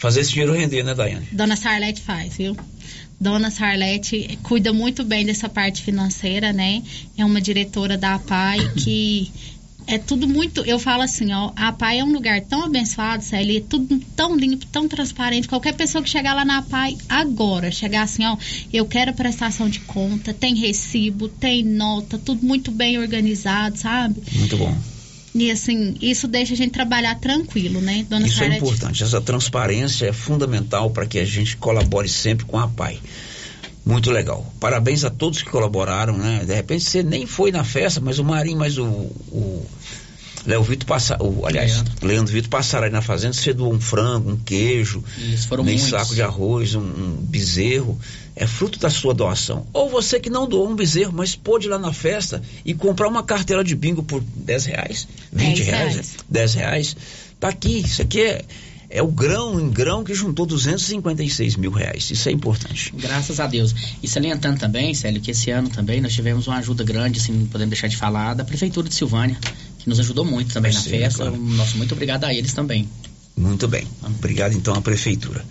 fazer 0.00 0.22
esse 0.22 0.30
dinheiro 0.30 0.52
render, 0.52 0.82
né, 0.82 0.94
Daiane? 0.94 1.28
Dona 1.30 1.54
Sarlete 1.54 2.00
faz, 2.00 2.36
viu? 2.36 2.56
Dona 3.20 3.50
Sarlete 3.50 4.38
cuida 4.42 4.72
muito 4.72 5.04
bem 5.04 5.26
dessa 5.26 5.48
parte 5.48 5.82
financeira, 5.82 6.52
né? 6.54 6.82
É 7.18 7.24
uma 7.24 7.40
diretora 7.40 7.98
da 7.98 8.14
APAI 8.14 8.72
que 8.78 9.30
é 9.86 9.98
tudo 9.98 10.26
muito. 10.26 10.64
Eu 10.64 10.78
falo 10.78 11.02
assim, 11.02 11.32
ó, 11.34 11.52
a 11.54 11.68
APAI 11.68 11.98
é 11.98 12.04
um 12.04 12.12
lugar 12.12 12.40
tão 12.40 12.64
abençoado, 12.64 13.22
Célia, 13.22 13.58
é 13.58 13.60
tudo 13.60 14.00
tão 14.16 14.34
limpo, 14.34 14.64
tão 14.66 14.88
transparente. 14.88 15.46
Qualquer 15.46 15.74
pessoa 15.74 16.02
que 16.02 16.08
chegar 16.08 16.32
lá 16.32 16.46
na 16.46 16.58
APAI 16.58 16.96
agora, 17.06 17.70
chegar 17.70 18.02
assim, 18.02 18.24
ó, 18.24 18.38
eu 18.72 18.86
quero 18.86 19.12
prestação 19.12 19.68
de 19.68 19.80
conta, 19.80 20.32
tem 20.32 20.54
recibo, 20.54 21.28
tem 21.28 21.62
nota, 21.62 22.16
tudo 22.16 22.46
muito 22.46 22.70
bem 22.70 22.98
organizado, 22.98 23.76
sabe? 23.76 24.22
Muito 24.32 24.56
bom. 24.56 24.74
E 25.34 25.50
assim, 25.50 25.94
isso 26.00 26.26
deixa 26.26 26.54
a 26.54 26.56
gente 26.56 26.72
trabalhar 26.72 27.14
tranquilo, 27.16 27.80
né? 27.80 28.04
Dona 28.08 28.26
Isso 28.26 28.42
é 28.42 28.48
importante. 28.56 29.02
Essa 29.02 29.20
transparência 29.20 30.06
é 30.06 30.12
fundamental 30.12 30.90
para 30.90 31.06
que 31.06 31.18
a 31.18 31.24
gente 31.24 31.56
colabore 31.56 32.08
sempre 32.08 32.44
com 32.44 32.58
a 32.58 32.66
PAI. 32.66 32.98
Muito 33.86 34.10
legal. 34.10 34.52
Parabéns 34.58 35.04
a 35.04 35.10
todos 35.10 35.42
que 35.42 35.50
colaboraram, 35.50 36.16
né? 36.18 36.44
De 36.44 36.54
repente 36.54 36.84
você 36.84 37.02
nem 37.02 37.26
foi 37.26 37.52
na 37.52 37.64
festa, 37.64 38.00
mas 38.00 38.18
o 38.18 38.24
Marinho, 38.24 38.58
mas 38.58 38.76
o, 38.76 38.84
o 38.84 39.66
Léo 40.46 40.62
Vitor 40.62 40.86
passaram, 40.86 41.26
o, 41.26 41.46
aliás, 41.46 41.84
Leandro, 42.02 42.32
Vitor 42.32 42.48
passaram 42.50 42.86
aí 42.86 42.90
na 42.92 43.02
fazenda, 43.02 43.34
você 43.34 43.52
doou 43.52 43.72
um 43.72 43.80
frango, 43.80 44.30
um 44.30 44.36
queijo, 44.36 45.04
Isso, 45.18 45.48
foram 45.48 45.64
meio 45.64 45.78
muitos. 45.78 45.90
saco 45.90 46.14
de 46.14 46.22
arroz, 46.22 46.74
um, 46.74 46.80
um 46.80 47.16
bezerro. 47.20 47.98
É 48.34 48.46
fruto 48.46 48.78
da 48.78 48.88
sua 48.88 49.12
doação. 49.12 49.66
Ou 49.72 49.90
você 49.90 50.18
que 50.18 50.30
não 50.30 50.48
doou 50.48 50.66
um 50.66 50.74
bezerro, 50.74 51.12
mas 51.12 51.36
pôde 51.36 51.66
ir 51.66 51.70
lá 51.70 51.78
na 51.78 51.92
festa 51.92 52.40
e 52.64 52.72
comprar 52.72 53.08
uma 53.08 53.22
carteira 53.22 53.62
de 53.62 53.74
bingo 53.74 54.02
por 54.02 54.22
10 54.22 54.64
reais, 54.64 55.08
20 55.30 55.56
10 55.56 55.68
reais, 55.68 55.92
reais. 55.92 56.16
10 56.28 56.54
reais. 56.54 56.96
Tá 57.38 57.48
aqui, 57.48 57.80
isso 57.80 58.00
aqui 58.00 58.22
é, 58.22 58.44
é 58.88 59.02
o 59.02 59.08
grão 59.08 59.60
em 59.60 59.68
grão 59.70 60.02
que 60.02 60.14
juntou 60.14 60.46
256 60.46 61.56
mil 61.56 61.70
reais. 61.70 62.10
Isso 62.10 62.28
é 62.28 62.32
importante. 62.32 62.92
Graças 62.96 63.40
a 63.40 63.46
Deus. 63.46 63.74
E 64.02 64.08
salientando 64.08 64.58
também, 64.58 64.94
Célio, 64.94 65.20
que 65.20 65.32
esse 65.32 65.50
ano 65.50 65.68
também 65.68 66.00
nós 66.00 66.12
tivemos 66.12 66.46
uma 66.46 66.56
ajuda 66.56 66.82
grande, 66.82 67.20
assim, 67.20 67.32
não 67.32 67.46
podemos 67.46 67.70
deixar 67.70 67.88
de 67.88 67.96
falar, 67.96 68.34
da 68.34 68.44
Prefeitura 68.44 68.88
de 68.88 68.94
Silvânia, 68.94 69.38
que 69.82 69.88
nos 69.88 69.98
ajudou 70.00 70.24
muito 70.24 70.52
também 70.52 70.72
na 70.72 70.80
Sim, 70.80 70.90
festa. 70.90 71.24
claro. 71.24 71.36
Nosso 71.36 71.76
muito 71.76 71.92
obrigado 71.92 72.24
a 72.24 72.34
eles 72.34 72.52
também. 72.52 72.88
Muito 73.36 73.66
bem. 73.68 73.86
Obrigado 74.02 74.54
então 74.54 74.74
à 74.74 74.80
prefeitura. 74.80 75.44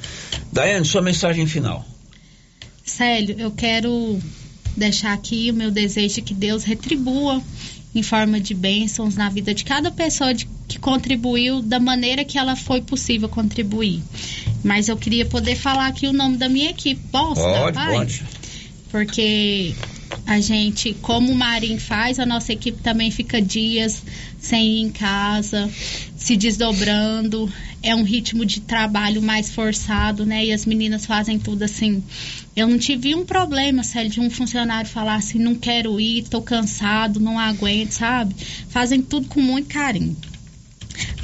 Daiane, 0.52 0.86
sua 0.86 1.02
mensagem 1.02 1.48
final. 1.48 1.86
Célio, 2.86 3.36
eu 3.40 3.52
quero 3.52 4.20
deixar 4.76 5.14
aqui 5.14 5.50
o 5.52 5.54
meu 5.54 5.72
desejo 5.72 6.16
de 6.16 6.22
que 6.22 6.34
Deus 6.34 6.64
retribua 6.64 7.42
em 7.96 8.04
forma 8.04 8.40
de 8.40 8.54
bênçãos 8.54 9.16
na 9.16 9.30
vida 9.30 9.54
de 9.54 9.64
cada 9.64 9.90
pessoa 9.92 10.34
de- 10.34 10.48
que 10.68 10.78
contribuiu 10.78 11.62
da 11.62 11.80
maneira 11.80 12.24
que 12.24 12.38
ela 12.38 12.56
foi 12.56 12.82
possível 12.82 13.28
contribuir. 13.28 14.02
Mas 14.64 14.88
eu 14.88 14.96
queria 14.98 15.26
poder 15.26 15.56
falar 15.56 15.88
aqui 15.88 16.08
o 16.08 16.14
nome 16.14 16.38
da 16.38 16.48
minha 16.48 16.70
equipe. 16.70 17.02
Posso? 17.12 17.42
Pode, 17.42 17.74
Pai? 17.76 17.96
pode. 17.96 18.24
Porque 18.92 19.74
a 20.26 20.40
gente, 20.40 20.94
como 21.02 21.32
o 21.32 21.36
Marim 21.36 21.78
faz, 21.78 22.20
a 22.20 22.26
nossa 22.26 22.54
equipe 22.54 22.82
também 22.82 23.12
fica 23.12 23.42
dias 23.42 24.04
sem 24.40 24.78
ir 24.78 24.82
em 24.82 24.90
casa, 24.90 25.70
se 26.16 26.38
desdobrando. 26.38 27.52
É 27.82 27.96
um 27.96 28.04
ritmo 28.04 28.46
de 28.46 28.62
trabalho 28.62 29.22
mais 29.22 29.50
forçado, 29.50 30.26
né? 30.26 30.46
E 30.46 30.52
as 30.52 30.66
meninas 30.66 31.06
fazem 31.06 31.40
tudo 31.40 31.64
assim. 31.64 32.04
Eu 32.56 32.68
não 32.68 32.78
tive 32.78 33.16
um 33.16 33.26
problema, 33.26 33.84
Célio, 33.84 34.12
de 34.12 34.20
um 34.20 34.30
funcionário 34.30 34.90
falar 34.90 35.16
assim, 35.16 35.40
não 35.40 35.56
quero 35.56 36.00
ir, 36.00 36.24
tô 36.24 36.42
cansado, 36.42 37.20
não 37.20 37.40
aguento, 37.40 37.92
sabe? 37.92 38.36
Fazem 38.70 39.02
tudo 39.02 39.28
com 39.28 39.42
muito 39.42 39.70
carinho. 39.70 40.16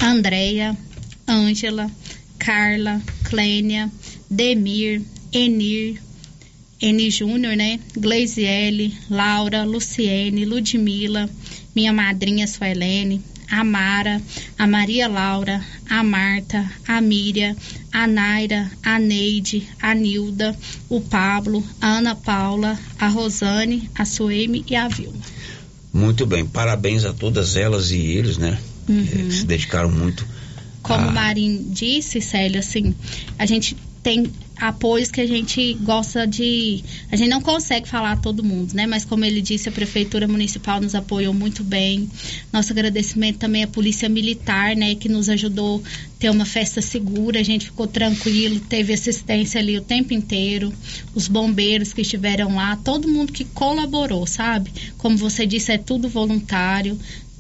Andréia, 0.01 0.77
Ângela, 1.27 1.91
Carla, 2.37 3.01
Clênia, 3.23 3.91
Demir, 4.29 5.01
Enir, 5.31 6.01
N 6.85 7.09
Júnior, 7.09 7.55
né? 7.55 7.79
Gleisiele, 7.97 8.93
Laura, 9.09 9.63
Luciene, 9.63 10.45
Ludmila, 10.45 11.27
minha 11.75 11.91
madrinha 11.91 12.45
Suelene, 12.45 13.21
a 13.49 13.63
Mara, 13.63 14.21
a 14.55 14.67
Maria 14.67 15.07
Laura, 15.07 15.65
a 15.89 16.03
Marta, 16.03 16.69
a 16.87 17.01
Miriam, 17.01 17.55
a 17.91 18.05
Naira, 18.05 18.69
a 18.83 18.99
Neide, 18.99 19.67
a 19.81 19.95
Nilda, 19.95 20.55
o 20.87 21.01
Pablo, 21.01 21.63
a 21.81 21.87
Ana 21.97 22.15
Paula, 22.15 22.77
a 22.99 23.07
Rosane, 23.07 23.89
a 23.95 24.05
Sueme 24.05 24.63
e 24.69 24.75
a 24.75 24.87
Vilma. 24.87 25.21
Muito 25.91 26.25
bem. 26.27 26.45
Parabéns 26.45 27.03
a 27.03 27.13
todas 27.13 27.55
elas 27.55 27.89
e 27.89 27.97
eles, 27.97 28.37
né? 28.37 28.59
Uhum. 28.87 29.05
Que 29.05 29.31
se 29.31 29.45
dedicaram 29.45 29.89
muito. 29.89 30.23
Como 30.83 31.07
o 31.07 31.11
Marim 31.11 31.65
disse, 31.71 32.21
Célia, 32.21 32.59
assim, 32.59 32.93
a 33.39 33.45
gente 33.47 33.75
tem 34.05 34.31
apoios 34.55 35.09
que 35.09 35.19
a 35.19 35.25
gente 35.25 35.73
gosta 35.81 36.27
de. 36.27 36.83
A 37.11 37.15
gente 37.15 37.27
não 37.27 37.41
consegue 37.41 37.89
falar 37.89 38.11
a 38.11 38.15
todo 38.15 38.43
mundo, 38.43 38.71
né? 38.75 38.85
Mas 38.85 39.03
como 39.03 39.25
ele 39.25 39.41
disse, 39.41 39.67
a 39.67 39.71
Prefeitura 39.71 40.27
Municipal 40.27 40.79
nos 40.79 40.93
apoiou 40.93 41.33
muito 41.33 41.63
bem. 41.63 42.07
Nosso 42.53 42.71
agradecimento 42.71 43.39
também 43.39 43.63
à 43.63 43.67
Polícia 43.67 44.07
Militar, 44.07 44.75
né? 44.75 44.93
Que 44.93 45.09
nos 45.09 45.27
ajudou 45.27 45.83
a 45.83 46.19
ter 46.19 46.29
uma 46.29 46.45
festa 46.45 46.83
segura, 46.83 47.39
a 47.39 47.43
gente 47.43 47.65
ficou 47.65 47.87
tranquilo, 47.87 48.59
teve 48.59 48.93
assistência 48.93 49.59
ali 49.59 49.75
o 49.75 49.81
tempo 49.81 50.13
inteiro. 50.13 50.71
Os 51.15 51.27
bombeiros 51.27 51.91
que 51.91 52.01
estiveram 52.01 52.55
lá, 52.55 52.75
todo 52.75 53.07
mundo 53.07 53.33
que 53.33 53.43
colaborou, 53.43 54.27
sabe? 54.27 54.71
Como 54.99 55.17
você 55.17 55.47
disse, 55.47 55.71
é 55.71 55.79
tudo 55.79 56.07
voluntário. 56.07 56.95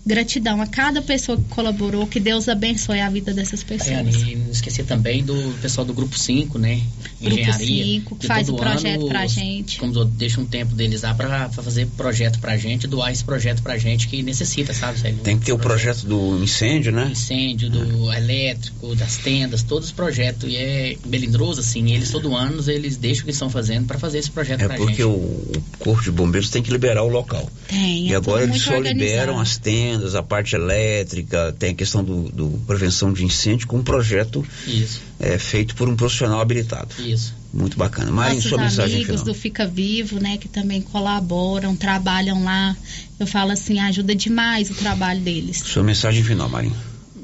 Gratidão 0.05 0.61
a 0.61 0.67
cada 0.67 1.01
pessoa 1.01 1.37
que 1.37 1.43
colaborou, 1.45 2.05
que 2.05 2.19
Deus 2.19 2.47
abençoe 2.47 2.99
a 2.99 3.09
vida 3.09 3.33
dessas 3.33 3.63
pessoas. 3.63 3.89
Daiane, 3.89 4.33
e 4.33 4.35
não 4.35 4.51
esqueci 4.51 4.83
também 4.83 5.23
do 5.23 5.33
pessoal 5.61 5.85
do 5.85 5.93
Grupo 5.93 6.17
5, 6.17 6.59
né? 6.59 6.81
Grupo 7.19 7.39
Engenharia. 7.39 7.83
5, 7.85 8.15
que 8.17 8.27
faz 8.27 8.47
o 8.49 8.51
todo 8.53 8.61
projeto 8.61 8.99
ano, 9.01 9.07
pra 9.07 9.25
gente. 9.25 9.79
Como 9.79 9.93
eu 9.97 10.05
deixo 10.05 10.41
um 10.41 10.45
tempo 10.45 10.75
deles 10.75 11.01
lá 11.01 11.13
pra, 11.13 11.49
pra 11.49 11.63
fazer 11.63 11.87
projeto 11.97 12.39
pra 12.39 12.55
gente, 12.57 12.85
doar 12.87 13.11
esse 13.11 13.23
projeto 13.23 13.63
pra 13.63 13.77
gente 13.77 14.07
que 14.07 14.21
necessita, 14.21 14.73
sabe, 14.73 14.99
Célio? 14.99 15.19
Tem 15.23 15.39
que 15.39 15.45
ter 15.45 15.53
o 15.53 15.57
projeto 15.57 16.05
do 16.05 16.41
incêndio, 16.43 16.91
né? 16.91 17.09
incêndio, 17.11 17.69
do 17.69 18.11
elétrico, 18.13 18.95
das 18.95 19.17
tendas, 19.17 19.63
todos 19.63 19.87
os 19.87 19.91
projetos. 19.91 20.49
E 20.51 20.55
é 20.55 20.97
melindroso, 21.05 21.61
assim, 21.61 21.91
eles 21.93 22.11
todo 22.11 22.35
ano 22.35 22.63
eles 22.69 22.97
deixam 22.97 23.23
o 23.23 23.25
que 23.25 23.31
estão 23.31 23.49
fazendo 23.49 23.85
pra 23.87 23.97
fazer 23.97 24.19
esse 24.19 24.29
projeto 24.29 24.61
É 24.61 24.67
pra 24.67 24.77
porque 24.77 24.93
gente. 24.93 25.03
o, 25.03 25.09
o 25.09 25.63
Corpo 25.79 26.03
de 26.03 26.11
Bombeiros 26.11 26.49
tem 26.49 26.61
que 26.61 26.69
liberar 26.71 27.03
o 27.03 27.07
local. 27.09 27.49
Tem, 27.67 28.07
E 28.09 28.13
é 28.13 28.15
agora 28.15 28.43
eles 28.43 28.61
só 28.61 28.75
organizado. 28.75 28.99
liberam 28.99 29.39
as 29.39 29.57
tendas, 29.57 29.94
a 30.15 30.23
parte 30.23 30.55
elétrica, 30.55 31.55
tem 31.57 31.71
a 31.71 31.73
questão 31.73 32.03
do, 32.03 32.23
do 32.29 32.47
prevenção 32.67 33.13
de 33.13 33.23
incêndio 33.23 33.67
com 33.67 33.77
um 33.77 33.83
projeto 33.83 34.45
Isso, 34.67 35.01
é, 35.19 35.37
feito 35.37 35.75
por 35.75 35.87
um 35.87 35.95
profissional 35.95 36.39
habilitado. 36.39 36.89
isso. 36.99 37.33
Muito 37.53 37.77
bacana. 37.77 38.11
Marinho, 38.11 38.35
Nossos 38.35 38.49
sua 38.49 38.61
mensagem 38.61 38.95
amigos 38.95 39.21
final. 39.21 39.25
do 39.25 39.33
Fica 39.33 39.65
Vivo, 39.65 40.19
né, 40.19 40.37
que 40.37 40.49
também 40.49 40.81
colaboram, 40.81 41.73
trabalham 41.73 42.43
lá. 42.43 42.75
Eu 43.17 43.25
falo 43.25 43.51
assim, 43.51 43.79
ajuda 43.79 44.13
demais 44.13 44.69
o 44.69 44.73
trabalho 44.73 45.21
deles. 45.21 45.63
Sua 45.65 45.81
mensagem 45.81 46.21
final, 46.21 46.49
Marinho. 46.49 46.75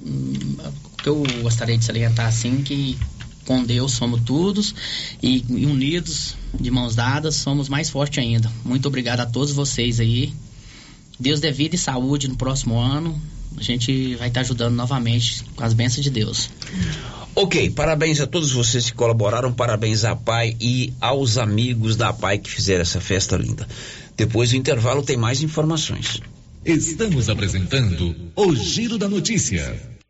O 0.06 1.04
que 1.04 1.10
eu 1.10 1.22
gostaria 1.42 1.78
de 1.78 1.84
salientar, 1.84 2.28
assim, 2.28 2.62
que 2.64 2.98
com 3.46 3.64
Deus 3.64 3.92
somos 3.92 4.22
todos 4.22 4.74
e, 5.22 5.44
e 5.50 5.66
unidos, 5.66 6.36
de 6.58 6.72
mãos 6.72 6.96
dadas, 6.96 7.36
somos 7.36 7.68
mais 7.68 7.90
fortes 7.90 8.20
ainda. 8.20 8.50
Muito 8.64 8.88
obrigado 8.88 9.20
a 9.20 9.26
todos 9.26 9.52
vocês 9.52 10.00
aí. 10.00 10.34
Deus 11.22 11.40
dê 11.40 11.52
vida 11.52 11.76
e 11.76 11.78
saúde 11.78 12.28
no 12.28 12.36
próximo 12.36 12.80
ano. 12.80 13.20
A 13.56 13.62
gente 13.62 14.16
vai 14.16 14.30
estar 14.30 14.42
ajudando 14.42 14.74
novamente 14.74 15.44
com 15.56 15.64
as 15.64 15.74
bênçãos 15.74 16.04
de 16.04 16.10
Deus. 16.10 16.50
Ok, 17.36 17.70
parabéns 17.70 18.20
a 18.20 18.28
todos 18.28 18.52
vocês 18.52 18.90
que 18.90 18.96
colaboraram, 18.96 19.54
parabéns 19.54 20.04
à 20.04 20.16
PAI 20.16 20.58
e 20.60 20.94
aos 21.00 21.38
amigos 21.38 21.96
da 21.96 22.12
PAI 22.12 22.40
que 22.40 22.50
fizeram 22.50 22.82
essa 22.82 23.00
festa 23.00 23.38
linda. 23.38 23.68
Depois 24.18 24.50
do 24.50 24.58
intervalo 24.58 25.04
tem 25.04 25.16
mais 25.16 25.44
informações. 25.44 26.20
Estamos 26.66 27.30
apresentando 27.30 28.16
o 28.36 28.56
Giro 28.56 28.98
da 28.98 29.08
Notícia. 29.08 30.01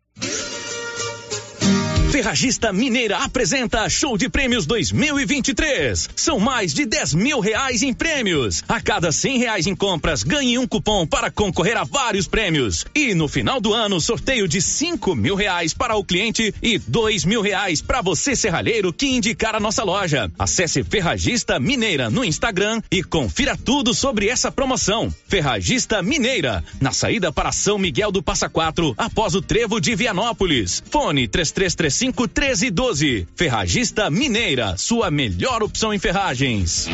Ferragista 2.12 2.74
Mineira 2.74 3.16
apresenta 3.20 3.88
Show 3.88 4.18
de 4.18 4.28
Prêmios 4.28 4.66
2023. 4.66 6.10
São 6.14 6.38
mais 6.38 6.74
de 6.74 6.84
10 6.84 7.14
mil 7.14 7.40
reais 7.40 7.82
em 7.82 7.94
prêmios. 7.94 8.62
A 8.68 8.82
cada 8.82 9.10
100 9.10 9.38
reais 9.38 9.66
em 9.66 9.74
compras, 9.74 10.22
ganhe 10.22 10.58
um 10.58 10.66
cupom 10.66 11.06
para 11.06 11.30
concorrer 11.30 11.74
a 11.74 11.84
vários 11.84 12.28
prêmios. 12.28 12.84
E 12.94 13.14
no 13.14 13.28
final 13.28 13.62
do 13.62 13.72
ano, 13.72 13.98
sorteio 13.98 14.46
de 14.46 14.60
5 14.60 15.14
mil 15.14 15.34
reais 15.34 15.72
para 15.72 15.96
o 15.96 16.04
cliente 16.04 16.54
e 16.62 16.78
2 16.78 17.24
mil 17.24 17.40
reais 17.40 17.80
para 17.80 18.02
você, 18.02 18.36
serralheiro, 18.36 18.92
que 18.92 19.06
indicar 19.06 19.54
a 19.54 19.60
nossa 19.60 19.82
loja. 19.82 20.30
Acesse 20.38 20.84
Ferragista 20.84 21.58
Mineira 21.58 22.10
no 22.10 22.22
Instagram 22.22 22.82
e 22.90 23.02
confira 23.02 23.56
tudo 23.56 23.94
sobre 23.94 24.28
essa 24.28 24.52
promoção. 24.52 25.10
Ferragista 25.26 26.02
Mineira, 26.02 26.62
na 26.78 26.92
saída 26.92 27.32
para 27.32 27.52
São 27.52 27.78
Miguel 27.78 28.12
do 28.12 28.22
Passa 28.22 28.50
Quatro, 28.50 28.94
após 28.98 29.34
o 29.34 29.40
trevo 29.40 29.80
de 29.80 29.94
Vianópolis. 29.94 30.82
Fone 30.90 31.26
3335 31.26 32.01
1312. 32.06 33.26
Ferragista 33.36 34.10
Mineira, 34.10 34.76
sua 34.76 35.10
melhor 35.10 35.62
opção 35.62 35.92
em 35.92 35.98
ferragens. 35.98 36.88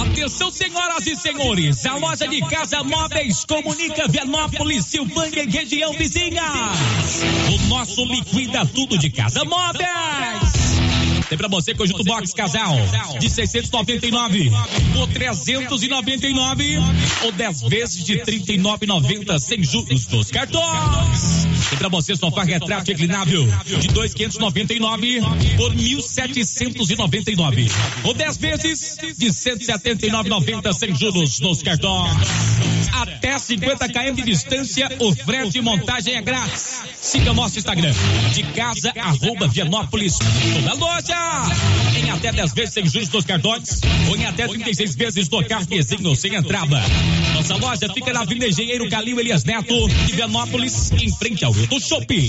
Atenção, 0.00 0.50
senhoras 0.50 1.06
e 1.06 1.16
senhores, 1.16 1.86
a 1.86 1.96
loja 1.96 2.28
de 2.28 2.40
casa 2.48 2.82
móveis 2.82 3.44
comunica 3.44 4.08
Vianópolis, 4.08 4.86
Silvânia 4.86 5.42
e 5.44 5.48
região 5.48 5.92
vizinha. 5.94 6.42
O 7.52 7.68
nosso 7.68 8.04
liquida 8.04 8.66
tudo 8.66 8.98
de 8.98 9.10
casa 9.10 9.44
móveis. 9.44 10.62
Tem 11.28 11.38
pra 11.38 11.48
você 11.48 11.74
conjunto 11.74 12.04
box 12.04 12.34
casal 12.34 12.76
de 13.18 13.30
699 13.30 14.50
por 14.92 15.08
399 15.08 16.76
ou 17.24 17.32
10 17.32 17.62
vezes 17.62 18.04
de 18.04 18.18
39,90 18.18 19.38
sem 19.38 19.64
juros 19.64 20.04
dos 20.04 20.30
cartões. 20.30 21.46
Tem 21.68 21.78
pra 21.78 21.88
você 21.88 22.16
sofá 22.16 22.44
retrato 22.44 22.88
reclinável 22.88 23.46
de 23.64 23.88
2,599 23.88 25.20
por 25.56 25.74
1.799 25.74 27.70
ou 28.04 28.14
10 28.14 28.36
vezes 28.36 28.96
de 29.16 29.28
179,90 29.28 30.72
sem 30.72 30.94
juros 30.94 31.40
nos 31.40 31.62
cartões. 31.62 32.81
Até 32.92 33.38
50 33.38 33.88
km 33.88 34.14
de 34.14 34.22
distância, 34.22 34.88
o 34.98 35.14
frete 35.14 35.58
e 35.58 35.62
montagem 35.62 36.14
é 36.14 36.22
grátis. 36.22 36.82
Siga 37.00 37.32
nosso 37.32 37.58
Instagram 37.58 37.92
de 38.32 38.42
casa 38.52 38.92
arroba 39.00 39.48
Vianópolis. 39.48 40.18
Toda 40.18 40.74
loja 40.74 41.16
em 41.96 42.10
até 42.10 42.32
10 42.32 42.52
vezes 42.52 42.74
sem 42.74 42.86
juros 42.86 43.08
dos 43.08 43.24
cartões 43.24 43.80
ou 44.08 44.16
em 44.16 44.26
até 44.26 44.46
36 44.46 44.94
vezes 44.94 45.28
no 45.28 45.44
cartezinho 45.44 46.14
sem 46.14 46.34
entrada. 46.34 46.82
Nossa 47.34 47.56
loja 47.56 47.92
fica 47.92 48.12
na 48.12 48.20
Avenida 48.20 48.46
Engenheiro 48.48 48.88
Calil 48.88 49.18
Elias 49.18 49.44
Neto, 49.44 49.88
de 49.88 50.12
Vianópolis, 50.12 50.92
em 50.92 51.10
frente 51.12 51.44
ao 51.44 51.54
Hilton 51.54 51.80
Shopping. 51.80 52.28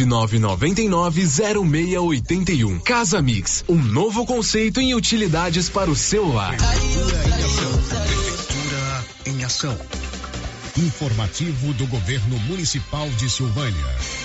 999990681. 0.05 2.81
Casa 2.81 3.21
Mix, 3.21 3.65
um 3.67 3.77
novo 3.77 4.25
conceito 4.25 4.79
em 4.79 4.95
utilidades 4.95 5.67
para 5.69 5.89
o 5.89 5.95
seu 5.95 6.33
lar. 6.33 6.55
Prefeitura 6.57 7.31
em 9.25 9.43
ação. 9.43 9.77
Informativo 10.77 11.73
do 11.73 11.85
Governo 11.87 12.39
Municipal 12.39 13.09
de 13.09 13.29
Silvânia. 13.29 14.21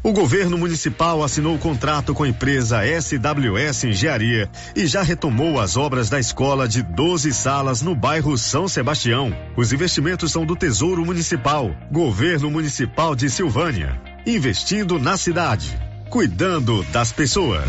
O 0.00 0.12
governo 0.12 0.56
municipal 0.56 1.24
assinou 1.24 1.56
o 1.56 1.58
contrato 1.58 2.14
com 2.14 2.22
a 2.22 2.28
empresa 2.28 2.82
SWS 2.84 3.84
Engenharia 3.84 4.48
e 4.74 4.86
já 4.86 5.02
retomou 5.02 5.60
as 5.60 5.76
obras 5.76 6.08
da 6.08 6.20
escola 6.20 6.68
de 6.68 6.82
12 6.82 7.34
salas 7.34 7.82
no 7.82 7.96
bairro 7.96 8.38
São 8.38 8.68
Sebastião. 8.68 9.36
Os 9.56 9.72
investimentos 9.72 10.30
são 10.30 10.46
do 10.46 10.54
Tesouro 10.54 11.04
Municipal, 11.04 11.74
Governo 11.90 12.48
Municipal 12.48 13.16
de 13.16 13.28
Silvânia, 13.28 14.00
investindo 14.28 14.98
na 14.98 15.16
cidade, 15.16 15.78
cuidando 16.10 16.82
das 16.92 17.12
pessoas. 17.12 17.68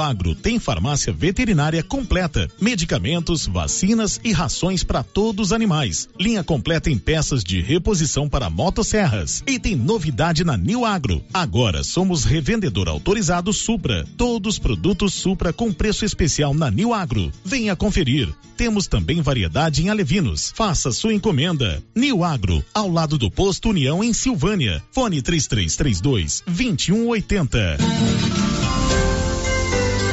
Agro 0.00 0.34
tem 0.34 0.58
farmácia 0.58 1.12
veterinária 1.12 1.82
completa, 1.82 2.48
medicamentos, 2.60 3.46
vacinas 3.46 4.20
e 4.22 4.32
rações 4.32 4.84
para 4.84 5.02
todos 5.02 5.48
os 5.48 5.52
animais. 5.52 6.08
Linha 6.18 6.42
completa 6.42 6.90
em 6.90 6.98
peças 6.98 7.42
de 7.42 7.60
reposição 7.60 8.28
para 8.28 8.50
motosserras. 8.50 9.42
E 9.46 9.58
tem 9.58 9.76
novidade 9.76 10.44
na 10.44 10.56
Nil 10.56 10.84
Agro. 10.84 11.22
Agora 11.32 11.82
somos 11.82 12.24
revendedor 12.24 12.88
autorizado 12.88 13.52
Supra. 13.52 14.06
Todos 14.16 14.54
os 14.54 14.58
produtos 14.58 15.14
Supra 15.14 15.52
com 15.52 15.72
preço 15.72 16.04
especial 16.04 16.54
na 16.54 16.70
Nil 16.70 16.92
Agro. 16.92 17.32
Venha 17.44 17.76
conferir. 17.76 18.28
Temos 18.56 18.86
também 18.86 19.20
variedade 19.20 19.82
em 19.82 19.88
alevinos. 19.88 20.52
Faça 20.54 20.90
sua 20.90 21.12
encomenda. 21.12 21.82
Nil 21.94 22.24
Agro, 22.24 22.64
ao 22.72 22.90
lado 22.90 23.18
do 23.18 23.30
posto 23.30 23.68
União 23.68 24.02
em 24.02 24.12
Silvânia. 24.12 24.82
Fone 24.92 25.20
3332 25.20 26.42
2180. 26.46 28.45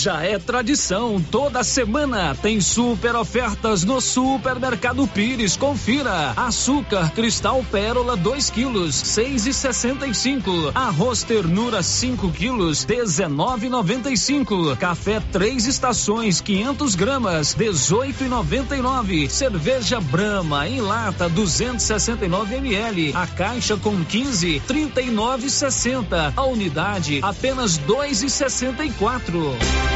Já 0.00 0.22
é 0.22 0.38
tradição, 0.38 1.22
toda 1.30 1.62
semana 1.62 2.34
tem 2.34 2.58
super 2.58 3.14
ofertas 3.14 3.84
no 3.84 4.00
Supermercado 4.00 5.06
Pires. 5.06 5.58
Confira: 5.58 6.32
açúcar 6.38 7.10
cristal 7.10 7.62
pérola 7.70 8.16
2 8.16 8.48
quilos, 8.48 8.94
6 8.94 9.48
e 9.48 9.52
65. 9.52 10.72
Arroz 10.74 11.22
ternura 11.22 11.82
5 11.82 12.30
quilos, 12.30 12.86
19,95. 12.86 14.74
Café 14.78 15.20
três 15.30 15.66
estações 15.66 16.40
500 16.40 16.94
gramas, 16.94 17.54
18,99. 17.54 19.28
Cerveja 19.28 20.00
Brahma 20.00 20.66
em 20.66 20.80
lata 20.80 21.28
269 21.28 22.54
ml. 22.54 23.12
A 23.14 23.26
caixa 23.26 23.76
com 23.76 24.02
15, 24.02 24.62
39,60. 24.66 26.32
A 26.34 26.44
unidade 26.44 27.20
apenas 27.22 27.78
2,64. 27.78 29.89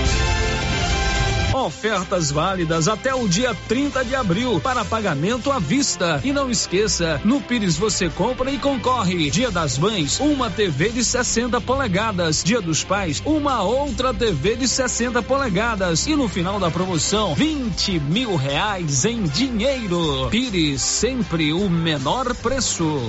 Ofertas 1.65 2.31
válidas 2.31 2.89
até 2.89 3.15
o 3.15 3.27
dia 3.27 3.57
30 3.67 4.05
de 4.05 4.15
abril 4.15 4.61
para 4.61 4.85
pagamento 4.85 5.51
à 5.51 5.59
vista. 5.59 6.21
E 6.23 6.31
não 6.31 6.51
esqueça, 6.51 7.19
no 7.25 7.41
Pires 7.41 7.79
você 7.79 8.11
compra 8.11 8.51
e 8.51 8.59
concorre. 8.59 9.31
Dia 9.31 9.51
das 9.51 9.79
Mães, 9.79 10.21
uma 10.21 10.51
TV 10.51 10.91
de 10.91 11.03
60 11.03 11.59
polegadas. 11.63 12.45
Dia 12.45 12.61
dos 12.61 12.85
Pais, 12.85 13.23
uma 13.25 13.63
outra 13.63 14.13
TV 14.13 14.57
de 14.57 14.69
60 14.69 15.23
polegadas. 15.23 16.07
E 16.07 16.15
no 16.15 16.29
final 16.29 16.61
da 16.61 16.71
promoção, 16.71 17.35
20 17.35 17.99
mil 17.99 18.37
reais 18.37 19.07
em 19.07 19.23
dinheiro. 19.23 20.29
Pires, 20.31 20.83
sempre 20.83 21.55
o 21.55 21.71
menor 21.71 22.35
preço. 22.35 23.09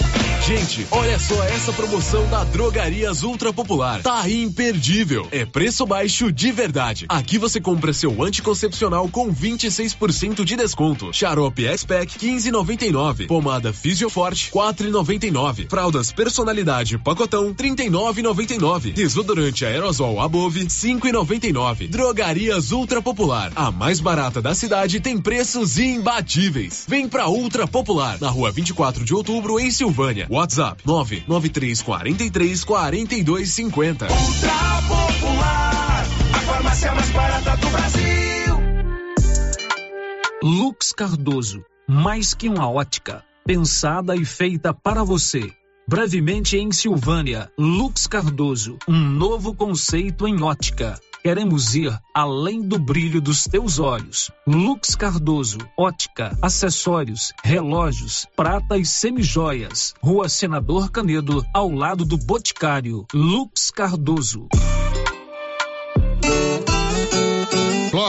Gente, 0.45 0.87
olha 0.89 1.19
só 1.19 1.43
essa 1.43 1.71
promoção 1.71 2.27
da 2.27 2.43
Drogarias 2.43 3.21
Ultra 3.21 3.53
Popular. 3.53 4.01
Tá 4.01 4.27
imperdível. 4.27 5.27
É 5.31 5.45
preço 5.45 5.85
baixo 5.85 6.31
de 6.31 6.51
verdade. 6.51 7.05
Aqui 7.07 7.37
você 7.37 7.61
compra 7.61 7.93
seu 7.93 8.23
anticoncepcional 8.23 9.07
com 9.07 9.31
26% 9.31 10.43
de 10.43 10.55
desconto. 10.55 11.13
Xarope 11.13 11.67
X-Pack 11.67 12.17
15,99. 12.17 13.27
Pomada 13.27 13.71
Fisioforte 13.71 14.49
4,99. 14.51 15.69
Fraldas 15.69 16.11
Personalidade 16.11 16.97
Pacotão 16.97 17.53
39,99. 17.53 18.93
Desodorante 18.93 19.63
Aerosol 19.63 20.19
Above 20.19 20.65
5,99. 20.65 21.87
Drogarias 21.87 22.71
Ultra 22.71 22.99
Popular. 22.99 23.51
A 23.55 23.69
mais 23.69 23.99
barata 23.99 24.41
da 24.41 24.55
cidade 24.55 24.99
tem 24.99 25.19
preços 25.19 25.77
imbatíveis. 25.77 26.83
Vem 26.87 27.07
pra 27.07 27.29
Ultra 27.29 27.67
Popular, 27.67 28.17
na 28.19 28.29
rua 28.29 28.51
24 28.51 29.05
de 29.05 29.13
outubro, 29.13 29.59
em 29.59 29.69
Silvânia. 29.69 30.30
WhatsApp 30.31 30.81
99343 30.85 32.63
4250. 32.63 34.07
Ultra 34.07 34.81
Popular, 34.87 36.05
a 36.33 36.39
farmácia 36.39 36.95
mais 36.95 37.11
barata 37.11 37.57
do 37.57 37.69
Brasil. 37.69 38.57
Lux 40.41 40.93
Cardoso, 40.93 41.65
mais 41.85 42.33
que 42.33 42.47
uma 42.47 42.71
ótica, 42.71 43.25
pensada 43.45 44.15
e 44.15 44.23
feita 44.23 44.73
para 44.73 45.03
você. 45.03 45.51
Brevemente 45.85 46.57
em 46.57 46.71
Silvânia, 46.71 47.51
Lux 47.57 48.07
Cardoso, 48.07 48.77
um 48.87 48.97
novo 48.97 49.53
conceito 49.53 50.25
em 50.25 50.41
ótica. 50.41 50.97
Queremos 51.23 51.75
ir 51.75 51.95
além 52.15 52.61
do 52.61 52.79
brilho 52.79 53.21
dos 53.21 53.43
teus 53.43 53.77
olhos. 53.77 54.31
Lux 54.47 54.95
Cardoso, 54.95 55.59
ótica, 55.77 56.35
acessórios, 56.41 57.31
relógios, 57.43 58.27
prata 58.35 58.75
e 58.75 58.83
semijoias. 58.83 59.93
Rua 60.01 60.27
Senador 60.27 60.89
Canedo, 60.89 61.45
ao 61.53 61.69
lado 61.69 62.03
do 62.03 62.17
Boticário. 62.17 63.05
Lux 63.13 63.69
Cardoso. 63.69 64.47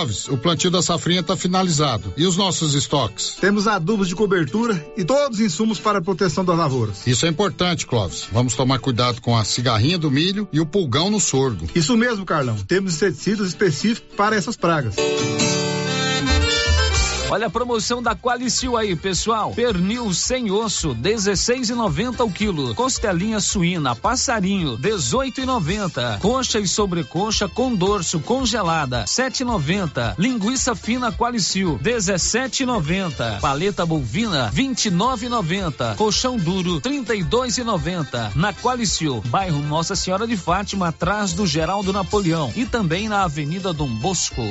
Clóvis, 0.02 0.28
o 0.28 0.36
plantio 0.36 0.68
da 0.68 0.82
safrinha 0.82 1.20
está 1.20 1.36
finalizado. 1.36 2.12
E 2.16 2.26
os 2.26 2.36
nossos 2.36 2.74
estoques? 2.74 3.36
Temos 3.40 3.68
adubos 3.68 4.08
de 4.08 4.16
cobertura 4.16 4.84
e 4.96 5.04
todos 5.04 5.38
os 5.38 5.44
insumos 5.44 5.78
para 5.78 5.98
a 5.98 6.02
proteção 6.02 6.44
das 6.44 6.58
lavouras. 6.58 7.06
Isso 7.06 7.24
é 7.24 7.28
importante, 7.28 7.86
Clóvis. 7.86 8.26
Vamos 8.32 8.54
tomar 8.54 8.80
cuidado 8.80 9.20
com 9.20 9.36
a 9.36 9.44
cigarrinha 9.44 9.96
do 9.96 10.10
milho 10.10 10.48
e 10.52 10.58
o 10.58 10.66
pulgão 10.66 11.08
no 11.08 11.20
sorgo. 11.20 11.68
Isso 11.72 11.96
mesmo, 11.96 12.24
Carlão. 12.24 12.56
Temos 12.66 12.94
inseticidas 12.94 13.48
específicos 13.48 14.16
para 14.16 14.34
essas 14.34 14.56
pragas. 14.56 14.96
Olha 17.32 17.46
a 17.46 17.50
promoção 17.50 18.02
da 18.02 18.14
Qualicil 18.14 18.76
aí, 18.76 18.94
pessoal. 18.94 19.52
Pernil 19.52 20.12
sem 20.12 20.50
osso, 20.50 20.94
16,90 20.94 22.26
o 22.26 22.30
quilo. 22.30 22.74
Costelinha 22.74 23.40
suína, 23.40 23.96
passarinho, 23.96 24.76
18,90. 24.76 26.18
Coxa 26.18 26.60
e 26.60 26.68
sobrecoxa 26.68 27.48
com 27.48 27.74
dorso 27.74 28.20
congelada, 28.20 29.04
7,90. 29.04 30.14
Linguiça 30.18 30.74
fina 30.74 31.10
Qualicil, 31.10 31.80
17,90. 31.82 33.40
Paleta 33.40 33.86
bovina, 33.86 34.50
29,90. 34.54 35.96
Colchão 35.96 36.36
duro, 36.36 36.82
32,90. 36.82 38.36
Na 38.36 38.52
Qualicil, 38.52 39.22
bairro 39.28 39.62
Nossa 39.62 39.96
Senhora 39.96 40.26
de 40.26 40.36
Fátima, 40.36 40.88
atrás 40.88 41.32
do 41.32 41.46
Geraldo 41.46 41.94
Napoleão 41.94 42.52
e 42.54 42.66
também 42.66 43.08
na 43.08 43.24
Avenida 43.24 43.72
Dom 43.72 43.88
Bosco. 43.88 44.42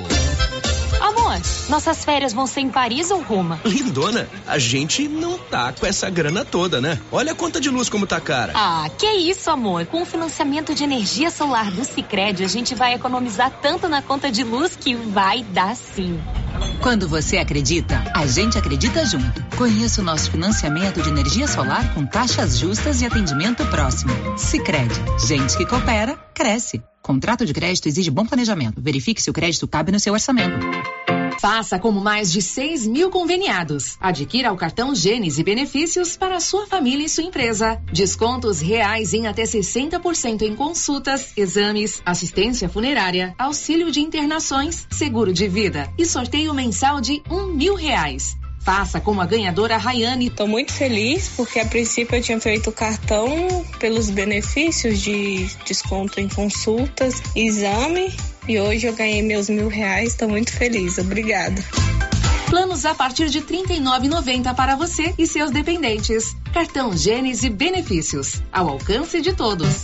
Amor, 1.02 1.42
nossas 1.68 2.06
férias 2.06 2.32
vão 2.32 2.46
ser 2.46 2.62
em 2.62 2.70
Paris 2.70 3.10
ou 3.10 3.22
Roma? 3.24 3.60
Lindona, 3.66 4.30
a 4.46 4.60
gente 4.60 5.08
não 5.08 5.36
tá 5.36 5.74
com 5.74 5.86
essa 5.86 6.08
grana 6.12 6.46
toda, 6.46 6.80
né? 6.80 7.00
Olha 7.12 7.32
a 7.32 7.36
conta 7.36 7.60
de 7.60 7.72
luz 7.72 7.90
como 7.90 8.06
tá 8.06 8.22
cara. 8.22 8.54
Ah, 8.56 8.88
que 9.00 9.08
isso, 9.08 9.50
amor. 9.50 9.88
Com 9.88 10.04
o 10.04 10.06
financiamento 10.06 10.76
de 10.76 10.84
energia 10.84 11.32
solar 11.32 11.72
do 11.72 11.84
Sicredi, 11.84 12.44
a 12.44 12.48
gente 12.48 12.76
vai 12.76 12.94
economizar 12.94 13.52
tanto 13.62 13.90
na 13.90 14.02
conta 14.04 14.32
de 14.32 14.44
luz 14.44 14.76
que 14.76 14.94
vai 14.94 15.44
dar 15.44 15.76
sim. 15.76 16.22
Quando 16.82 17.08
você 17.08 17.38
acredita, 17.38 18.04
a 18.16 18.26
gente 18.26 18.58
acredita 18.58 19.06
junto. 19.06 19.44
Conheça 19.56 20.02
o 20.02 20.04
nosso 20.04 20.32
financiamento 20.32 21.02
de 21.02 21.10
energia 21.10 21.48
solar 21.48 21.94
com 21.94 22.06
taxas 22.06 22.58
justas 22.58 23.02
e 23.02 23.06
atendimento 23.06 23.66
próximo. 23.68 24.12
Sicredi, 24.38 24.96
gente 25.28 25.58
que 25.58 25.66
coopera, 25.66 26.18
cresce. 26.34 26.82
Contrato 27.02 27.46
de 27.46 27.54
crédito 27.54 27.88
exige 27.88 28.10
bom 28.10 28.26
planejamento. 28.26 28.82
Verifique 28.82 29.22
se 29.22 29.30
o 29.30 29.34
crédito 29.34 29.68
cabe 29.68 29.92
no 29.92 30.00
seu 30.00 30.14
orçamento. 30.14 30.60
Faça 31.42 31.80
como 31.80 32.00
mais 32.00 32.32
de 32.32 32.40
6 32.40 32.86
mil 32.86 33.10
conveniados. 33.10 33.98
Adquira 34.00 34.54
o 34.54 34.56
cartão 34.56 34.94
Gênesis 34.94 35.40
e 35.40 35.44
benefícios 35.44 36.16
para 36.16 36.40
sua 36.40 36.68
família 36.68 37.04
e 37.04 37.10
sua 37.10 37.24
empresa. 37.24 37.82
Descontos 37.92 38.62
reais 38.62 39.12
em 39.12 39.26
até 39.26 39.42
60% 39.42 40.44
em 40.44 40.56
consultas, 40.56 41.34
exames, 41.36 42.00
assistência 42.06 42.70
funerária, 42.70 43.34
auxílio 43.40 43.90
de 43.90 44.02
internações, 44.02 44.86
seguro 44.92 45.34
de 45.34 45.48
vida 45.48 45.92
e 45.98 46.06
sorteio 46.06 46.54
mensal 46.54 47.02
de 47.02 47.24
um 47.28 47.48
mil 47.48 47.74
reais. 47.74 48.40
Faça 48.64 49.02
como 49.02 49.22
a 49.22 49.26
ganhadora 49.26 49.78
Rayane. 49.78 50.28
Estou 50.28 50.48
muito 50.48 50.72
feliz 50.72 51.30
porque 51.36 51.60
a 51.60 51.66
princípio 51.66 52.16
eu 52.16 52.22
tinha 52.22 52.40
feito 52.40 52.70
o 52.70 52.74
cartão 52.74 53.66
pelos 53.80 54.10
benefícios 54.10 55.00
de 55.00 55.48
desconto 55.66 56.20
em 56.20 56.30
consultas, 56.30 57.22
exame 57.36 58.14
e 58.48 58.60
hoje 58.60 58.88
eu 58.88 58.94
ganhei 58.94 59.22
meus 59.22 59.50
mil 59.50 59.68
reais. 59.68 60.10
Estou 60.10 60.30
muito 60.30 60.52
feliz. 60.52 60.98
Obrigada. 60.98 61.64
Planos 62.50 62.86
a 62.86 62.94
partir 62.94 63.30
de 63.30 63.40
R$ 63.40 63.46
39,90 63.46 64.54
para 64.54 64.76
você 64.76 65.14
e 65.18 65.26
seus 65.26 65.52
dependentes. 65.52 66.36
Cartão 66.54 66.96
Gênesis 66.96 67.44
e 67.44 67.50
benefícios. 67.50 68.42
Ao 68.52 68.68
alcance 68.68 69.22
de 69.22 69.34
todos. 69.34 69.84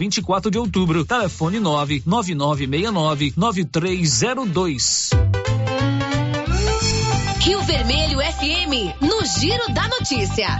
24 0.01 0.49
de 0.49 0.57
outubro, 0.57 1.05
telefone 1.05 1.59
99969 1.59 3.33
9302. 3.37 5.11
Rio 7.39 7.61
Vermelho 7.61 8.17
FM, 8.17 8.99
no 8.99 9.23
Giro 9.23 9.71
da 9.71 9.87
Notícia. 9.87 10.57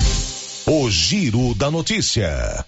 O 0.67 0.87
Giro 0.91 1.55
da 1.55 1.71
Notícia. 1.71 2.63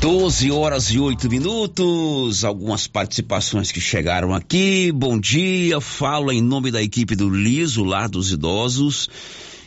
12 0.00 0.50
horas 0.50 0.90
e 0.90 0.98
8 0.98 1.30
minutos, 1.30 2.44
algumas 2.44 2.86
participações 2.86 3.72
que 3.72 3.80
chegaram 3.80 4.34
aqui. 4.34 4.92
Bom 4.92 5.18
dia, 5.18 5.80
falo 5.80 6.30
em 6.30 6.42
nome 6.42 6.70
da 6.70 6.82
equipe 6.82 7.16
do 7.16 7.30
Liso, 7.30 7.84
Lar 7.84 8.10
dos 8.10 8.32
Idosos. 8.32 9.08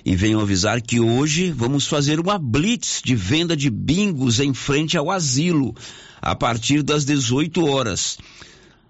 E 0.06 0.16
venho 0.16 0.40
avisar 0.40 0.80
que 0.84 1.00
hoje 1.00 1.52
vamos 1.52 1.88
fazer 1.88 2.20
uma 2.20 2.38
blitz 2.38 3.02
de 3.04 3.16
venda 3.16 3.58
de 3.58 3.72
bingos 3.72 4.40
em 4.40 4.54
frente 4.54 4.96
ao 4.96 5.10
asilo, 5.10 5.74
a 6.22 6.36
partir 6.36 6.84
das 6.84 7.04
18 7.06 7.66
horas. 7.66 8.20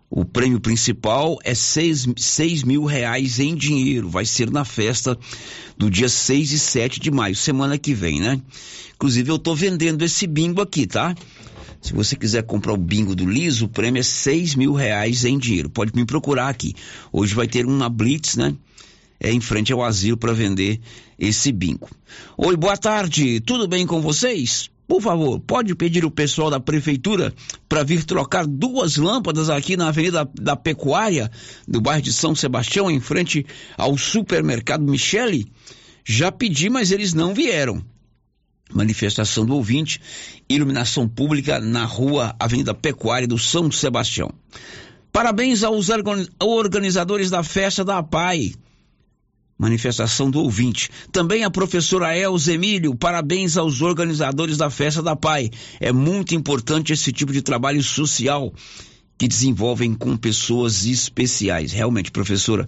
O 0.09 0.26
prêmio 0.26 0.59
principal 0.59 1.39
é 1.45 1.55
6, 1.55 2.07
seis 2.18 2.63
mil 2.63 2.84
reais 2.84 3.39
em 3.39 3.55
dinheiro. 3.55 4.09
Vai 4.09 4.26
ser 4.26 4.51
na 4.51 4.66
festa 4.66 5.18
do 5.78 5.89
dia 5.89 6.09
6 6.09 6.51
e 6.51 6.59
7 6.59 6.99
de 6.99 7.09
maio, 7.09 7.36
semana 7.36 7.78
que 7.78 7.93
vem, 7.93 8.20
né? 8.20 8.41
Inclusive, 8.95 9.32
eu 9.32 9.39
tô 9.39 9.55
vendendo 9.55 10.03
esse 10.03 10.28
bingo 10.28 10.61
aqui, 10.61 10.86
tá? 10.86 11.16
Se 11.82 11.93
você 11.93 12.18
quiser 12.18 12.43
comprar 12.43 12.74
o 12.74 12.78
bingo 12.78 13.16
do 13.16 13.26
Liso, 13.26 13.66
o 13.66 13.70
prêmio 13.70 14.01
é 14.01 14.03
6 14.03 14.55
mil 14.55 14.74
reais 14.74 15.24
em 15.24 15.38
dinheiro. 15.38 15.70
Pode 15.70 15.93
me 15.95 16.05
procurar 16.05 16.49
aqui. 16.49 16.76
Hoje 17.11 17.34
vai 17.34 17.47
ter 17.47 17.66
uma 17.66 17.88
blitz, 17.88 18.36
né? 18.36 18.53
É, 19.20 19.32
em 19.32 19.39
frente 19.39 19.72
ao 19.74 19.84
asilo 19.84 20.18
para 20.18 20.34
vender 20.34 20.80
esse 21.18 21.51
bingo. 21.51 21.89
Oi, 22.38 22.55
boa 22.55 22.78
tarde, 22.78 23.39
tudo 23.39 23.68
bem 23.68 23.86
com 23.86 24.01
vocês? 24.01 24.70
Por 24.88 25.01
favor, 25.01 25.39
pode 25.39 25.74
pedir 25.74 26.05
o 26.05 26.11
pessoal 26.11 26.51
da 26.51 26.59
prefeitura 26.59 27.34
para 27.68 27.84
vir 27.84 28.03
trocar 28.03 28.45
duas 28.45 28.97
lâmpadas 28.97 29.49
aqui 29.49 29.76
na 29.76 29.88
Avenida 29.88 30.30
da 30.39 30.55
Pecuária, 30.55 31.32
do 31.68 31.82
bairro 31.82 32.03
de 32.03 32.13
São 32.13 32.36
Sebastião, 32.36 32.89
em 32.91 32.99
frente 32.99 33.45
ao 33.78 33.97
supermercado 33.97 34.84
Michele? 34.84 35.51
Já 36.05 36.32
pedi, 36.32 36.70
mas 36.70 36.91
eles 36.91 37.16
não 37.16 37.34
vieram. 37.34 37.84
Manifestação 38.72 39.43
do 39.43 39.55
ouvinte, 39.55 39.99
iluminação 40.47 41.07
pública 41.07 41.59
na 41.59 41.86
rua 41.86 42.36
Avenida 42.39 42.74
Pecuária 42.74 43.28
do 43.28 43.39
São 43.39 43.72
Sebastião. 43.72 44.32
Parabéns 45.11 45.63
aos 45.63 45.88
organizadores 46.39 47.32
da 47.32 47.41
festa 47.41 47.84
da 47.84 48.03
PAI. 48.03 48.53
Manifestação 49.58 50.30
do 50.30 50.39
ouvinte. 50.39 50.89
Também 51.12 51.43
a 51.43 51.50
professora 51.50 52.17
Elza 52.17 52.54
Emílio, 52.54 52.93
parabéns 52.93 53.55
aos 53.55 53.82
organizadores 53.82 54.58
da 54.58 54.70
festa 54.70 55.01
da 55.01 55.16
PAI. 55.16 55.50
É 55.80 55.93
muito 55.93 56.36
importante 56.36 56.92
esse 56.92 57.12
tipo 57.12 57.32
de 57.32 57.42
trabalho 57.42 57.82
social 57.82 58.54
que 59.17 59.28
desenvolvem 59.28 59.93
com 59.93 60.17
pessoas 60.17 60.86
especiais. 60.86 61.71
Realmente, 61.71 62.12
professora, 62.12 62.67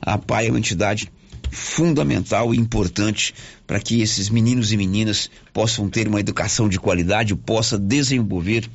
a 0.00 0.16
PAI 0.16 0.46
é 0.46 0.50
uma 0.50 0.58
entidade 0.58 1.10
fundamental 1.50 2.54
e 2.54 2.58
importante 2.58 3.34
para 3.66 3.80
que 3.80 4.00
esses 4.00 4.28
meninos 4.28 4.72
e 4.72 4.76
meninas 4.76 5.30
possam 5.52 5.88
ter 5.88 6.06
uma 6.06 6.20
educação 6.20 6.68
de 6.68 6.78
qualidade, 6.78 7.34
possa 7.34 7.78
desenvolver 7.78 8.68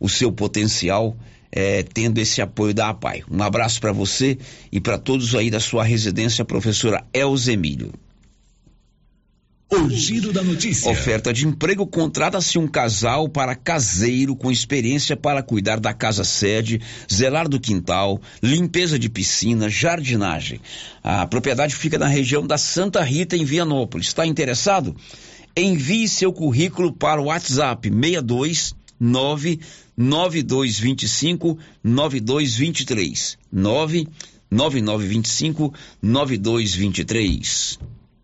o 0.00 0.08
seu 0.08 0.32
potencial, 0.32 1.16
é, 1.56 1.82
tendo 1.82 2.18
esse 2.18 2.42
apoio 2.42 2.74
da 2.74 2.90
APAI. 2.90 3.24
Um 3.30 3.42
abraço 3.42 3.80
para 3.80 3.90
você 3.90 4.36
e 4.70 4.78
para 4.78 4.98
todos 4.98 5.34
aí 5.34 5.50
da 5.50 5.58
sua 5.58 5.82
residência, 5.82 6.44
professora 6.44 7.02
Elza 7.14 7.50
Emílio. 7.50 7.94
O 9.68 9.90
giro 9.90 10.32
da 10.32 10.44
notícia. 10.44 10.88
Oferta 10.92 11.32
de 11.32 11.44
emprego 11.46 11.86
contrata-se 11.86 12.56
um 12.56 12.68
casal 12.68 13.28
para 13.28 13.56
caseiro 13.56 14.36
com 14.36 14.52
experiência 14.52 15.16
para 15.16 15.42
cuidar 15.42 15.80
da 15.80 15.92
casa 15.92 16.22
sede, 16.22 16.80
zelar 17.12 17.48
do 17.48 17.58
quintal, 17.58 18.20
limpeza 18.40 18.96
de 18.96 19.08
piscina, 19.08 19.68
jardinagem. 19.68 20.60
A 21.02 21.26
propriedade 21.26 21.74
fica 21.74 21.98
na 21.98 22.06
região 22.06 22.46
da 22.46 22.58
Santa 22.58 23.02
Rita, 23.02 23.34
em 23.34 23.44
Vianópolis. 23.44 24.08
Está 24.08 24.24
interessado? 24.24 24.94
Envie 25.56 26.06
seu 26.06 26.32
currículo 26.32 26.92
para 26.92 27.20
o 27.20 27.24
WhatsApp 27.24 27.90
62 27.90 28.74
99225 29.96 31.58
9223 31.82 33.38
99925 33.52 35.72
9223 36.02 37.78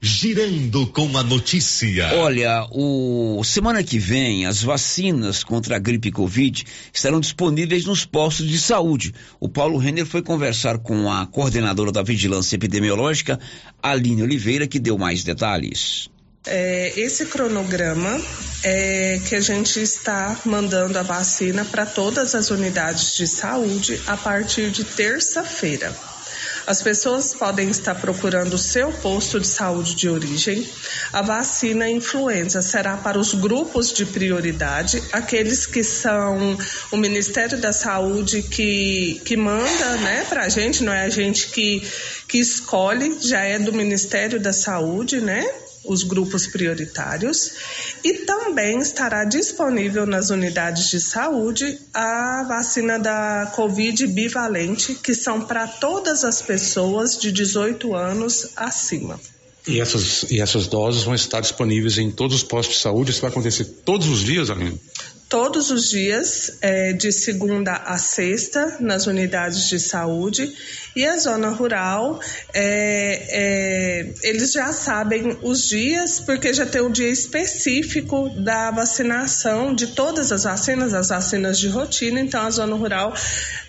Girando 0.05 0.85
com 0.89 1.17
a 1.17 1.23
notícia. 1.23 2.17
Olha, 2.17 2.67
o 2.73 3.41
semana 3.45 3.85
que 3.85 4.01
vem 4.01 4.47
as 4.47 4.61
vacinas 4.61 5.45
contra 5.45 5.77
a 5.77 5.79
gripe 5.79 6.11
Covid 6.11 6.65
estarão 6.93 7.21
disponíveis 7.21 7.85
nos 7.85 8.05
postos 8.05 8.49
de 8.49 8.59
saúde. 8.59 9.15
O 9.39 9.49
Paulo 9.49 9.79
Renner 9.79 10.05
foi 10.05 10.21
conversar 10.21 10.79
com 10.79 11.09
a 11.09 11.25
coordenadora 11.25 11.93
da 11.93 12.03
Vigilância 12.03 12.57
Epidemiológica, 12.57 13.39
Aline 13.81 14.25
Oliveira, 14.25 14.67
que 14.67 14.81
deu 14.81 14.99
mais 14.99 15.23
detalhes. 15.23 16.11
É, 16.45 16.93
esse 16.97 17.27
cronograma 17.27 18.21
é 18.65 19.21
que 19.29 19.37
a 19.37 19.41
gente 19.41 19.81
está 19.81 20.41
mandando 20.45 20.99
a 20.99 21.03
vacina 21.03 21.65
para 21.65 21.87
todas 21.87 22.35
as 22.35 22.51
unidades 22.51 23.17
de 23.17 23.29
saúde 23.29 24.01
a 24.07 24.17
partir 24.17 24.71
de 24.71 24.85
terça-feira. 24.85 25.95
As 26.67 26.81
pessoas 26.81 27.35
podem 27.35 27.71
estar 27.71 27.95
procurando 27.97 28.55
o 28.55 28.59
seu 28.59 28.93
posto 28.93 29.41
de 29.41 29.49
saúde 29.49 29.97
de 29.97 30.09
origem. 30.09 30.69
A 31.13 31.21
vacina 31.21 31.89
influenza 31.89 32.63
será 32.63 32.97
para 32.97 33.19
os 33.19 33.35
grupos 33.35 33.93
de 33.93 34.07
prioridade, 34.07 35.03
aqueles 35.13 35.67
que 35.67 35.83
são 35.83 36.57
o 36.93 36.97
Ministério 36.97 37.61
da 37.61 37.73
Saúde 37.73 38.43
que, 38.43 39.21
que 39.25 39.37
manda 39.37 39.97
né, 39.99 40.25
para 40.29 40.45
a 40.45 40.49
gente, 40.49 40.85
não 40.85 40.93
é 40.93 41.05
a 41.05 41.11
gente 41.11 41.49
que, 41.49 41.83
que 42.29 42.39
escolhe, 42.39 43.19
já 43.21 43.43
é 43.43 43.59
do 43.59 43.73
Ministério 43.73 44.39
da 44.39 44.53
Saúde, 44.53 45.21
né? 45.21 45.45
Os 45.85 46.03
grupos 46.03 46.47
prioritários 46.47 47.53
e 48.05 48.19
também 48.25 48.79
estará 48.79 49.25
disponível 49.25 50.07
nas 50.07 50.31
unidades 50.31 50.89
de 50.89 51.01
saúde 51.01 51.79
a 51.93 52.45
vacina 52.49 52.99
da 52.99 53.51
Covid 53.55 54.07
bivalente, 54.07 54.95
que 54.95 55.15
são 55.15 55.41
para 55.41 55.67
todas 55.67 56.25
as 56.25 56.41
pessoas 56.41 57.17
de 57.17 57.33
18 57.33 57.95
anos 57.95 58.51
acima. 58.57 59.19
E 59.67 59.81
essas, 59.81 60.25
e 60.25 60.41
essas 60.41 60.67
doses 60.67 61.05
vão 61.05 61.15
estar 61.15 61.41
disponíveis 61.41 61.97
em 61.97 62.11
todos 62.11 62.37
os 62.37 62.43
postos 62.43 62.77
de 62.77 62.83
saúde? 62.83 63.13
Isso 63.13 63.21
vai 63.21 63.31
acontecer 63.31 63.65
todos 63.85 64.09
os 64.09 64.21
dias, 64.21 64.51
Aline? 64.51 64.81
Todos 65.33 65.71
os 65.71 65.89
dias, 65.89 66.59
é, 66.61 66.93
de 66.93 67.11
segunda 67.11 67.73
a 67.73 67.97
sexta, 67.97 68.77
nas 68.81 69.07
unidades 69.07 69.67
de 69.67 69.81
saúde. 69.81 70.53
E 70.95 71.07
a 71.07 71.17
zona 71.17 71.49
rural, 71.49 72.21
é, 72.53 73.29
é, 73.31 74.15
eles 74.29 74.53
já 74.53 74.75
sabem 74.75 75.39
os 75.41 75.67
dias, 75.67 76.21
porque 76.21 76.53
já 76.53 76.67
tem 76.67 76.83
o 76.83 76.91
dia 76.91 77.09
específico 77.09 78.29
da 78.45 78.71
vacinação 78.71 79.75
de 79.75 79.87
todas 79.87 80.31
as 80.31 80.45
vacinas, 80.45 80.93
as 80.93 81.09
vacinas 81.09 81.59
de 81.59 81.69
rotina. 81.69 82.21
Então, 82.21 82.43
a 82.43 82.51
zona 82.51 82.77
rural, 82.77 83.15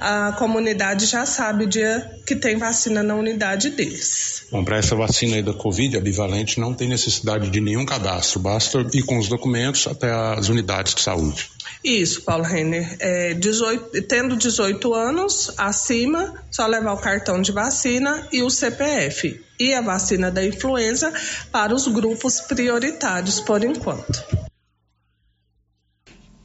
a 0.02 0.34
comunidade 0.34 1.06
já 1.06 1.26
sabe 1.26 1.64
o 1.64 1.68
dia 1.68 2.12
que 2.26 2.36
tem 2.36 2.58
vacina 2.58 3.02
na 3.02 3.16
unidade 3.16 3.70
deles. 3.70 4.48
Bom, 4.52 4.66
para 4.66 4.80
essa 4.80 4.98
vacina 4.98 5.38
aí 5.38 5.42
da 5.42 5.54
Covid, 5.54 5.96
a 5.96 6.02
bivalente, 6.02 6.60
não 6.60 6.74
tem 6.74 6.90
necessidade 6.90 7.50
de 7.50 7.62
nenhum 7.62 7.86
cadastro, 7.86 8.42
basta 8.42 8.86
ir 8.94 9.04
com 9.04 9.18
os 9.18 9.30
documentos 9.30 9.88
até 9.88 10.12
as 10.12 10.50
unidades 10.50 10.94
de 10.94 11.02
saúde. 11.02 11.53
Isso, 11.84 12.22
Paulo 12.22 12.44
Renner. 12.44 12.96
É, 13.00 13.34
18, 13.34 14.02
tendo 14.04 14.38
18 14.38 14.94
anos 14.94 15.54
acima, 15.58 16.34
só 16.50 16.66
levar 16.66 16.94
o 16.94 16.98
cartão 16.98 17.42
de 17.42 17.52
vacina 17.52 18.28
e 18.32 18.42
o 18.42 18.50
CPF. 18.50 19.42
E 19.60 19.74
a 19.74 19.82
vacina 19.82 20.32
da 20.32 20.46
influenza 20.46 21.14
para 21.52 21.76
os 21.76 21.88
grupos 21.88 22.40
prioritários 22.42 23.40
por 23.42 23.64
enquanto. 23.64 24.24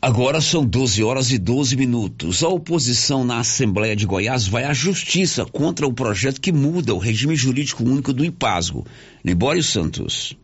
Agora 0.01 0.40
são 0.40 0.64
12 0.64 1.02
horas 1.02 1.32
e 1.32 1.39
12 1.39 1.76
minutos. 1.76 2.44
A 2.44 2.48
oposição 2.48 3.24
na 3.24 3.40
Assembleia 3.40 3.97
de 3.97 4.06
Goiás 4.06 4.47
vai 4.47 4.64
à 4.64 4.72
justiça 4.72 5.44
contra 5.44 5.86
o 5.86 5.93
projeto 5.93 6.40
que 6.40 6.52
muda 6.52 6.94
o 6.94 6.98
regime 6.98 7.35
jurídico 7.35 7.82
único 7.82 8.12
do 8.12 8.24
IPASGO. 8.24 8.86
Libório 9.24 9.62
Santos. 9.62 10.36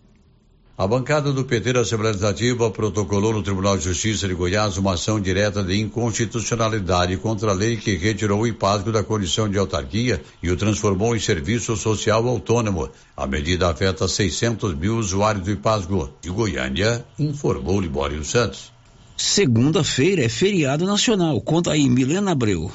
A 0.76 0.88
bancada 0.88 1.32
do 1.32 1.44
PT 1.44 1.72
da 1.72 1.80
Assembleia 1.82 2.10
Legislativa 2.10 2.68
protocolou 2.68 3.32
no 3.32 3.44
Tribunal 3.44 3.78
de 3.78 3.84
Justiça 3.84 4.26
de 4.26 4.34
Goiás 4.34 4.76
uma 4.76 4.94
ação 4.94 5.20
direta 5.20 5.62
de 5.62 5.78
inconstitucionalidade 5.78 7.16
contra 7.18 7.52
a 7.52 7.54
lei 7.54 7.76
que 7.76 7.94
retirou 7.94 8.40
o 8.40 8.46
impacto 8.46 8.90
da 8.90 9.04
condição 9.04 9.48
de 9.48 9.56
autarquia 9.56 10.20
e 10.42 10.50
o 10.50 10.56
transformou 10.56 11.14
em 11.14 11.20
serviço 11.20 11.76
social 11.76 12.26
autônomo. 12.26 12.90
A 13.16 13.24
medida 13.24 13.70
afeta 13.70 14.08
600 14.08 14.74
mil 14.74 14.96
usuários 14.96 15.44
do 15.44 15.52
IPASGO. 15.52 16.10
De 16.20 16.30
Goiânia, 16.30 17.04
informou 17.20 17.80
Libório 17.80 18.24
Santos. 18.24 18.72
Segunda-feira 19.16 20.24
é 20.24 20.28
feriado 20.28 20.86
nacional. 20.86 21.40
Conta 21.40 21.70
aí, 21.70 21.88
Milena 21.88 22.32
Abreu. 22.32 22.72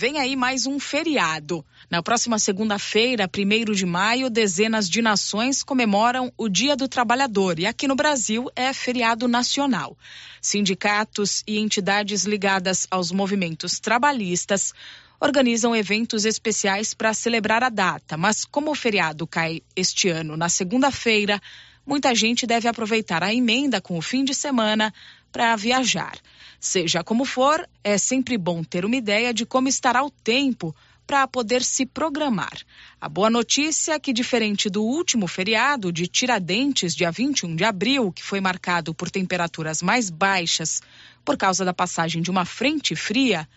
Vem 0.00 0.20
aí 0.20 0.36
mais 0.36 0.64
um 0.64 0.78
feriado. 0.78 1.66
Na 1.90 2.00
próxima 2.00 2.38
segunda-feira, 2.38 3.28
1 3.28 3.72
de 3.72 3.84
maio, 3.84 4.30
dezenas 4.30 4.88
de 4.88 5.02
nações 5.02 5.64
comemoram 5.64 6.32
o 6.38 6.48
Dia 6.48 6.76
do 6.76 6.86
Trabalhador 6.86 7.58
e 7.58 7.66
aqui 7.66 7.88
no 7.88 7.96
Brasil 7.96 8.48
é 8.54 8.72
feriado 8.72 9.26
nacional. 9.26 9.98
Sindicatos 10.40 11.42
e 11.48 11.58
entidades 11.58 12.22
ligadas 12.22 12.86
aos 12.88 13.10
movimentos 13.10 13.80
trabalhistas 13.80 14.72
organizam 15.18 15.74
eventos 15.74 16.24
especiais 16.24 16.94
para 16.94 17.12
celebrar 17.12 17.64
a 17.64 17.68
data, 17.68 18.16
mas 18.16 18.44
como 18.44 18.70
o 18.70 18.76
feriado 18.76 19.26
cai 19.26 19.64
este 19.74 20.08
ano 20.08 20.36
na 20.36 20.48
segunda-feira, 20.48 21.42
muita 21.84 22.14
gente 22.14 22.46
deve 22.46 22.68
aproveitar 22.68 23.24
a 23.24 23.34
emenda 23.34 23.80
com 23.80 23.98
o 23.98 24.02
fim 24.02 24.22
de 24.22 24.32
semana 24.32 24.94
para 25.32 25.56
viajar. 25.56 26.16
Seja 26.60 27.04
como 27.04 27.24
for, 27.24 27.68
é 27.84 27.96
sempre 27.96 28.36
bom 28.36 28.64
ter 28.64 28.84
uma 28.84 28.96
ideia 28.96 29.32
de 29.32 29.46
como 29.46 29.68
estará 29.68 30.02
o 30.02 30.10
tempo 30.10 30.74
para 31.06 31.26
poder 31.26 31.62
se 31.62 31.86
programar. 31.86 32.58
A 33.00 33.08
boa 33.08 33.30
notícia 33.30 33.92
é 33.92 33.98
que, 33.98 34.12
diferente 34.12 34.68
do 34.68 34.82
último 34.82 35.26
feriado 35.26 35.92
de 35.92 36.06
Tiradentes, 36.06 36.94
dia 36.94 37.10
21 37.10 37.56
de 37.56 37.64
abril, 37.64 38.12
que 38.12 38.22
foi 38.22 38.40
marcado 38.40 38.92
por 38.92 39.08
temperaturas 39.08 39.80
mais 39.80 40.10
baixas 40.10 40.82
por 41.24 41.36
causa 41.36 41.64
da 41.64 41.72
passagem 41.72 42.20
de 42.20 42.30
uma 42.30 42.44
frente 42.44 42.96
fria, 42.96 43.48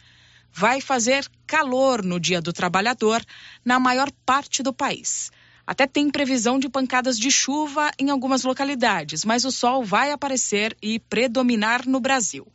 vai 0.53 0.79
fazer 0.79 1.27
calor 1.47 2.03
no 2.03 2.19
Dia 2.19 2.41
do 2.41 2.53
Trabalhador 2.53 3.21
na 3.65 3.79
maior 3.79 4.11
parte 4.25 4.61
do 4.61 4.71
país. 4.71 5.31
Até 5.65 5.87
tem 5.87 6.09
previsão 6.09 6.59
de 6.59 6.69
pancadas 6.69 7.17
de 7.17 7.31
chuva 7.31 7.91
em 7.97 8.09
algumas 8.11 8.43
localidades, 8.43 9.25
mas 9.25 9.43
o 9.43 9.51
sol 9.51 9.83
vai 9.83 10.11
aparecer 10.11 10.77
e 10.81 10.99
predominar 10.99 11.87
no 11.87 11.99
Brasil. 11.99 12.47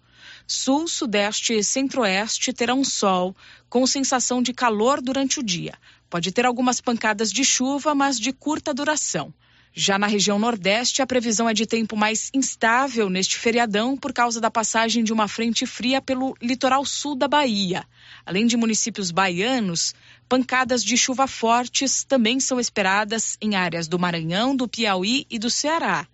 Sul, 0.47 0.87
Sudeste 0.87 1.55
e 1.55 1.65
Centro-Oeste 1.65 2.53
terão 2.53 2.85
sol, 2.85 3.35
com 3.69 3.87
sensação 3.87 4.41
de 4.41 4.53
calor 4.53 5.01
durante 5.01 5.41
o 5.41 5.43
dia. 5.43 5.75
Pode 6.09 6.31
ter 6.31 6.47
algumas 6.47 6.81
pancadas 6.81 7.33
de 7.33 7.45
chuva, 7.45 7.95
mas 7.95 8.19
de 8.19 8.33
curta 8.33 8.73
duração. 8.73 9.35
Já 9.79 9.99
na 9.99 10.07
região 10.07 10.39
Nordeste, 10.39 11.03
a 11.03 11.07
previsão 11.07 11.47
é 11.47 11.53
de 11.53 11.67
tempo 11.67 11.97
mais 11.97 12.31
instável 12.33 13.11
neste 13.11 13.37
feriadão 13.37 13.95
por 13.95 14.11
causa 14.11 14.41
da 14.41 14.51
passagem 14.51 15.05
de 15.05 15.13
uma 15.13 15.29
frente 15.29 15.67
fria 15.67 16.01
pelo 16.01 16.35
litoral 16.41 16.83
sul 16.87 17.15
da 17.15 17.29
Bahia. 17.29 17.85
Além 18.25 18.47
de 18.47 18.57
municípios 18.57 19.11
baianos, 19.11 19.95
pancadas 20.29 20.83
de 20.83 20.97
chuva 20.97 21.27
fortes 21.27 22.05
também 22.05 22.41
são 22.41 22.59
esperadas 22.59 23.37
em 23.39 23.55
áreas 23.55 23.87
do 23.87 23.99
Maranhão, 23.99 24.57
do 24.57 24.67
Piauí 24.67 25.27
e 25.29 25.39
do 25.39 25.51
Ceará. 25.51 26.09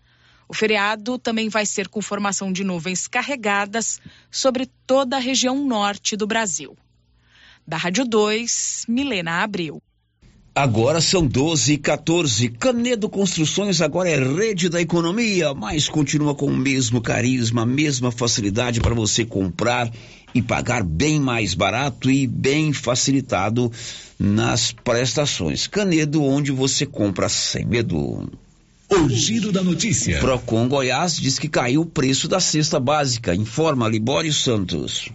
O 0.52 0.54
feriado 0.54 1.18
também 1.18 1.48
vai 1.48 1.64
ser 1.64 1.88
com 1.88 2.02
formação 2.02 2.52
de 2.52 2.62
nuvens 2.62 3.08
carregadas 3.08 3.98
sobre 4.30 4.68
toda 4.86 5.16
a 5.16 5.18
região 5.18 5.66
norte 5.66 6.14
do 6.14 6.26
Brasil. 6.26 6.76
Da 7.66 7.78
Rádio 7.78 8.04
2, 8.04 8.84
Milena 8.86 9.42
Abreu. 9.42 9.80
Agora 10.54 11.00
são 11.00 11.26
12 11.26 11.72
e 11.72 11.78
14. 11.78 12.50
Canedo 12.50 13.08
Construções 13.08 13.80
agora 13.80 14.10
é 14.10 14.22
rede 14.22 14.68
da 14.68 14.78
economia, 14.78 15.54
mas 15.54 15.88
continua 15.88 16.34
com 16.34 16.48
o 16.48 16.54
mesmo 16.54 17.00
carisma, 17.00 17.62
a 17.62 17.66
mesma 17.66 18.12
facilidade 18.12 18.78
para 18.78 18.94
você 18.94 19.24
comprar 19.24 19.90
e 20.34 20.42
pagar 20.42 20.84
bem 20.84 21.18
mais 21.18 21.54
barato 21.54 22.10
e 22.10 22.26
bem 22.26 22.74
facilitado 22.74 23.72
nas 24.18 24.70
prestações. 24.70 25.66
Canedo, 25.66 26.22
onde 26.22 26.52
você 26.52 26.84
compra 26.84 27.30
sem 27.30 27.64
medo. 27.64 28.30
O 28.94 29.08
giro 29.08 29.50
da 29.50 29.62
notícia. 29.62 30.20
Procon 30.20 30.68
Goiás 30.68 31.16
diz 31.16 31.38
que 31.38 31.48
caiu 31.48 31.80
o 31.80 31.86
preço 31.86 32.28
da 32.28 32.38
cesta 32.38 32.78
básica. 32.78 33.34
Informa 33.34 33.88
Libório 33.88 34.34
Santos. 34.34 35.08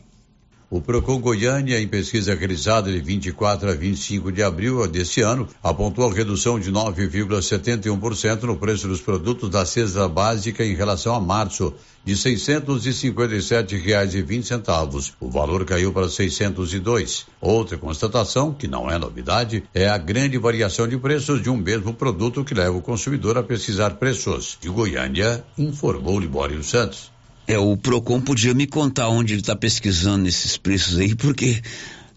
O 0.69 0.81
Procon 0.81 1.21
Goiânia, 1.21 1.79
em 1.79 1.87
pesquisa 1.87 2.35
realizada 2.35 2.91
de 2.91 2.99
24 2.99 3.69
a 3.69 3.73
25 3.73 4.33
de 4.33 4.43
abril 4.43 4.85
deste 4.85 5.21
ano, 5.21 5.47
apontou 5.63 6.05
a 6.05 6.13
redução 6.13 6.59
de 6.59 6.69
9,71% 6.69 8.43
no 8.43 8.57
preço 8.57 8.85
dos 8.85 8.99
produtos 8.99 9.49
da 9.49 9.65
cesta 9.65 10.09
básica 10.09 10.65
em 10.65 10.75
relação 10.75 11.15
a 11.15 11.21
março, 11.21 11.73
de 12.03 12.15
R$ 12.15 12.19
657,20. 12.19 15.13
O 15.21 15.29
valor 15.29 15.63
caiu 15.63 15.93
para 15.93 16.09
602. 16.09 17.27
Outra 17.39 17.77
constatação, 17.77 18.53
que 18.53 18.67
não 18.67 18.91
é 18.91 18.99
novidade, 18.99 19.63
é 19.73 19.87
a 19.87 19.97
grande 19.97 20.37
variação 20.37 20.85
de 20.85 20.97
preços 20.97 21.41
de 21.41 21.49
um 21.49 21.55
mesmo 21.55 21.93
produto 21.93 22.43
que 22.43 22.53
leva 22.53 22.75
o 22.75 22.81
consumidor 22.81 23.37
a 23.37 23.43
pesquisar 23.43 23.91
preços. 23.91 24.57
De 24.59 24.67
Goiânia, 24.67 25.45
informou 25.57 26.19
Libório 26.19 26.61
Santos. 26.61 27.15
É, 27.47 27.57
o 27.57 27.77
Procon 27.77 28.19
podia 28.19 28.53
me 28.53 28.67
contar 28.67 29.07
onde 29.07 29.33
ele 29.33 29.39
está 29.39 29.55
pesquisando 29.55 30.27
esses 30.27 30.57
preços 30.57 30.99
aí, 30.99 31.15
porque 31.15 31.61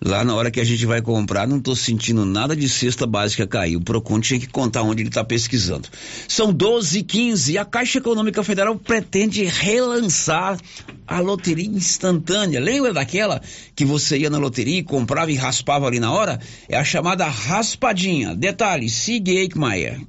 lá 0.05 0.25
na 0.25 0.35
hora 0.35 0.51
que 0.51 0.61
a 0.61 0.65
gente 0.65 0.85
vai 0.85 1.01
comprar, 1.01 1.47
não 1.47 1.59
estou 1.59 1.77
sentindo 1.77 2.25
nada 2.25 2.57
de 2.57 2.69
cesta 2.69 3.07
básica 3.07 3.47
cair. 3.47 3.77
O 3.77 3.81
Procon 3.81 4.19
tinha 4.21 4.41
que 4.41 4.49
contar 4.49 4.83
onde 4.83 5.03
ele 5.03 5.09
está 5.09 5.23
pesquisando. 5.23 5.89
São 6.27 6.53
12 6.53 6.99
e 6.99 7.03
15 7.05 7.53
e 7.53 7.59
a 7.59 7.65
Caixa 7.65 7.99
Econômica 7.99 8.43
Federal 8.43 8.75
pretende 8.77 9.45
relançar 9.45 10.59
a 11.07 11.21
loteria 11.21 11.69
instantânea. 11.69 12.59
Lembra 12.59 12.93
daquela 12.93 13.41
que 13.77 13.85
você 13.85 14.19
ia 14.19 14.31
na 14.31 14.39
loteria, 14.39 14.83
comprava 14.83 15.31
e 15.31 15.37
raspava 15.37 15.87
ali 15.87 16.01
na 16.01 16.11
hora? 16.11 16.41
É 16.69 16.77
a 16.77 16.85
chamada 16.85 17.25
raspadinha. 17.29 18.35
Detalhe, 18.35 18.89
Sig 18.89 19.29
Eichmeier. 19.29 20.01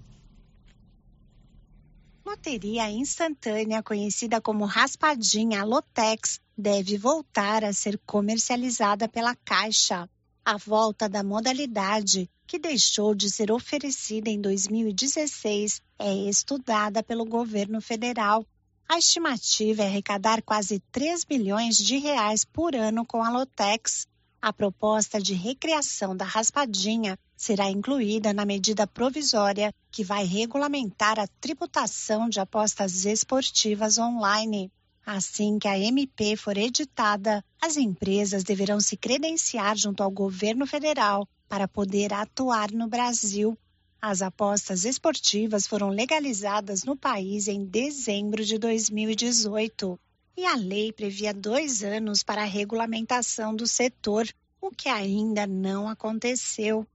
Loteria 2.32 2.90
instantânea, 2.90 3.84
conhecida 3.84 4.40
como 4.40 4.64
raspadinha 4.64 5.66
Lotex, 5.66 6.40
deve 6.58 6.98
voltar 6.98 7.62
a 7.66 7.74
ser 7.74 8.00
comercializada 8.06 9.06
pela 9.10 9.36
Caixa. 9.36 10.10
A 10.46 10.56
volta 10.56 11.10
da 11.10 11.24
modalidade, 11.24 12.30
que 12.48 12.58
deixou 12.58 13.14
de 13.14 13.30
ser 13.30 13.52
oferecida 13.52 14.30
em 14.30 14.40
2016, 14.40 15.82
é 16.00 16.14
estudada 16.30 17.04
pelo 17.04 17.26
governo 17.26 17.82
federal. 17.82 18.46
A 18.88 18.98
estimativa 18.98 19.84
é 19.84 19.88
arrecadar 19.88 20.42
quase 20.42 20.80
3 20.90 21.26
milhões 21.30 21.76
de 21.76 21.98
reais 21.98 22.46
por 22.46 22.74
ano 22.74 23.06
com 23.06 23.22
a 23.22 23.30
Lotex. 23.30 24.08
A 24.42 24.54
proposta 24.54 25.20
de 25.20 25.34
recriação 25.34 26.16
da 26.16 26.24
raspadinha 26.24 27.20
será 27.42 27.72
incluída 27.72 28.32
na 28.34 28.46
medida 28.46 28.86
provisória 28.86 29.74
que 29.90 30.04
vai 30.04 30.26
regulamentar 30.26 31.20
a 31.20 31.26
tributação 31.26 32.30
de 32.30 32.40
apostas 32.40 33.04
esportivas 33.04 33.98
online. 33.98 34.72
Assim 35.04 35.58
que 35.58 35.68
a 35.68 35.76
MP 35.76 36.36
for 36.36 36.56
editada, 36.56 37.44
as 37.60 37.78
empresas 37.78 38.44
deverão 38.44 38.80
se 38.80 38.96
credenciar 38.96 39.76
junto 39.76 40.04
ao 40.04 40.12
governo 40.12 40.68
federal 40.68 41.28
para 41.50 41.68
poder 41.68 42.14
atuar 42.14 42.72
no 42.72 42.88
Brasil. 42.88 43.58
As 44.00 44.22
apostas 44.22 44.86
esportivas 44.86 45.66
foram 45.66 45.90
legalizadas 45.90 46.84
no 46.84 46.96
país 46.96 47.48
em 47.48 47.66
dezembro 47.66 48.46
de 48.46 48.60
2018 48.60 50.00
e 50.38 50.46
a 50.46 50.56
lei 50.56 50.94
previa 50.94 51.34
dois 51.34 51.82
anos 51.82 52.22
para 52.22 52.44
a 52.44 52.46
regulamentação 52.46 53.56
do 53.56 53.66
setor, 53.66 54.28
o 54.62 54.70
que 54.70 54.88
ainda 54.88 55.48
não 55.48 55.90
aconteceu. 55.90 56.86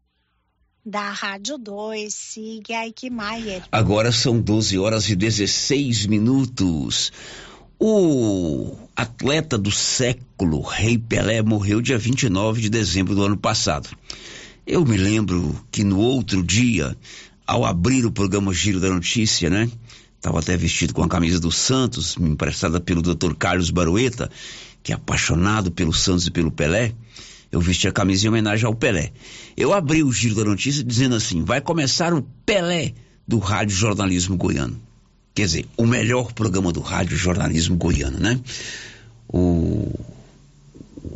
Da 0.89 1.11
Rádio 1.11 1.59
2, 1.59 2.15
siga 2.15 2.79
Aikmaier. 2.79 3.65
Agora 3.73 4.13
são 4.13 4.41
12 4.41 4.79
horas 4.79 5.09
e 5.11 5.17
16 5.17 6.07
minutos. 6.07 7.11
O 7.77 8.73
atleta 8.95 9.59
do 9.59 9.73
século, 9.73 10.61
Rei 10.61 10.97
Pelé, 10.97 11.43
morreu 11.43 11.83
dia 11.83 11.99
29 11.99 12.61
de 12.61 12.71
dezembro 12.71 13.17
do 13.17 13.25
ano 13.25 13.37
passado. 13.37 13.89
Eu 14.65 14.85
me 14.85 14.97
lembro 14.97 15.61
que 15.73 15.83
no 15.83 15.99
outro 15.99 16.41
dia, 16.41 16.97
ao 17.45 17.65
abrir 17.65 18.07
o 18.07 18.13
programa 18.13 18.55
Giro 18.55 18.79
da 18.79 18.89
Notícia, 18.89 19.51
né? 19.51 19.69
Estava 20.15 20.39
até 20.39 20.57
vestido 20.57 20.95
com 20.95 21.03
a 21.03 21.09
camisa 21.09 21.41
do 21.41 21.51
Santos, 21.51 22.17
emprestada 22.17 22.81
pelo 22.81 23.03
Dr. 23.03 23.35
Carlos 23.35 23.71
Barueta, 23.71 24.31
que 24.85 24.93
é 24.93 24.95
apaixonado 24.95 25.73
pelo 25.73 25.93
Santos 25.93 26.29
e 26.29 26.31
pelo 26.31 26.53
Pelé. 26.53 26.95
Eu 27.51 27.60
vesti 27.60 27.89
a 27.89 27.93
camisa 27.93 28.27
em 28.27 28.28
homenagem 28.28 28.66
ao 28.66 28.74
Pelé. 28.74 29.12
Eu 29.56 29.73
abri 29.73 30.02
o 30.02 30.12
giro 30.12 30.35
da 30.35 30.44
notícia 30.44 30.82
dizendo 30.82 31.14
assim: 31.14 31.44
vai 31.44 31.60
começar 31.60 32.12
o 32.12 32.23
Pelé 32.44 32.94
do 33.27 33.39
Rádio 33.39 33.77
Jornalismo 33.77 34.36
Goiano. 34.36 34.81
Quer 35.35 35.47
dizer, 35.47 35.66
o 35.77 35.86
melhor 35.86 36.32
programa 36.32 36.73
do 36.73 36.81
Rádio 36.81 37.16
Jornalismo 37.16 37.77
Goiano, 37.77 38.18
né? 38.18 38.40
O, 39.28 39.93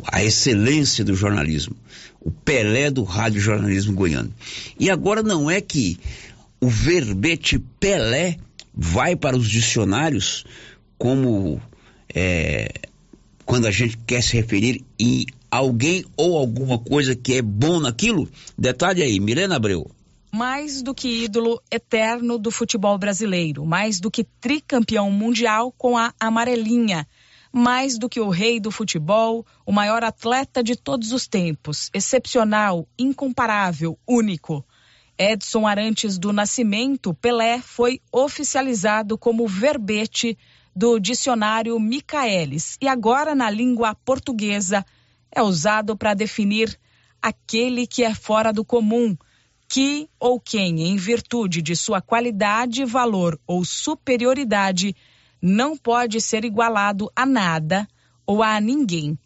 a 0.05 0.23
excelência 0.23 1.03
do 1.03 1.15
jornalismo. 1.15 1.75
O 2.19 2.29
Pelé 2.29 2.91
do 2.91 3.03
Rádio 3.03 3.41
Jornalismo 3.41 3.93
Goiano. 3.93 4.31
E 4.79 4.89
agora 4.89 5.23
não 5.23 5.49
é 5.49 5.59
que 5.59 5.99
o 6.59 6.69
verbete 6.69 7.57
Pelé 7.79 8.37
vai 8.73 9.15
para 9.15 9.35
os 9.35 9.49
dicionários 9.49 10.45
como 10.97 11.59
é, 12.13 12.71
quando 13.43 13.65
a 13.65 13.71
gente 13.71 13.97
quer 14.05 14.21
se 14.21 14.35
referir 14.35 14.83
alguém 15.51 16.05
ou 16.15 16.37
alguma 16.37 16.79
coisa 16.79 17.13
que 17.13 17.33
é 17.33 17.41
bom 17.41 17.81
naquilo? 17.81 18.29
Detalhe 18.57 19.03
aí, 19.03 19.19
Milena 19.19 19.57
Abreu. 19.57 19.91
Mais 20.31 20.81
do 20.81 20.95
que 20.95 21.25
ídolo 21.25 21.61
eterno 21.69 22.39
do 22.39 22.49
futebol 22.49 22.97
brasileiro, 22.97 23.65
mais 23.65 23.99
do 23.99 24.09
que 24.09 24.23
tricampeão 24.23 25.11
mundial 25.11 25.73
com 25.77 25.97
a 25.97 26.13
amarelinha, 26.17 27.05
mais 27.51 27.99
do 27.99 28.07
que 28.07 28.21
o 28.21 28.29
rei 28.29 28.57
do 28.57 28.71
futebol, 28.71 29.45
o 29.65 29.73
maior 29.73 30.05
atleta 30.05 30.63
de 30.63 30.77
todos 30.77 31.11
os 31.11 31.27
tempos, 31.27 31.89
excepcional, 31.93 32.87
incomparável, 32.97 33.99
único. 34.07 34.65
Edson 35.17 35.67
Arantes 35.67 36.17
do 36.17 36.31
Nascimento, 36.31 37.13
Pelé, 37.13 37.59
foi 37.59 37.99
oficializado 38.09 39.17
como 39.17 39.45
verbete 39.45 40.37
do 40.73 40.97
dicionário 40.97 41.77
Michaelis 41.77 42.77
e 42.81 42.87
agora 42.87 43.35
na 43.35 43.49
língua 43.49 43.93
portuguesa 43.93 44.85
é 45.33 45.41
usado 45.41 45.95
para 45.95 46.13
definir 46.13 46.77
aquele 47.21 47.87
que 47.87 48.03
é 48.03 48.13
fora 48.13 48.51
do 48.51 48.65
comum, 48.65 49.15
que 49.67 50.09
ou 50.19 50.39
quem, 50.39 50.81
em 50.81 50.97
virtude 50.97 51.61
de 51.61 51.75
sua 51.75 52.01
qualidade, 52.01 52.83
valor 52.83 53.39
ou 53.47 53.63
superioridade, 53.63 54.95
não 55.41 55.77
pode 55.77 56.19
ser 56.19 56.43
igualado 56.43 57.09
a 57.15 57.25
nada 57.25 57.87
ou 58.25 58.43
a 58.43 58.59
ninguém. 58.59 59.17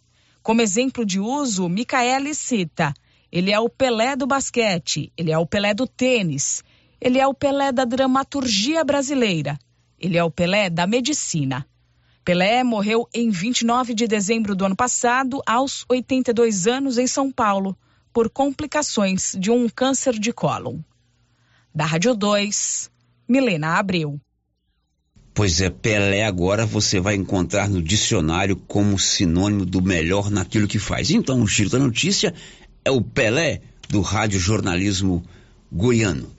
Como 0.43 0.61
exemplo 0.61 1.03
de 1.03 1.19
uso, 1.19 1.67
Micaele 1.67 2.35
cita: 2.35 2.93
ele 3.31 3.51
é 3.51 3.59
o 3.59 3.67
Pelé 3.67 4.15
do 4.15 4.27
basquete, 4.27 5.11
ele 5.17 5.31
é 5.31 5.37
o 5.37 5.47
Pelé 5.47 5.73
do 5.73 5.87
tênis, 5.87 6.63
ele 7.01 7.19
é 7.19 7.27
o 7.27 7.33
Pelé 7.33 7.71
da 7.71 7.83
dramaturgia 7.83 8.83
brasileira, 8.83 9.57
ele 9.99 10.17
é 10.17 10.23
o 10.23 10.29
Pelé 10.29 10.69
da 10.69 10.85
medicina. 10.85 11.65
Pelé 12.25 12.63
morreu 12.63 13.07
em 13.13 13.29
29 13.29 13.93
de 13.93 14.07
dezembro 14.07 14.55
do 14.55 14.65
ano 14.65 14.75
passado, 14.75 15.43
aos 15.45 15.85
82 15.87 16.65
anos, 16.65 16.97
em 16.97 17.05
São 17.05 17.31
Paulo, 17.31 17.77
por 18.11 18.31
complicações 18.31 19.35
de 19.39 19.51
um 19.51 19.69
câncer 19.69 20.17
de 20.17 20.33
cólon. 20.33 20.79
Da 21.73 21.85
Rádio 21.85 22.15
2, 22.15 22.89
Milena 23.29 23.77
Abreu. 23.77 24.19
Pois 25.35 25.61
é, 25.61 25.69
Pelé 25.69 26.25
agora 26.25 26.65
você 26.65 26.99
vai 26.99 27.13
encontrar 27.13 27.69
no 27.69 27.79
dicionário 27.79 28.55
como 28.55 28.97
sinônimo 28.97 29.63
do 29.63 29.79
melhor 29.79 30.31
naquilo 30.31 30.67
que 30.67 30.79
faz. 30.79 31.11
Então, 31.11 31.43
o 31.43 31.47
giro 31.47 31.69
da 31.69 31.77
notícia 31.77 32.33
é 32.83 32.89
o 32.89 33.03
Pelé, 33.03 33.61
do 33.87 34.01
rádio 34.01 34.39
jornalismo 34.39 35.23
goiano. 35.71 36.35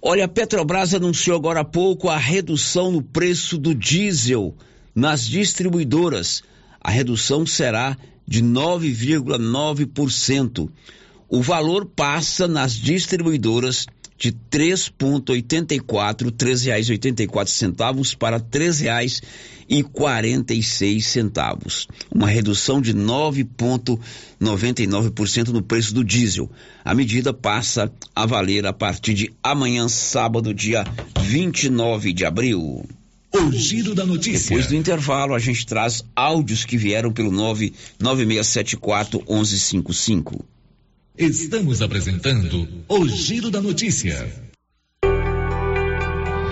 Olha, 0.00 0.26
a 0.26 0.28
Petrobras 0.28 0.94
anunciou 0.94 1.36
agora 1.36 1.62
há 1.62 1.64
pouco 1.64 2.08
a 2.08 2.16
redução 2.16 2.92
no 2.92 3.02
preço 3.02 3.58
do 3.58 3.74
diesel 3.74 4.54
nas 4.94 5.26
distribuidoras. 5.26 6.42
A 6.80 6.90
redução 6.90 7.46
será 7.46 7.96
de 8.26 8.42
9,9%. 8.42 10.70
O 11.28 11.42
valor 11.42 11.84
passa 11.86 12.46
nas 12.46 12.74
distribuidoras 12.74 13.86
de 14.16 14.28
R$ 14.28 14.36
3,84, 14.50 16.24
R$ 16.24 16.30
3,84 16.30 17.48
centavos 17.48 18.14
para 18.14 18.36
R$ 18.36 18.44
3,46 18.50 21.02
centavos, 21.02 21.88
uma 22.14 22.28
redução 22.28 22.80
de 22.80 22.94
9,99% 22.94 25.48
no 25.48 25.62
preço 25.62 25.92
do 25.92 26.04
diesel. 26.04 26.48
A 26.84 26.94
medida 26.94 27.34
passa 27.34 27.92
a 28.14 28.24
valer 28.24 28.64
a 28.66 28.72
partir 28.72 29.14
de 29.14 29.34
amanhã, 29.42 29.88
sábado, 29.88 30.54
dia 30.54 30.84
29 31.20 32.12
de 32.12 32.24
abril. 32.24 32.86
O 33.34 33.50
giro 33.50 33.96
da 33.96 34.06
notícia. 34.06 34.50
Depois 34.50 34.68
do 34.68 34.76
intervalo, 34.76 35.34
a 35.34 35.40
gente 35.40 35.66
traz 35.66 36.04
áudios 36.14 36.64
que 36.64 36.76
vieram 36.76 37.12
pelo 37.12 37.32
99674 37.32 39.18
1155. 39.28 40.44
Estamos 41.18 41.82
apresentando 41.82 42.68
o 42.88 43.08
Giro 43.08 43.50
da 43.50 43.60
Notícia. 43.60 44.53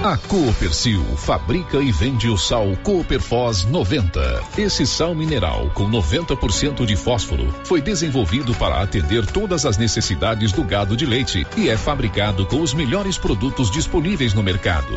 A 0.04 0.16
Coopercil 0.16 1.00
fabrica 1.16 1.76
e 1.76 1.92
vende 1.92 2.28
o 2.28 2.36
sal 2.36 2.76
Cooperfós 2.82 3.64
90. 3.64 4.42
Esse 4.58 4.84
sal 4.84 5.14
mineral 5.14 5.70
com 5.74 5.88
90% 5.88 6.84
de 6.84 6.96
fósforo 6.96 7.54
foi 7.62 7.80
desenvolvido 7.80 8.52
para 8.54 8.82
atender 8.82 9.24
todas 9.24 9.64
as 9.64 9.78
necessidades 9.78 10.50
do 10.50 10.64
gado 10.64 10.96
de 10.96 11.06
leite 11.06 11.46
e 11.56 11.68
é 11.68 11.76
fabricado 11.76 12.44
com 12.46 12.60
os 12.60 12.74
melhores 12.74 13.16
produtos 13.16 13.70
disponíveis 13.70 14.34
no 14.34 14.42
mercado. 14.42 14.96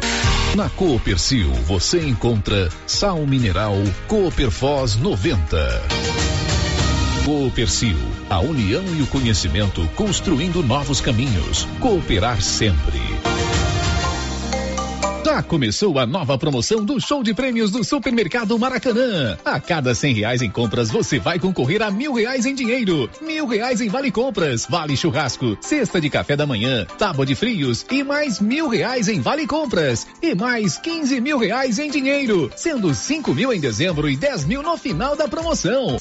Na 0.56 0.72
Coopercil 0.72 1.52
você 1.68 2.04
encontra 2.04 2.68
sal 2.88 3.28
mineral 3.28 3.76
Cooperfós 4.08 4.96
90. 4.96 6.16
Coopercil, 7.26 7.98
a 8.28 8.40
união 8.40 8.84
e 8.98 9.04
o 9.04 9.08
conhecimento 9.08 9.88
construindo 9.96 10.64
novos 10.64 11.00
caminhos. 11.00 11.68
Cooperar 11.80 12.42
sempre. 12.42 13.15
Já 15.36 15.44
começou 15.44 16.00
a 16.00 16.06
nova 16.06 16.38
promoção 16.38 16.86
do 16.86 16.98
show 16.98 17.22
de 17.22 17.34
prêmios 17.34 17.70
do 17.70 17.84
Supermercado 17.84 18.58
Maracanã. 18.58 19.38
A 19.44 19.60
cada 19.60 19.94
cem 19.94 20.14
reais 20.14 20.42
em 20.42 20.50
compras, 20.50 20.90
você 20.90 21.20
vai 21.20 21.38
concorrer 21.38 21.82
a 21.82 21.92
mil 21.92 22.14
reais 22.14 22.46
em 22.46 22.56
dinheiro, 22.56 23.10
mil 23.22 23.46
reais 23.46 23.82
em 23.82 23.90
vale 23.90 24.10
compras, 24.12 24.66
vale 24.66 24.96
churrasco, 24.96 25.58
cesta 25.60 26.00
de 26.00 26.10
café 26.10 26.38
da 26.38 26.48
manhã, 26.48 26.88
tábua 26.98 27.26
de 27.26 27.36
frios 27.36 27.86
e 27.92 28.02
mais 28.02 28.40
mil 28.40 28.70
reais 28.70 29.10
em 29.10 29.20
vale 29.20 29.46
compras 29.46 30.08
e 30.22 30.34
mais 30.34 30.78
quinze 30.78 31.20
mil 31.20 31.38
reais 31.38 31.80
em 31.80 31.92
dinheiro, 31.92 32.50
sendo 32.56 32.96
cinco 32.96 33.34
mil 33.34 33.52
em 33.52 33.60
dezembro 33.60 34.10
e 34.10 34.16
dez 34.16 34.46
mil 34.46 34.64
no 34.64 34.78
final 34.78 35.18
da 35.18 35.28
promoção. 35.28 35.98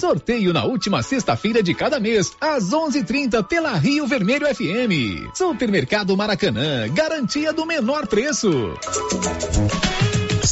Sorteio 0.00 0.52
na 0.52 0.64
última 0.64 1.02
sexta-feira 1.02 1.62
de 1.62 1.74
cada 1.74 1.98
mês, 1.98 2.32
às 2.40 2.72
11:30 2.72 3.42
pela 3.42 3.72
Rio 3.74 4.06
Vermelho 4.06 4.46
FM. 4.46 5.34
Supermercado 5.34 6.16
Maracanã, 6.16 6.88
garantia 6.92 7.52
do 7.52 7.66
menor 7.66 8.06
preço. 8.06 8.74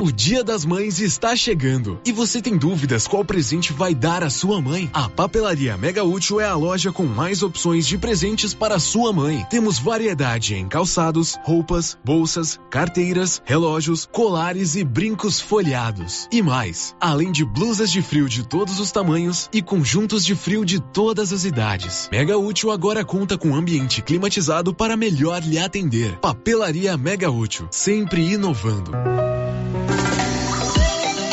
O 0.00 0.12
Dia 0.12 0.44
das 0.44 0.64
Mães 0.64 1.00
está 1.00 1.34
chegando 1.34 2.00
e 2.06 2.12
você 2.12 2.40
tem 2.40 2.56
dúvidas 2.56 3.08
qual 3.08 3.24
presente 3.24 3.72
vai 3.72 3.92
dar 3.92 4.22
à 4.22 4.30
sua 4.30 4.60
mãe? 4.60 4.88
A 4.92 5.08
Papelaria 5.08 5.76
Mega 5.76 6.04
Útil 6.04 6.40
é 6.40 6.44
a 6.44 6.54
loja 6.54 6.92
com 6.92 7.04
mais 7.04 7.42
opções 7.42 7.84
de 7.84 7.98
presentes 7.98 8.54
para 8.54 8.78
sua 8.78 9.12
mãe. 9.12 9.44
Temos 9.50 9.80
variedade 9.80 10.54
em 10.54 10.68
calçados, 10.68 11.36
roupas, 11.42 11.98
bolsas, 12.04 12.60
carteiras, 12.70 13.42
relógios, 13.44 14.08
colares 14.12 14.76
e 14.76 14.84
brincos 14.84 15.40
folheados. 15.40 16.28
E 16.30 16.40
mais, 16.40 16.94
além 17.00 17.32
de 17.32 17.44
blusas 17.44 17.90
de 17.90 18.00
frio 18.00 18.28
de 18.28 18.46
todos 18.46 18.78
os 18.78 18.92
tamanhos 18.92 19.50
e 19.52 19.60
conjuntos 19.60 20.24
de 20.24 20.36
frio 20.36 20.64
de 20.64 20.78
todas 20.80 21.32
as 21.32 21.44
idades. 21.44 22.08
Mega 22.12 22.38
Útil 22.38 22.70
agora 22.70 23.04
conta 23.04 23.36
com 23.36 23.52
ambiente 23.52 24.00
climatizado 24.00 24.72
para 24.72 24.96
melhor 24.96 25.42
lhe 25.42 25.58
atender. 25.58 26.18
Papelaria 26.20 26.96
Mega 26.96 27.28
Útil, 27.28 27.66
sempre 27.72 28.22
inovando. 28.32 28.92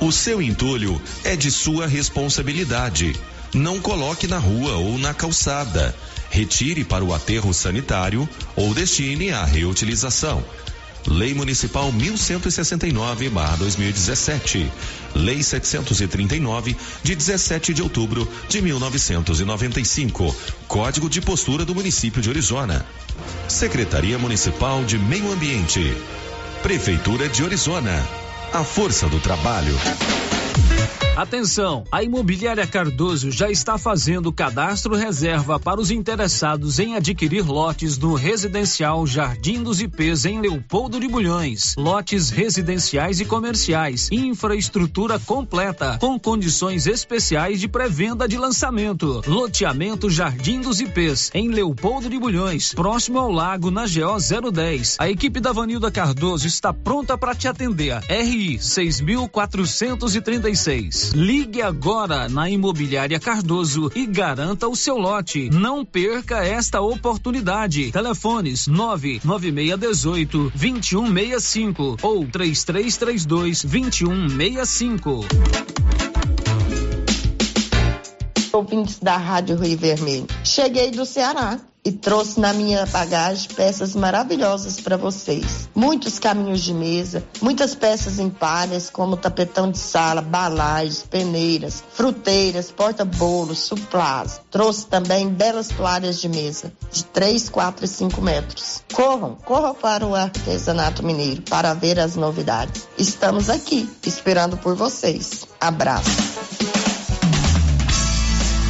O 0.00 0.10
seu 0.12 0.40
entulho 0.42 1.00
é 1.24 1.34
de 1.34 1.50
sua 1.50 1.86
responsabilidade. 1.86 3.16
Não 3.54 3.80
coloque 3.80 4.26
na 4.26 4.36
rua 4.38 4.74
ou 4.74 4.98
na 4.98 5.14
calçada. 5.14 5.96
Retire 6.28 6.84
para 6.84 7.02
o 7.02 7.14
aterro 7.14 7.54
sanitário 7.54 8.28
ou 8.54 8.74
destine 8.74 9.32
à 9.32 9.42
reutilização. 9.44 10.44
Lei 11.06 11.32
Municipal 11.32 11.90
1169/2017. 11.92 14.70
Lei 15.14 15.42
739 15.42 16.76
de 17.02 17.14
17 17.14 17.72
de 17.72 17.80
outubro 17.80 18.30
de 18.50 18.60
1995. 18.60 20.36
Código 20.68 21.08
de 21.08 21.22
postura 21.22 21.64
do 21.64 21.74
município 21.74 22.20
de 22.20 22.28
Orizona. 22.28 22.84
Secretaria 23.48 24.18
Municipal 24.18 24.84
de 24.84 24.98
Meio 24.98 25.32
Ambiente. 25.32 25.96
Prefeitura 26.62 27.30
de 27.30 27.42
Orizona. 27.42 28.25
A 28.56 28.64
força 28.64 29.06
do 29.06 29.20
trabalho. 29.20 29.76
Atenção, 31.16 31.82
a 31.90 32.02
Imobiliária 32.02 32.66
Cardoso 32.66 33.30
já 33.30 33.50
está 33.50 33.78
fazendo 33.78 34.30
cadastro 34.30 34.94
reserva 34.94 35.58
para 35.58 35.80
os 35.80 35.90
interessados 35.90 36.78
em 36.78 36.94
adquirir 36.94 37.40
lotes 37.40 37.96
no 37.96 38.12
residencial 38.12 39.06
Jardim 39.06 39.62
dos 39.62 39.80
IPs 39.80 40.26
em 40.26 40.42
Leopoldo 40.42 41.00
de 41.00 41.08
Bulhões. 41.08 41.74
Lotes 41.78 42.28
residenciais 42.28 43.18
e 43.18 43.24
comerciais, 43.24 44.10
infraestrutura 44.12 45.18
completa, 45.18 45.96
com 45.98 46.20
condições 46.20 46.86
especiais 46.86 47.60
de 47.60 47.68
pré-venda 47.68 48.28
de 48.28 48.36
lançamento. 48.36 49.22
Loteamento 49.26 50.10
Jardim 50.10 50.60
dos 50.60 50.80
IPs 50.80 51.30
em 51.32 51.48
Leopoldo 51.48 52.10
de 52.10 52.18
Bulhões, 52.18 52.74
próximo 52.74 53.18
ao 53.18 53.32
lago 53.32 53.70
na 53.70 53.86
GO 53.86 54.52
010. 54.52 54.96
A 54.98 55.08
equipe 55.08 55.40
da 55.40 55.50
Vanilda 55.50 55.90
Cardoso 55.90 56.46
está 56.46 56.74
pronta 56.74 57.16
para 57.16 57.34
te 57.34 57.48
atender. 57.48 58.02
RI 58.06 58.58
6436. 58.58 61.05
Ligue 61.14 61.62
agora 61.62 62.28
na 62.28 62.48
Imobiliária 62.48 63.18
Cardoso 63.18 63.90
e 63.94 64.06
garanta 64.06 64.68
o 64.68 64.76
seu 64.76 64.96
lote. 64.96 65.50
Não 65.50 65.84
perca 65.84 66.44
esta 66.44 66.80
oportunidade. 66.80 67.92
Telefones 67.92 68.66
99618 68.66 70.52
2165 70.54 71.96
ou 72.02 72.26
3332 72.26 73.64
2165. 73.64 75.75
Ouvintes 78.56 78.98
da 78.98 79.18
Rádio 79.18 79.56
Rio 79.56 79.76
Vermelho. 79.76 80.26
Cheguei 80.42 80.90
do 80.90 81.04
Ceará 81.04 81.60
e 81.84 81.92
trouxe 81.92 82.40
na 82.40 82.54
minha 82.54 82.86
bagagem 82.86 83.50
peças 83.54 83.94
maravilhosas 83.94 84.80
para 84.80 84.96
vocês. 84.96 85.68
Muitos 85.74 86.18
caminhos 86.18 86.62
de 86.62 86.72
mesa, 86.72 87.22
muitas 87.42 87.74
peças 87.74 88.18
em 88.18 88.30
palhas, 88.30 88.88
como 88.88 89.14
tapetão 89.14 89.70
de 89.70 89.78
sala, 89.78 90.22
balagens, 90.22 91.02
peneiras, 91.02 91.84
fruteiras, 91.92 92.70
porta-bolos, 92.70 93.58
suplás. 93.58 94.40
Trouxe 94.50 94.86
também 94.86 95.28
belas 95.28 95.68
toalhas 95.68 96.18
de 96.18 96.28
mesa, 96.30 96.72
de 96.90 97.04
3, 97.04 97.50
4 97.50 97.84
e 97.84 97.88
5 97.88 98.22
metros. 98.22 98.82
Corram, 98.94 99.36
corram 99.44 99.74
para 99.74 100.06
o 100.06 100.14
artesanato 100.14 101.04
mineiro 101.04 101.42
para 101.42 101.74
ver 101.74 102.00
as 102.00 102.16
novidades. 102.16 102.88
Estamos 102.96 103.50
aqui, 103.50 103.86
esperando 104.02 104.56
por 104.56 104.74
vocês. 104.74 105.46
Abraço. 105.60 106.65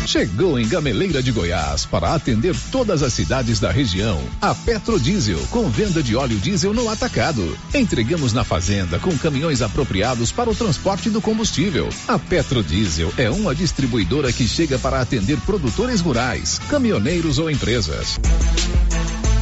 Chegou 0.06 0.56
em 0.56 0.68
Gameleira 0.68 1.20
de 1.20 1.32
Goiás 1.32 1.84
para 1.84 2.14
atender 2.14 2.54
todas 2.70 3.02
as 3.02 3.12
cidades 3.12 3.58
da 3.58 3.72
região. 3.72 4.22
A 4.40 4.54
Petrodiesel, 4.54 5.40
com 5.50 5.68
venda 5.68 6.00
de 6.00 6.14
óleo 6.14 6.38
diesel 6.38 6.72
no 6.72 6.88
atacado. 6.88 7.58
Entregamos 7.74 8.32
na 8.32 8.44
fazenda 8.44 9.00
com 9.00 9.18
caminhões 9.18 9.62
apropriados 9.62 10.30
para 10.30 10.48
o 10.48 10.54
transporte 10.54 11.10
do 11.10 11.20
combustível. 11.20 11.88
A 12.06 12.20
Petrodiesel 12.20 13.12
é 13.16 13.28
uma 13.28 13.52
distribuidora 13.52 14.32
que 14.32 14.46
chega 14.46 14.78
para 14.78 15.00
atender 15.00 15.40
produtores 15.40 16.00
rurais, 16.00 16.60
caminhoneiros 16.68 17.40
ou 17.40 17.50
empresas. 17.50 18.16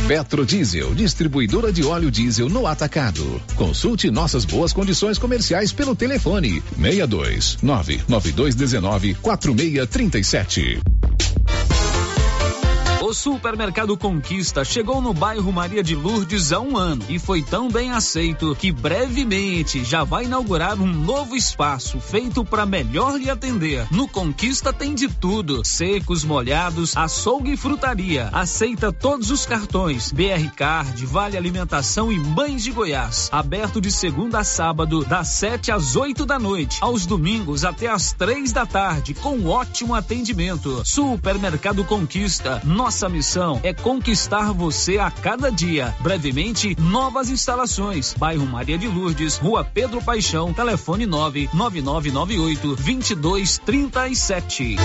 Petrodiesel, 0.06 0.94
distribuidora 0.94 1.72
de 1.72 1.82
óleo 1.82 2.10
diesel 2.10 2.50
no 2.50 2.66
atacado. 2.66 3.40
Consulte 3.56 4.10
nossas 4.10 4.44
boas 4.44 4.70
condições 4.70 5.18
comerciais 5.18 5.72
pelo 5.72 5.96
telefone 5.96 6.62
62 6.76 7.58
99219 7.62 9.14
4637. 9.14 10.78
Supermercado 13.14 13.96
Conquista 13.96 14.64
chegou 14.64 15.00
no 15.00 15.14
bairro 15.14 15.52
Maria 15.52 15.82
de 15.82 15.94
Lourdes 15.94 16.52
há 16.52 16.60
um 16.60 16.76
ano 16.76 17.04
e 17.08 17.18
foi 17.18 17.42
tão 17.42 17.70
bem 17.70 17.92
aceito 17.92 18.54
que 18.56 18.72
brevemente 18.72 19.84
já 19.84 20.02
vai 20.04 20.24
inaugurar 20.24 20.80
um 20.80 20.86
novo 20.86 21.36
espaço 21.36 22.00
feito 22.00 22.44
para 22.44 22.66
melhor 22.66 23.16
lhe 23.16 23.30
atender. 23.30 23.86
No 23.90 24.08
Conquista 24.08 24.72
tem 24.72 24.94
de 24.94 25.08
tudo: 25.08 25.64
secos, 25.64 26.24
molhados, 26.24 26.96
açougue 26.96 27.52
e 27.52 27.56
frutaria. 27.56 28.28
Aceita 28.32 28.92
todos 28.92 29.30
os 29.30 29.46
cartões: 29.46 30.10
BR 30.10 30.50
Card, 30.56 31.06
Vale 31.06 31.36
Alimentação 31.36 32.10
e 32.10 32.18
Mães 32.18 32.64
de 32.64 32.72
Goiás. 32.72 33.28
Aberto 33.32 33.80
de 33.80 33.92
segunda 33.92 34.40
a 34.40 34.44
sábado, 34.44 35.04
das 35.04 35.28
7 35.28 35.70
às 35.70 35.94
8 35.94 36.26
da 36.26 36.38
noite. 36.38 36.78
Aos 36.80 37.06
domingos 37.06 37.64
até 37.64 37.86
às 37.86 38.12
três 38.12 38.52
da 38.52 38.66
tarde, 38.66 39.14
com 39.14 39.46
ótimo 39.46 39.94
atendimento. 39.94 40.82
Supermercado 40.84 41.84
Conquista. 41.84 42.60
Nossa 42.64 43.03
nossa 43.04 43.08
missão 43.08 43.60
é 43.62 43.72
conquistar 43.74 44.52
você 44.52 44.98
a 44.98 45.10
cada 45.10 45.50
dia. 45.50 45.94
Brevemente, 46.00 46.76
novas 46.80 47.28
instalações. 47.28 48.14
Bairro 48.14 48.46
Maria 48.46 48.78
de 48.78 48.88
Lourdes, 48.88 49.36
Rua 49.36 49.64
Pedro 49.64 50.02
Paixão, 50.02 50.54
telefone 50.54 51.04
99998 51.04 52.76
2237. 52.76 54.76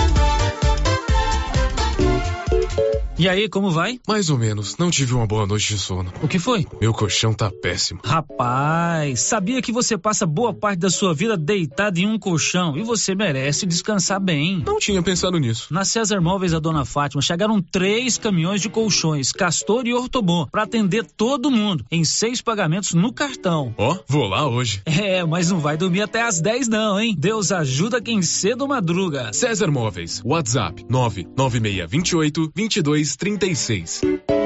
E 3.20 3.28
aí, 3.28 3.50
como 3.50 3.70
vai? 3.70 4.00
Mais 4.08 4.30
ou 4.30 4.38
menos. 4.38 4.78
Não 4.78 4.90
tive 4.90 5.12
uma 5.12 5.26
boa 5.26 5.46
noite 5.46 5.74
de 5.74 5.78
sono. 5.78 6.10
O 6.22 6.26
que 6.26 6.38
foi? 6.38 6.66
Meu 6.80 6.94
colchão 6.94 7.34
tá 7.34 7.50
péssimo. 7.50 8.00
Rapaz, 8.02 9.20
sabia 9.20 9.60
que 9.60 9.70
você 9.70 9.98
passa 9.98 10.24
boa 10.24 10.54
parte 10.54 10.78
da 10.78 10.88
sua 10.88 11.12
vida 11.12 11.36
deitado 11.36 11.98
em 11.98 12.06
um 12.06 12.18
colchão 12.18 12.78
e 12.78 12.82
você 12.82 13.14
merece 13.14 13.66
descansar 13.66 14.18
bem. 14.18 14.62
Não 14.64 14.78
tinha 14.78 15.02
pensado 15.02 15.36
nisso. 15.36 15.66
Na 15.70 15.84
César 15.84 16.18
Móveis 16.18 16.52
da 16.52 16.58
Dona 16.58 16.86
Fátima 16.86 17.20
chegaram 17.20 17.60
três 17.60 18.16
caminhões 18.16 18.62
de 18.62 18.70
colchões, 18.70 19.32
Castor 19.32 19.86
e 19.86 19.92
Ortobon, 19.92 20.46
para 20.46 20.62
atender 20.62 21.04
todo 21.04 21.50
mundo, 21.50 21.84
em 21.90 22.04
seis 22.04 22.40
pagamentos 22.40 22.94
no 22.94 23.12
cartão. 23.12 23.74
Ó, 23.76 23.96
oh, 23.96 24.04
vou 24.08 24.28
lá 24.28 24.48
hoje. 24.48 24.80
É, 24.86 25.22
mas 25.26 25.50
não 25.50 25.60
vai 25.60 25.76
dormir 25.76 26.00
até 26.00 26.22
às 26.22 26.40
10 26.40 26.68
não, 26.68 26.98
hein? 26.98 27.14
Deus 27.18 27.52
ajuda 27.52 28.00
quem 28.00 28.22
cedo 28.22 28.66
madruga. 28.66 29.30
César 29.34 29.70
Móveis, 29.70 30.22
WhatsApp 30.24 30.86
99628 30.88 32.50
22 32.56 33.09
3636. 33.16 34.39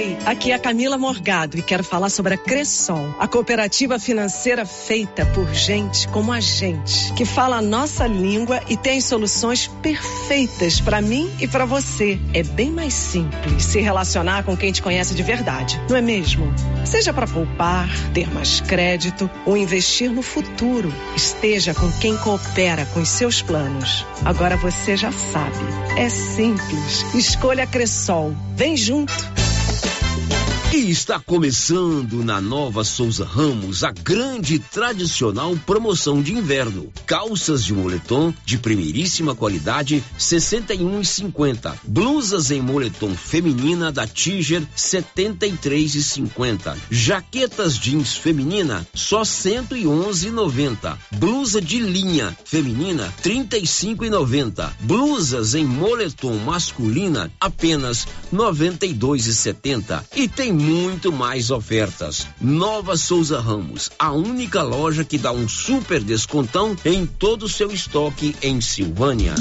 Oi, 0.00 0.16
aqui 0.24 0.50
é 0.50 0.54
a 0.54 0.58
Camila 0.58 0.96
Morgado 0.96 1.58
e 1.58 1.62
quero 1.62 1.84
falar 1.84 2.08
sobre 2.08 2.32
a 2.32 2.38
Cressol, 2.38 3.14
a 3.18 3.28
cooperativa 3.28 3.98
financeira 3.98 4.64
feita 4.64 5.26
por 5.26 5.52
gente 5.52 6.08
como 6.08 6.32
a 6.32 6.40
gente, 6.40 7.12
que 7.12 7.26
fala 7.26 7.58
a 7.58 7.62
nossa 7.62 8.06
língua 8.06 8.62
e 8.66 8.78
tem 8.78 8.98
soluções 9.02 9.66
perfeitas 9.82 10.80
para 10.80 11.02
mim 11.02 11.30
e 11.38 11.46
para 11.46 11.66
você. 11.66 12.18
É 12.32 12.42
bem 12.42 12.70
mais 12.70 12.94
simples 12.94 13.62
se 13.62 13.78
relacionar 13.78 14.42
com 14.42 14.56
quem 14.56 14.72
te 14.72 14.80
conhece 14.80 15.14
de 15.14 15.22
verdade, 15.22 15.78
não 15.86 15.98
é 15.98 16.00
mesmo? 16.00 16.50
Seja 16.86 17.12
para 17.12 17.26
poupar, 17.26 17.86
ter 18.14 18.32
mais 18.32 18.58
crédito 18.62 19.28
ou 19.44 19.54
investir 19.54 20.10
no 20.10 20.22
futuro, 20.22 20.90
esteja 21.14 21.74
com 21.74 21.92
quem 22.00 22.16
coopera 22.16 22.86
com 22.94 23.00
os 23.00 23.08
seus 23.10 23.42
planos. 23.42 24.06
Agora 24.24 24.56
você 24.56 24.96
já 24.96 25.12
sabe, 25.12 25.58
é 25.98 26.08
simples. 26.08 27.04
Escolha 27.14 27.66
Cressol. 27.66 28.34
Vem 28.56 28.78
junto. 28.78 29.12
E 30.72 30.88
está 30.88 31.18
começando 31.18 32.22
na 32.22 32.40
Nova 32.40 32.84
Souza 32.84 33.24
Ramos 33.24 33.82
a 33.82 33.90
grande 33.90 34.60
tradicional 34.60 35.56
promoção 35.66 36.22
de 36.22 36.32
inverno. 36.32 36.92
Calças 37.06 37.64
de 37.64 37.74
moletom 37.74 38.32
de 38.44 38.56
primeiríssima 38.56 39.34
qualidade, 39.34 40.00
61,50. 40.16 41.74
Blusas 41.82 42.52
em 42.52 42.62
moletom 42.62 43.16
feminina 43.16 43.90
da 43.90 44.06
Tiger, 44.06 44.62
73,50. 44.76 46.76
Jaquetas 46.88 47.76
jeans 47.76 48.14
feminina, 48.14 48.86
só 48.94 49.22
111,90. 49.22 50.96
Blusa 51.16 51.60
de 51.60 51.80
linha 51.80 52.36
feminina, 52.44 53.12
35,90. 53.24 54.70
Blusas 54.78 55.56
em 55.56 55.64
moletom 55.64 56.36
masculina, 56.36 57.28
apenas 57.40 58.06
92,70. 58.32 60.04
E 60.14 60.28
tem 60.28 60.59
muito 60.60 61.10
mais 61.10 61.50
ofertas. 61.50 62.28
Nova 62.40 62.96
Souza 62.96 63.40
Ramos, 63.40 63.90
a 63.98 64.12
única 64.12 64.62
loja 64.62 65.04
que 65.04 65.16
dá 65.16 65.32
um 65.32 65.48
super 65.48 66.00
descontão 66.00 66.76
em 66.84 67.06
todo 67.06 67.44
o 67.44 67.48
seu 67.48 67.72
estoque 67.72 68.36
em 68.42 68.60
Silvânia. 68.60 69.34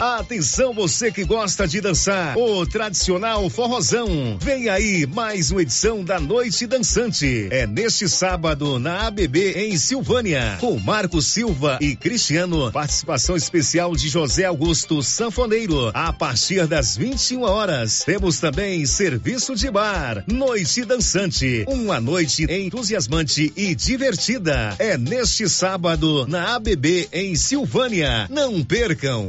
Atenção 0.00 0.74
você 0.74 1.12
que 1.12 1.24
gosta 1.24 1.68
de 1.68 1.80
dançar, 1.80 2.36
o 2.36 2.66
tradicional 2.66 3.48
forrozão. 3.48 4.36
Vem 4.40 4.68
aí 4.68 5.06
mais 5.06 5.52
uma 5.52 5.62
edição 5.62 6.02
da 6.02 6.18
Noite 6.18 6.66
Dançante. 6.66 7.46
É 7.50 7.64
neste 7.64 8.08
sábado 8.08 8.80
na 8.80 9.06
ABB 9.06 9.52
em 9.52 9.78
Silvânia, 9.78 10.58
com 10.60 10.78
Marcos 10.80 11.28
Silva 11.28 11.78
e 11.80 11.94
Cristiano. 11.94 12.72
Participação 12.72 13.36
especial 13.36 13.94
de 13.94 14.08
José 14.08 14.44
Augusto 14.44 15.00
Sanfoneiro 15.00 15.92
a 15.94 16.12
partir 16.12 16.66
das 16.66 16.96
21 16.96 17.42
horas. 17.42 18.02
Temos 18.04 18.40
também 18.40 18.84
serviço 18.86 19.54
de 19.54 19.70
bar. 19.70 20.24
Noite 20.26 20.84
Dançante, 20.84 21.64
uma 21.68 22.00
noite 22.00 22.44
entusiasmante 22.50 23.52
e 23.56 23.76
divertida. 23.76 24.74
É 24.80 24.98
neste 24.98 25.48
sábado 25.48 26.26
na 26.26 26.56
ABB 26.56 27.08
em 27.12 27.36
Silvânia. 27.36 28.26
Não 28.28 28.62
percam. 28.64 29.28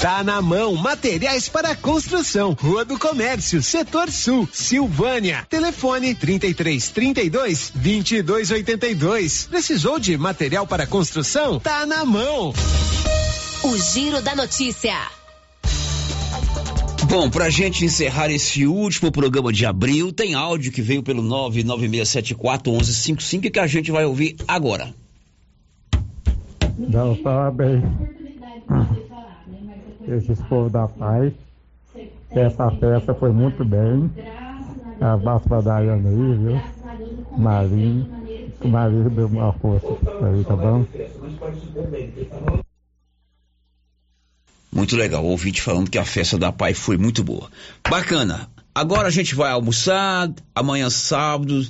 Tá 0.00 0.24
na 0.24 0.40
mão, 0.40 0.74
materiais 0.76 1.46
para 1.46 1.76
construção. 1.76 2.56
Rua 2.58 2.86
do 2.86 2.98
Comércio, 2.98 3.62
Setor 3.62 4.10
Sul, 4.10 4.48
Silvânia. 4.50 5.46
Telefone 5.46 6.14
33 6.14 6.88
32 6.88 7.70
22 7.74 8.50
82. 8.50 9.46
Precisou 9.48 9.98
de 9.98 10.16
material 10.16 10.66
para 10.66 10.86
construção? 10.86 11.60
Tá 11.60 11.84
na 11.84 12.02
mão. 12.06 12.54
O 13.62 13.76
Giro 13.76 14.22
da 14.22 14.34
Notícia. 14.34 14.96
Bom, 17.10 17.28
pra 17.28 17.50
gente 17.50 17.84
encerrar 17.84 18.30
esse 18.30 18.66
último 18.66 19.12
programa 19.12 19.52
de 19.52 19.66
abril, 19.66 20.10
tem 20.10 20.32
áudio 20.32 20.72
que 20.72 20.80
veio 20.80 21.02
pelo 21.02 21.22
996741155 21.24 23.50
que 23.50 23.58
a 23.58 23.66
gente 23.66 23.92
vai 23.92 24.06
ouvir 24.06 24.36
agora. 24.48 24.94
Não, 26.78 27.14
parabéns. 27.16 27.84
Esses 30.08 30.40
povos 30.42 30.72
da 30.72 30.86
paz. 30.88 31.32
Essa 32.30 32.70
festa 32.70 33.14
foi 33.14 33.32
muito 33.32 33.64
bem. 33.64 34.10
Abraço 35.00 35.48
pra 35.48 35.60
Daiane 35.60 36.06
aí, 36.06 36.36
viu? 36.36 36.60
Marinho. 37.36 38.06
Marinho 38.64 39.10
deu 39.10 39.26
uma 39.26 39.52
força 39.54 39.86
aí, 40.22 40.44
tá 40.44 40.56
bom? 40.56 40.84
Muito 44.72 44.96
legal, 44.96 45.24
ouvinte 45.24 45.60
falando 45.60 45.90
que 45.90 45.98
a 45.98 46.04
festa 46.04 46.38
da 46.38 46.52
Pai 46.52 46.74
foi 46.74 46.96
muito 46.96 47.24
boa. 47.24 47.50
Bacana. 47.88 48.48
Agora 48.72 49.08
a 49.08 49.10
gente 49.10 49.34
vai 49.34 49.50
almoçar, 49.50 50.30
amanhã 50.54 50.88
sábado, 50.88 51.60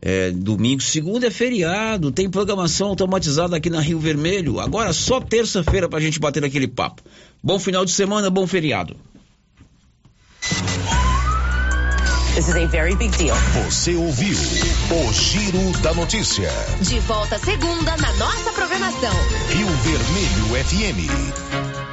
é, 0.00 0.30
domingo, 0.30 0.82
segunda 0.82 1.26
é 1.26 1.30
feriado, 1.30 2.12
tem 2.12 2.28
programação 2.28 2.88
automatizada 2.88 3.56
aqui 3.56 3.70
na 3.70 3.80
Rio 3.80 3.98
Vermelho. 3.98 4.60
Agora 4.60 4.92
só 4.92 5.20
terça-feira 5.20 5.88
pra 5.88 6.00
gente 6.00 6.20
bater 6.20 6.44
aquele 6.44 6.68
papo. 6.68 7.02
Bom 7.42 7.58
final 7.58 7.84
de 7.84 7.92
semana, 7.92 8.28
bom 8.30 8.46
feriado. 8.46 8.96
This 12.34 12.48
is 12.48 12.56
a 12.56 12.66
very 12.66 12.94
big 12.94 13.16
deal. 13.16 13.34
Você 13.64 13.94
ouviu 13.94 14.36
o 14.36 15.12
Giro 15.12 15.72
da 15.80 15.94
Notícia. 15.94 16.50
De 16.82 17.00
volta 17.00 17.38
segunda 17.38 17.96
na 17.96 18.12
nossa 18.16 18.52
programação. 18.52 19.14
Rio 19.48 19.66
Vermelho 19.66 20.64
FM. 20.66 21.85